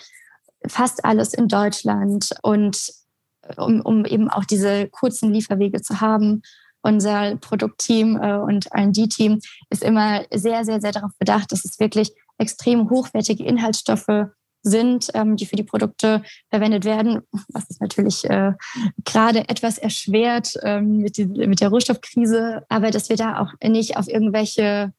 fast 0.66 1.04
alles 1.04 1.34
in 1.34 1.48
Deutschland 1.48 2.30
und 2.42 2.92
um, 3.56 3.80
um 3.80 4.04
eben 4.04 4.28
auch 4.28 4.44
diese 4.44 4.88
kurzen 4.88 5.32
Lieferwege 5.32 5.80
zu 5.82 6.00
haben. 6.00 6.42
Unser 6.82 7.36
Produktteam 7.36 8.16
äh, 8.16 8.38
und 8.38 8.66
R&D-Team 8.72 9.40
ist 9.68 9.82
immer 9.82 10.24
sehr, 10.32 10.64
sehr, 10.64 10.80
sehr 10.80 10.92
darauf 10.92 11.10
bedacht, 11.18 11.52
dass 11.52 11.64
es 11.64 11.78
wirklich 11.78 12.12
extrem 12.38 12.88
hochwertige 12.88 13.44
Inhaltsstoffe 13.44 14.30
sind, 14.62 15.08
ähm, 15.14 15.36
die 15.36 15.46
für 15.46 15.56
die 15.56 15.64
Produkte 15.64 16.22
verwendet 16.50 16.84
werden, 16.84 17.20
was 17.48 17.64
es 17.68 17.80
natürlich 17.80 18.24
äh, 18.24 18.52
gerade 19.04 19.48
etwas 19.48 19.78
erschwert 19.78 20.54
ähm, 20.62 20.98
mit, 20.98 21.16
die, 21.16 21.26
mit 21.26 21.60
der 21.60 21.68
Rohstoffkrise, 21.68 22.62
aber 22.68 22.90
dass 22.90 23.08
wir 23.08 23.16
da 23.16 23.40
auch 23.40 23.52
nicht 23.62 23.96
auf 23.96 24.08
irgendwelche 24.08 24.92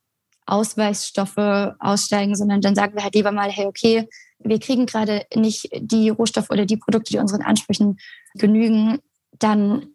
Ausweichsstoffe 0.48 1.76
aussteigen, 1.80 2.36
sondern 2.36 2.62
dann 2.62 2.76
sagen 2.76 2.96
wir 2.96 3.04
halt 3.04 3.16
lieber 3.16 3.32
mal, 3.32 3.50
hey, 3.50 3.66
okay, 3.66 4.08
wir 4.44 4.60
kriegen 4.60 4.86
gerade 4.86 5.26
nicht 5.36 5.70
die 5.80 6.10
Rohstoffe 6.10 6.50
oder 6.50 6.66
die 6.66 6.78
Produkte, 6.78 7.12
die 7.12 7.20
unseren 7.20 7.42
Ansprüchen 7.42 7.98
genügen, 8.36 9.00
dann 9.40 9.88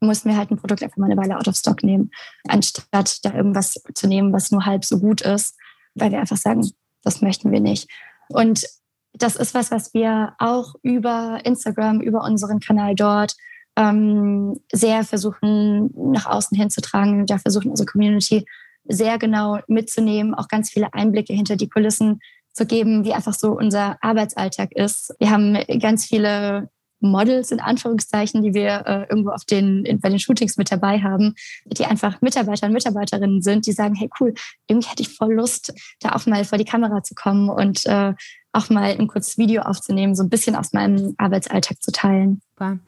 mussten 0.00 0.30
wir 0.30 0.36
halt 0.36 0.50
ein 0.50 0.56
Produkt 0.56 0.82
einfach 0.82 0.96
mal 0.96 1.10
eine 1.10 1.20
Weile 1.20 1.36
out 1.36 1.48
of 1.48 1.56
stock 1.56 1.82
nehmen, 1.82 2.10
anstatt 2.48 3.18
da 3.22 3.34
irgendwas 3.34 3.82
zu 3.94 4.06
nehmen, 4.06 4.32
was 4.32 4.50
nur 4.50 4.64
halb 4.64 4.84
so 4.84 4.98
gut 4.98 5.20
ist, 5.20 5.56
weil 5.94 6.10
wir 6.10 6.20
einfach 6.20 6.36
sagen, 6.36 6.68
das 7.02 7.22
möchten 7.22 7.52
wir 7.52 7.60
nicht. 7.60 7.88
Und 8.28 8.64
das 9.12 9.36
ist 9.36 9.54
was, 9.54 9.70
was 9.70 9.92
wir 9.92 10.34
auch 10.38 10.74
über 10.82 11.40
Instagram, 11.44 12.00
über 12.00 12.22
unseren 12.22 12.60
Kanal 12.60 12.94
dort 12.94 13.34
ähm, 13.76 14.60
sehr 14.72 15.04
versuchen 15.04 15.90
nach 16.12 16.26
außen 16.26 16.56
hinzutragen. 16.56 17.26
Da 17.26 17.38
versuchen 17.38 17.70
unsere 17.70 17.86
Community 17.86 18.46
sehr 18.84 19.18
genau 19.18 19.58
mitzunehmen, 19.68 20.34
auch 20.34 20.48
ganz 20.48 20.70
viele 20.70 20.92
Einblicke 20.94 21.32
hinter 21.32 21.56
die 21.56 21.68
Kulissen 21.68 22.20
zu 22.52 22.66
geben, 22.66 23.04
wie 23.04 23.14
einfach 23.14 23.34
so 23.34 23.52
unser 23.52 23.96
Arbeitsalltag 24.00 24.72
ist. 24.72 25.14
Wir 25.18 25.30
haben 25.30 25.58
ganz 25.80 26.04
viele 26.04 26.68
Models 27.00 27.50
in 27.50 27.60
Anführungszeichen, 27.60 28.42
die 28.42 28.54
wir 28.54 28.86
äh, 28.86 29.06
irgendwo 29.08 29.30
auf 29.30 29.44
den, 29.44 29.84
in, 29.84 30.00
bei 30.00 30.08
den 30.08 30.18
Shootings 30.18 30.56
mit 30.56 30.70
dabei 30.70 31.00
haben, 31.00 31.34
die 31.64 31.86
einfach 31.86 32.20
Mitarbeiter 32.20 32.66
und 32.66 32.72
Mitarbeiterinnen 32.72 33.42
sind, 33.42 33.66
die 33.66 33.72
sagen, 33.72 33.94
hey 33.94 34.10
cool, 34.20 34.34
irgendwie 34.68 34.88
hätte 34.88 35.02
ich 35.02 35.16
voll 35.16 35.34
Lust, 35.34 35.72
da 36.00 36.12
auch 36.12 36.26
mal 36.26 36.44
vor 36.44 36.58
die 36.58 36.64
Kamera 36.64 37.02
zu 37.02 37.14
kommen 37.14 37.48
und 37.48 37.86
äh, 37.86 38.14
auch 38.52 38.68
mal 38.68 38.96
ein 38.98 39.06
kurzes 39.06 39.38
Video 39.38 39.62
aufzunehmen, 39.62 40.14
so 40.14 40.24
ein 40.24 40.28
bisschen 40.28 40.56
aus 40.56 40.72
meinem 40.72 41.14
Arbeitsalltag 41.18 41.80
zu 41.80 41.92
teilen. 41.92 42.40
Super. 42.50 42.78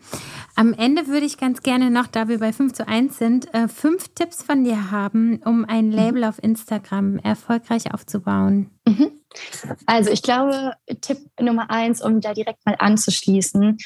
Am 0.56 0.74
Ende 0.74 1.06
würde 1.06 1.24
ich 1.24 1.38
ganz 1.38 1.62
gerne 1.62 1.90
noch, 1.90 2.08
da 2.08 2.28
wir 2.28 2.40
bei 2.40 2.52
5 2.52 2.72
zu 2.72 2.88
1 2.88 3.16
sind, 3.16 3.54
äh, 3.54 3.68
fünf 3.68 4.08
Tipps 4.14 4.42
von 4.42 4.64
dir 4.64 4.90
haben, 4.90 5.40
um 5.44 5.64
ein 5.64 5.86
mhm. 5.86 5.92
Label 5.92 6.24
auf 6.24 6.42
Instagram 6.42 7.18
erfolgreich 7.18 7.94
aufzubauen. 7.94 8.70
Mhm. 8.86 9.12
Also 9.87 10.11
ich 10.11 10.22
glaube, 10.22 10.72
Tipp 11.01 11.18
Nummer 11.41 11.70
eins, 11.70 12.03
um 12.03 12.20
da 12.20 12.35
direkt 12.35 12.64
mal 12.66 12.76
anzuschließen, 12.78 13.78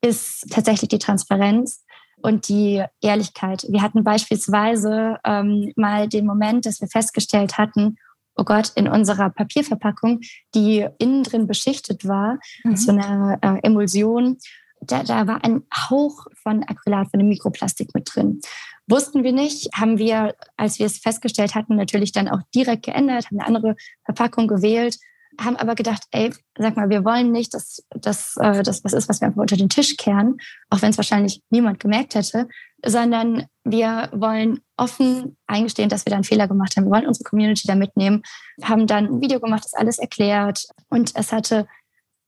ist 0.00 0.46
tatsächlich 0.50 0.88
die 0.88 0.98
Transparenz 0.98 1.84
und 2.22 2.48
die 2.48 2.84
Ehrlichkeit. 3.00 3.64
Wir 3.68 3.82
hatten 3.82 4.04
beispielsweise 4.04 5.18
ähm, 5.24 5.72
mal 5.76 6.08
den 6.08 6.26
Moment, 6.26 6.66
dass 6.66 6.80
wir 6.80 6.88
festgestellt 6.88 7.58
hatten, 7.58 7.96
oh 8.36 8.44
Gott, 8.44 8.72
in 8.76 8.88
unserer 8.88 9.30
Papierverpackung, 9.30 10.20
die 10.54 10.86
innen 10.98 11.24
drin 11.24 11.46
beschichtet 11.46 12.06
war, 12.06 12.38
mhm. 12.64 12.76
so 12.76 12.92
eine 12.92 13.38
äh, 13.42 13.58
Emulsion, 13.66 14.38
da, 14.80 15.02
da 15.02 15.26
war 15.26 15.44
ein 15.44 15.64
Hauch 15.74 16.26
von 16.42 16.62
Acrylat, 16.62 17.10
von 17.10 17.18
dem 17.18 17.28
Mikroplastik 17.28 17.94
mit 17.94 18.08
drin. 18.14 18.40
Wussten 18.88 19.22
wir 19.22 19.32
nicht, 19.32 19.68
haben 19.74 19.98
wir, 19.98 20.34
als 20.56 20.78
wir 20.78 20.86
es 20.86 20.98
festgestellt 20.98 21.54
hatten, 21.54 21.76
natürlich 21.76 22.12
dann 22.12 22.28
auch 22.28 22.40
direkt 22.54 22.84
geändert, 22.84 23.26
haben 23.26 23.38
eine 23.38 23.46
andere 23.46 23.76
Verpackung 24.04 24.48
gewählt 24.48 24.98
haben 25.40 25.56
aber 25.56 25.74
gedacht, 25.74 26.02
ey, 26.10 26.32
sag 26.56 26.76
mal, 26.76 26.88
wir 26.88 27.04
wollen 27.04 27.30
nicht, 27.30 27.54
dass, 27.54 27.84
dass 27.90 28.36
äh, 28.38 28.62
das 28.62 28.84
was 28.84 28.92
ist, 28.92 29.08
was 29.08 29.20
wir 29.20 29.28
einfach 29.28 29.40
unter 29.40 29.56
den 29.56 29.68
Tisch 29.68 29.96
kehren, 29.96 30.38
auch 30.70 30.82
wenn 30.82 30.90
es 30.90 30.96
wahrscheinlich 30.96 31.42
niemand 31.50 31.80
gemerkt 31.80 32.14
hätte, 32.14 32.48
sondern 32.84 33.46
wir 33.64 34.08
wollen 34.12 34.60
offen 34.76 35.36
eingestehen, 35.46 35.88
dass 35.88 36.06
wir 36.06 36.10
da 36.10 36.16
einen 36.16 36.24
Fehler 36.24 36.48
gemacht 36.48 36.76
haben. 36.76 36.84
Wir 36.84 36.92
wollen 36.92 37.06
unsere 37.06 37.24
Community 37.24 37.66
da 37.66 37.74
mitnehmen, 37.74 38.22
haben 38.62 38.86
dann 38.86 39.06
ein 39.06 39.20
Video 39.20 39.40
gemacht, 39.40 39.64
das 39.64 39.74
alles 39.74 39.98
erklärt 39.98 40.66
und 40.88 41.12
es 41.14 41.32
hatte 41.32 41.66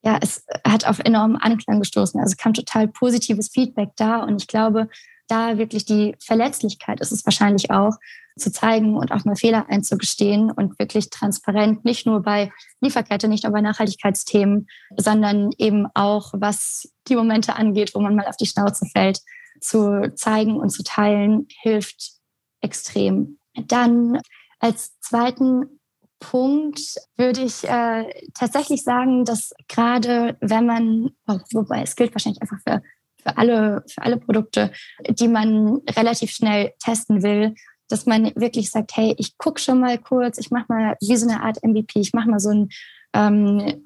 ja, 0.03 0.19
es 0.23 0.47
hat 0.67 0.87
auf 0.87 0.99
enormen 1.01 1.37
Anklang 1.37 1.79
gestoßen. 1.79 2.19
Also 2.19 2.35
kam 2.39 2.55
total 2.55 2.89
positives 2.89 3.51
Feedback 3.51 3.91
da 3.97 4.23
und 4.23 4.41
ich 4.41 4.49
glaube, 4.49 4.89
da 5.31 5.59
wirklich 5.59 5.85
die 5.85 6.17
Verletzlichkeit 6.25 7.01
ist 7.01 7.13
es 7.13 7.25
wahrscheinlich 7.25 7.71
auch, 7.71 7.97
zu 8.39 8.51
zeigen 8.51 8.97
und 8.97 9.13
auch 9.13 9.25
mal 9.25 9.37
Fehler 9.37 9.67
einzugestehen 9.69 10.51
und 10.51 10.79
wirklich 10.79 11.11
transparent, 11.11 11.85
nicht 11.85 12.07
nur 12.07 12.23
bei 12.23 12.51
Lieferkette, 12.81 13.29
nicht 13.29 13.45
nur 13.45 13.53
bei 13.53 13.61
Nachhaltigkeitsthemen, 13.61 14.67
sondern 14.97 15.51
eben 15.59 15.87
auch, 15.95 16.33
was 16.35 16.93
die 17.09 17.17
Momente 17.17 17.57
angeht, 17.57 17.95
wo 17.95 18.01
man 18.01 18.17
mal 18.17 18.27
auf 18.27 18.37
die 18.37 18.47
Schnauze 18.47 18.87
fällt, 18.87 19.21
zu 19.61 20.13
zeigen 20.15 20.59
und 20.59 20.71
zu 20.71 20.83
teilen, 20.83 21.47
hilft 21.61 22.13
extrem. 22.61 23.39
Dann 23.55 24.21
als 24.59 24.99
zweiten 25.01 25.81
Punkt 26.19 26.81
würde 27.17 27.43
ich 27.43 27.65
äh, 27.65 28.05
tatsächlich 28.35 28.83
sagen, 28.83 29.25
dass 29.25 29.53
gerade 29.69 30.37
wenn 30.41 30.67
man, 30.67 31.11
oh, 31.27 31.39
wobei 31.53 31.83
es 31.83 31.97
gilt 31.97 32.15
wahrscheinlich 32.15 32.43
einfach 32.43 32.59
für 32.67 32.83
für 33.23 33.37
alle, 33.37 33.85
für 33.89 34.03
alle 34.03 34.17
Produkte, 34.17 34.73
die 35.09 35.29
man 35.29 35.81
relativ 35.97 36.31
schnell 36.31 36.73
testen 36.79 37.23
will, 37.23 37.55
dass 37.89 38.07
man 38.07 38.33
wirklich 38.37 38.71
sagt, 38.71 38.97
hey, 38.97 39.15
ich 39.19 39.37
gucke 39.37 39.61
schon 39.61 39.81
mal 39.81 39.99
kurz, 39.99 40.39
ich 40.39 40.51
mache 40.51 40.67
mal 40.69 40.97
wie 41.01 41.17
so 41.17 41.29
eine 41.29 41.43
Art 41.43 41.63
MVP, 41.63 42.01
ich 42.01 42.13
mache 42.13 42.31
mal 42.31 42.41
so 42.41 42.51
einen, 42.51 42.71
ähm, 43.13 43.83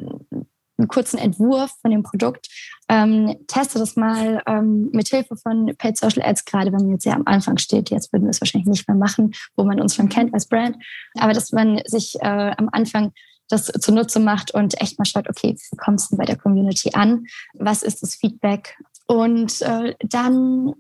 einen 0.77 0.89
kurzen 0.89 1.19
Entwurf 1.19 1.73
von 1.81 1.91
dem 1.91 2.03
Produkt, 2.03 2.49
ähm, 2.89 3.37
teste 3.47 3.79
das 3.79 3.97
mal 3.97 4.43
ähm, 4.47 4.91
mit 4.93 5.09
Hilfe 5.09 5.37
von 5.37 5.75
Paid 5.79 5.97
Social 5.97 6.23
Ads, 6.23 6.45
gerade 6.45 6.73
wenn 6.73 6.81
man 6.81 6.91
jetzt 6.91 7.05
sehr 7.05 7.15
am 7.15 7.27
Anfang 7.27 7.59
steht. 7.59 7.91
Jetzt 7.91 8.13
würden 8.13 8.25
wir 8.25 8.31
es 8.31 8.41
wahrscheinlich 8.41 8.69
nicht 8.69 8.87
mehr 8.89 8.97
machen, 8.97 9.33
wo 9.57 9.65
man 9.65 9.81
uns 9.81 9.95
schon 9.95 10.09
kennt 10.09 10.35
als 10.35 10.47
Brand, 10.47 10.77
aber 11.19 11.33
dass 11.33 11.53
man 11.53 11.81
sich 11.87 12.17
äh, 12.21 12.53
am 12.57 12.69
Anfang 12.73 13.13
das 13.49 13.67
zunutze 13.67 14.21
macht 14.21 14.53
und 14.53 14.81
echt 14.81 14.99
mal 14.99 15.05
schaut, 15.05 15.29
okay, 15.29 15.57
wie 15.57 15.95
es 15.95 16.09
denn 16.09 16.19
bei 16.19 16.25
der 16.25 16.37
Community 16.37 16.91
an? 16.95 17.27
Was 17.53 17.83
ist 17.83 18.03
das 18.03 18.15
Feedback? 18.15 18.77
Und 19.07 19.61
äh, 19.63 19.95
dann 20.01 20.75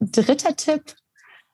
dritter 0.00 0.56
Tipp, 0.56 0.96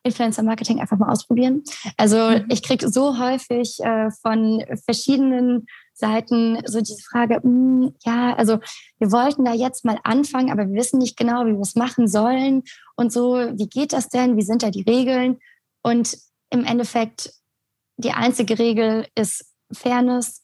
Influencer 0.02 0.42
Marketing 0.42 0.80
einfach 0.80 0.98
mal 0.98 1.10
ausprobieren. 1.10 1.64
Also 1.96 2.16
mhm. 2.16 2.46
ich 2.48 2.62
kriege 2.62 2.88
so 2.88 3.18
häufig 3.18 3.80
äh, 3.80 4.10
von 4.22 4.64
verschiedenen 4.84 5.66
Seiten 5.92 6.60
so 6.66 6.80
diese 6.80 7.02
Frage, 7.02 7.40
mh, 7.42 7.42
hm, 7.42 7.94
ja, 8.04 8.34
also 8.34 8.58
wir 8.98 9.12
wollten 9.12 9.44
da 9.44 9.52
jetzt 9.52 9.84
mal 9.84 9.98
anfangen, 10.04 10.50
aber 10.50 10.68
wir 10.68 10.74
wissen 10.74 10.98
nicht 10.98 11.16
genau, 11.16 11.44
wie 11.46 11.54
wir 11.54 11.60
es 11.60 11.74
machen 11.74 12.06
sollen 12.06 12.62
und 12.96 13.12
so, 13.12 13.34
wie 13.34 13.68
geht 13.68 13.92
das 13.92 14.08
denn, 14.08 14.36
wie 14.36 14.42
sind 14.42 14.62
da 14.62 14.70
die 14.70 14.82
Regeln? 14.82 15.38
Und 15.82 16.16
im 16.50 16.64
Endeffekt, 16.64 17.32
die 17.96 18.12
einzige 18.12 18.58
Regel 18.58 19.06
ist 19.14 19.52
Fairness, 19.72 20.42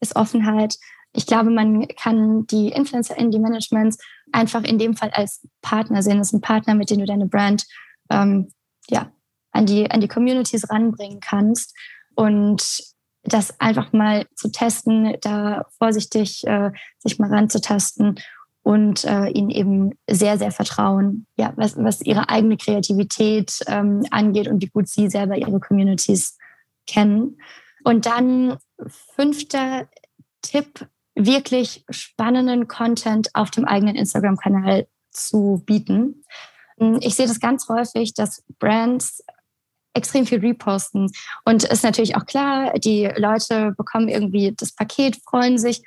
ist 0.00 0.16
Offenheit. 0.16 0.76
Ich 1.12 1.26
glaube, 1.26 1.50
man 1.50 1.86
kann 1.88 2.46
die 2.46 2.68
Influencer 2.68 3.18
in 3.18 3.30
die 3.30 3.38
Managements 3.38 3.98
einfach 4.32 4.64
in 4.64 4.78
dem 4.78 4.96
Fall 4.96 5.10
als 5.10 5.46
Partner 5.62 6.02
sehen. 6.02 6.18
Das 6.18 6.28
ist 6.28 6.34
ein 6.34 6.40
Partner, 6.40 6.74
mit 6.74 6.90
dem 6.90 6.98
du 6.98 7.06
deine 7.06 7.26
Brand 7.26 7.66
ähm, 8.10 8.48
ja, 8.88 9.10
an, 9.52 9.66
die, 9.66 9.90
an 9.90 10.00
die 10.00 10.08
Communities 10.08 10.70
ranbringen 10.70 11.20
kannst. 11.20 11.76
Und 12.14 12.82
das 13.22 13.60
einfach 13.60 13.92
mal 13.92 14.26
zu 14.34 14.50
testen, 14.50 15.16
da 15.20 15.66
vorsichtig 15.78 16.46
äh, 16.46 16.70
sich 16.98 17.18
mal 17.18 17.32
ranzutasten 17.32 18.18
und 18.62 19.04
äh, 19.04 19.28
ihnen 19.28 19.50
eben 19.50 19.98
sehr, 20.08 20.38
sehr 20.38 20.52
vertrauen, 20.52 21.26
ja, 21.36 21.52
was, 21.56 21.76
was 21.76 22.00
ihre 22.02 22.28
eigene 22.28 22.56
Kreativität 22.56 23.60
ähm, 23.66 24.04
angeht 24.10 24.48
und 24.48 24.62
wie 24.62 24.68
gut 24.68 24.88
sie 24.88 25.08
selber 25.08 25.36
ihre 25.36 25.60
Communities 25.60 26.36
kennen. 26.86 27.38
Und 27.84 28.06
dann 28.06 28.58
fünfter 29.14 29.88
Tipp, 30.42 30.86
wirklich 31.14 31.84
spannenden 31.90 32.68
Content 32.68 33.34
auf 33.34 33.50
dem 33.50 33.64
eigenen 33.64 33.96
Instagram-Kanal 33.96 34.86
zu 35.10 35.62
bieten. 35.66 36.24
Ich 37.00 37.14
sehe 37.14 37.26
das 37.26 37.40
ganz 37.40 37.68
häufig, 37.68 38.14
dass 38.14 38.42
Brands 38.58 39.22
extrem 39.94 40.26
viel 40.26 40.40
reposten. 40.40 41.10
Und 41.44 41.64
ist 41.64 41.84
natürlich 41.84 42.16
auch 42.16 42.26
klar, 42.26 42.72
die 42.78 43.10
Leute 43.16 43.74
bekommen 43.76 44.08
irgendwie 44.08 44.54
das 44.56 44.72
Paket, 44.72 45.18
freuen 45.24 45.58
sich, 45.58 45.82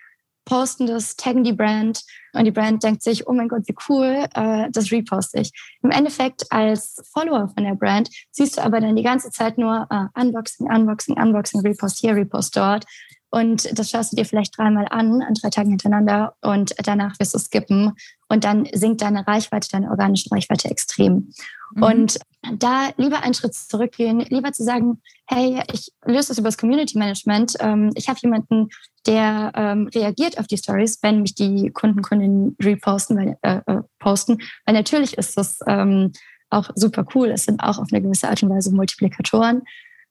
posten 0.45 0.88
das, 0.88 1.15
taggen 1.15 1.43
die 1.43 1.53
Brand 1.53 2.03
und 2.34 2.43
die 2.45 2.51
Brand 2.51 2.84
denkt 2.84 3.01
sich, 3.01 3.28
oh 3.28 3.34
mein 3.34 3.47
Gott, 3.47 3.63
wie 3.67 3.76
cool, 3.88 4.26
äh, 4.34 4.69
das 4.71 4.91
reposte 4.91 5.39
ich. 5.39 5.51
Im 5.82 5.91
Endeffekt 5.91 6.51
als 6.51 7.01
Follower 7.13 7.47
von 7.47 7.63
der 7.63 7.76
Brand 7.76 8.09
siehst 8.32 8.57
du 8.57 8.63
aber 8.63 8.82
dann 8.82 8.95
die 8.95 9.03
ganze 9.03 9.32
Zeit 9.32 9.57
nur 9.57 9.88
äh, 9.89 10.19
Unboxing, 10.19 10.67
Unboxing, 10.67 11.17
Unboxing, 11.17 11.61
Repost 11.61 11.99
hier, 11.99 12.15
Repost 12.15 12.57
dort. 12.57 12.86
Und 13.34 13.80
das 13.80 13.90
schaust 13.90 14.12
du 14.12 14.16
dir 14.16 14.26
vielleicht 14.26 14.56
dreimal 14.56 14.86
an, 14.92 15.24
an 15.24 15.34
drei 15.34 15.50
Tagen 15.50 15.70
hintereinander 15.70 16.36
und 16.42 16.76
danach 16.86 17.18
wirst 17.18 17.34
du 17.34 17.40
skippen. 17.40 17.94
Und 18.30 18.44
dann 18.44 18.68
sinkt 18.74 19.02
deine 19.02 19.26
Reichweite, 19.26 19.70
deine 19.72 19.90
organische 19.90 20.30
Reichweite 20.30 20.70
extrem. 20.70 21.34
Mhm. 21.74 21.84
Und 21.84 22.20
da 22.60 22.90
lieber 22.98 23.24
einen 23.24 23.34
Schritt 23.34 23.56
zurückgehen, 23.56 24.20
lieber 24.20 24.52
zu 24.52 24.64
sagen, 24.64 25.02
hey, 25.26 25.64
ich 25.74 25.92
löse 26.06 26.28
das 26.28 26.38
über 26.38 26.50
das 26.50 26.60
Community 26.60 26.96
Management. 26.96 27.56
Ähm, 27.60 27.90
ich 27.96 28.08
habe 28.08 28.20
jemanden, 28.22 28.70
der 29.08 29.52
ähm, 29.56 29.90
reagiert 29.96 30.38
auf 30.38 30.46
die 30.46 30.60
Stories, 30.60 31.00
wenn 31.02 31.24
mich 31.24 31.34
die 31.34 31.72
Kunden, 31.72 32.04
Kundinnen 32.04 32.56
reposten, 32.62 33.18
weil, 33.18 33.38
äh, 33.42 33.62
äh, 33.66 33.82
posten. 33.98 34.38
Weil 34.68 34.76
natürlich 34.76 35.18
ist 35.18 35.38
das 35.38 35.58
ähm, 35.66 36.12
auch 36.52 36.70
super 36.76 37.04
cool. 37.16 37.30
Es 37.30 37.46
sind 37.46 37.62
auch 37.62 37.80
auf 37.80 37.88
eine 37.92 38.04
gewisse 38.04 38.30
Art 38.30 38.44
und 38.44 38.52
Weise 38.52 38.72
Multiplikatoren. 38.76 39.64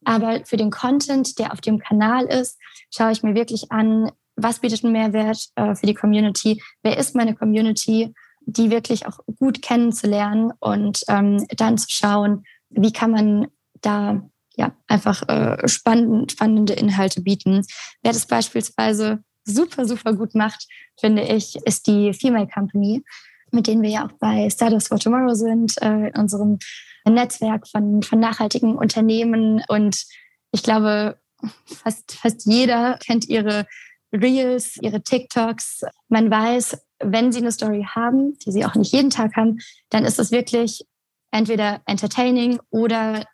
Aber 0.05 0.45
für 0.45 0.57
den 0.57 0.71
Content, 0.71 1.39
der 1.39 1.53
auf 1.53 1.61
dem 1.61 1.79
Kanal 1.79 2.25
ist, 2.25 2.59
schaue 2.93 3.11
ich 3.11 3.23
mir 3.23 3.35
wirklich 3.35 3.71
an, 3.71 4.11
was 4.35 4.59
bietet 4.59 4.83
einen 4.83 4.93
Mehrwert 4.93 5.49
äh, 5.55 5.75
für 5.75 5.85
die 5.85 5.93
Community? 5.93 6.61
Wer 6.81 6.97
ist 6.97 7.15
meine 7.15 7.35
Community? 7.35 8.13
die 8.45 8.69
wirklich 8.69 9.05
auch 9.05 9.19
gut 9.39 9.61
kennenzulernen 9.61 10.51
und 10.59 11.03
ähm, 11.07 11.45
dann 11.57 11.77
zu 11.77 11.87
schauen, 11.89 12.43
wie 12.69 12.91
kann 12.91 13.11
man 13.11 13.47
da 13.81 14.21
ja 14.55 14.71
einfach 14.87 15.27
äh, 15.27 15.67
spannend, 15.67 16.31
spannende 16.31 16.73
Inhalte 16.73 17.21
bieten. 17.21 17.65
Wer 18.01 18.13
das 18.13 18.25
beispielsweise 18.25 19.23
super, 19.45 19.85
super 19.85 20.13
gut 20.13 20.35
macht, 20.35 20.67
finde 20.99 21.23
ich, 21.23 21.55
ist 21.65 21.87
die 21.87 22.13
Female 22.13 22.47
Company, 22.47 23.03
mit 23.51 23.67
denen 23.67 23.81
wir 23.81 23.89
ja 23.89 24.05
auch 24.05 24.11
bei 24.19 24.49
Stardust 24.49 24.89
for 24.89 24.99
Tomorrow 24.99 25.33
sind, 25.33 25.81
äh, 25.81 26.09
in 26.09 26.15
unserem 26.15 26.59
Netzwerk 27.11 27.67
von, 27.67 28.03
von 28.03 28.19
nachhaltigen 28.19 28.75
Unternehmen. 28.75 29.63
Und 29.67 30.05
ich 30.51 30.63
glaube, 30.63 31.17
fast, 31.65 32.13
fast 32.13 32.45
jeder 32.45 32.97
kennt 33.05 33.27
ihre 33.27 33.65
Reels, 34.13 34.77
ihre 34.77 35.01
TikToks. 35.01 35.83
Man 36.07 36.29
weiß, 36.29 36.77
wenn 36.99 37.31
Sie 37.31 37.39
eine 37.39 37.51
Story 37.51 37.85
haben, 37.89 38.37
die 38.39 38.51
Sie 38.51 38.65
auch 38.65 38.75
nicht 38.75 38.93
jeden 38.93 39.09
Tag 39.09 39.35
haben, 39.35 39.59
dann 39.89 40.05
ist 40.05 40.19
es 40.19 40.31
wirklich 40.31 40.85
entweder 41.31 41.81
entertaining 41.85 42.59
oder 42.69 43.25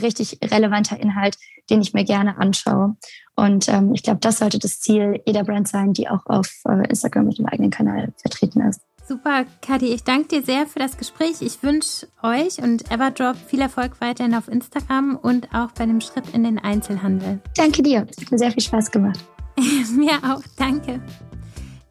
richtig 0.00 0.38
relevanter 0.44 1.00
Inhalt, 1.00 1.38
den 1.70 1.80
ich 1.80 1.94
mir 1.94 2.04
gerne 2.04 2.36
anschaue. 2.38 2.96
Und 3.34 3.68
ähm, 3.68 3.94
ich 3.94 4.02
glaube, 4.02 4.20
das 4.20 4.38
sollte 4.38 4.58
das 4.58 4.80
Ziel 4.80 5.22
jeder 5.26 5.42
Brand 5.42 5.66
sein, 5.68 5.92
die 5.92 6.08
auch 6.08 6.26
auf 6.26 6.50
äh, 6.68 6.86
Instagram 6.88 7.26
mit 7.26 7.38
dem 7.38 7.46
eigenen 7.46 7.70
Kanal 7.70 8.12
vertreten 8.18 8.60
ist. 8.60 8.80
Super, 9.08 9.44
Kadi, 9.62 9.94
ich 9.94 10.02
danke 10.02 10.26
dir 10.26 10.42
sehr 10.42 10.66
für 10.66 10.80
das 10.80 10.96
Gespräch. 10.96 11.40
Ich 11.40 11.62
wünsche 11.62 12.08
euch 12.24 12.60
und 12.60 12.90
Everdrop 12.90 13.36
viel 13.36 13.60
Erfolg 13.60 14.00
weiterhin 14.00 14.34
auf 14.34 14.48
Instagram 14.48 15.14
und 15.14 15.54
auch 15.54 15.70
bei 15.70 15.86
dem 15.86 16.00
Schritt 16.00 16.24
in 16.32 16.42
den 16.42 16.58
Einzelhandel. 16.58 17.40
Danke 17.56 17.84
dir, 17.84 18.00
hat 18.00 18.30
mir 18.32 18.38
sehr 18.38 18.50
viel 18.50 18.64
Spaß 18.64 18.90
gemacht. 18.90 19.24
mir 19.96 20.18
auch, 20.24 20.42
danke. 20.56 21.00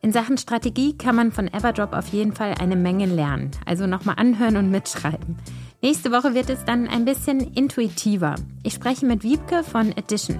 In 0.01 0.11
Sachen 0.11 0.37
Strategie 0.37 0.97
kann 0.97 1.15
man 1.15 1.31
von 1.31 1.47
Everdrop 1.47 1.93
auf 1.93 2.09
jeden 2.09 2.33
Fall 2.33 2.53
eine 2.59 2.75
Menge 2.75 3.05
lernen. 3.05 3.51
Also 3.65 3.87
nochmal 3.87 4.15
anhören 4.17 4.57
und 4.57 4.69
mitschreiben. 4.69 5.37
Nächste 5.81 6.11
Woche 6.11 6.33
wird 6.33 6.49
es 6.49 6.63
dann 6.65 6.87
ein 6.87 7.05
bisschen 7.05 7.39
intuitiver. 7.53 8.35
Ich 8.63 8.73
spreche 8.73 9.05
mit 9.05 9.23
Wiebke 9.23 9.63
von 9.63 9.91
Edition. 9.91 10.39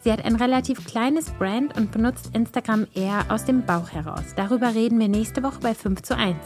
Sie 0.00 0.12
hat 0.12 0.24
ein 0.24 0.36
relativ 0.36 0.84
kleines 0.86 1.30
Brand 1.32 1.76
und 1.76 1.92
benutzt 1.92 2.30
Instagram 2.34 2.86
eher 2.94 3.26
aus 3.28 3.44
dem 3.44 3.66
Bauch 3.66 3.90
heraus. 3.90 4.34
Darüber 4.36 4.74
reden 4.74 4.98
wir 4.98 5.08
nächste 5.08 5.42
Woche 5.42 5.60
bei 5.60 5.74
5 5.74 6.02
zu 6.02 6.16
1. 6.16 6.36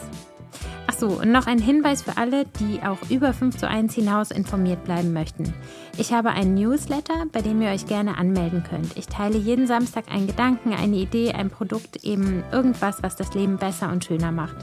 Achso, 0.86 1.08
und 1.08 1.32
noch 1.32 1.46
ein 1.46 1.58
Hinweis 1.58 2.02
für 2.02 2.16
alle, 2.16 2.44
die 2.60 2.82
auch 2.82 2.98
über 3.10 3.32
5 3.32 3.56
zu 3.56 3.68
1 3.68 3.94
hinaus 3.94 4.30
informiert 4.30 4.84
bleiben 4.84 5.12
möchten. 5.12 5.52
Ich 5.98 6.12
habe 6.12 6.30
einen 6.30 6.54
Newsletter, 6.54 7.26
bei 7.32 7.42
dem 7.42 7.60
ihr 7.62 7.70
euch 7.70 7.86
gerne 7.86 8.16
anmelden 8.16 8.62
könnt. 8.62 8.96
Ich 8.96 9.06
teile 9.06 9.38
jeden 9.38 9.66
Samstag 9.66 10.04
einen 10.10 10.26
Gedanken, 10.26 10.72
eine 10.72 10.96
Idee, 10.96 11.32
ein 11.32 11.50
Produkt, 11.50 12.04
eben 12.04 12.44
irgendwas, 12.52 13.02
was 13.02 13.16
das 13.16 13.34
Leben 13.34 13.56
besser 13.56 13.90
und 13.90 14.04
schöner 14.04 14.32
macht. 14.32 14.56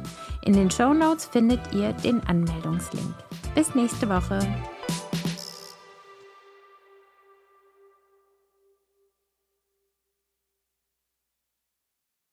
In 0.44 0.54
den 0.54 0.72
Show 0.72 0.94
Notes 0.94 1.26
findet 1.26 1.60
ihr 1.74 1.94
den 1.94 2.22
Anmeldungslink. 2.26 3.14
Bis 3.56 3.76
nächste 3.76 4.10
Woche. 4.10 4.40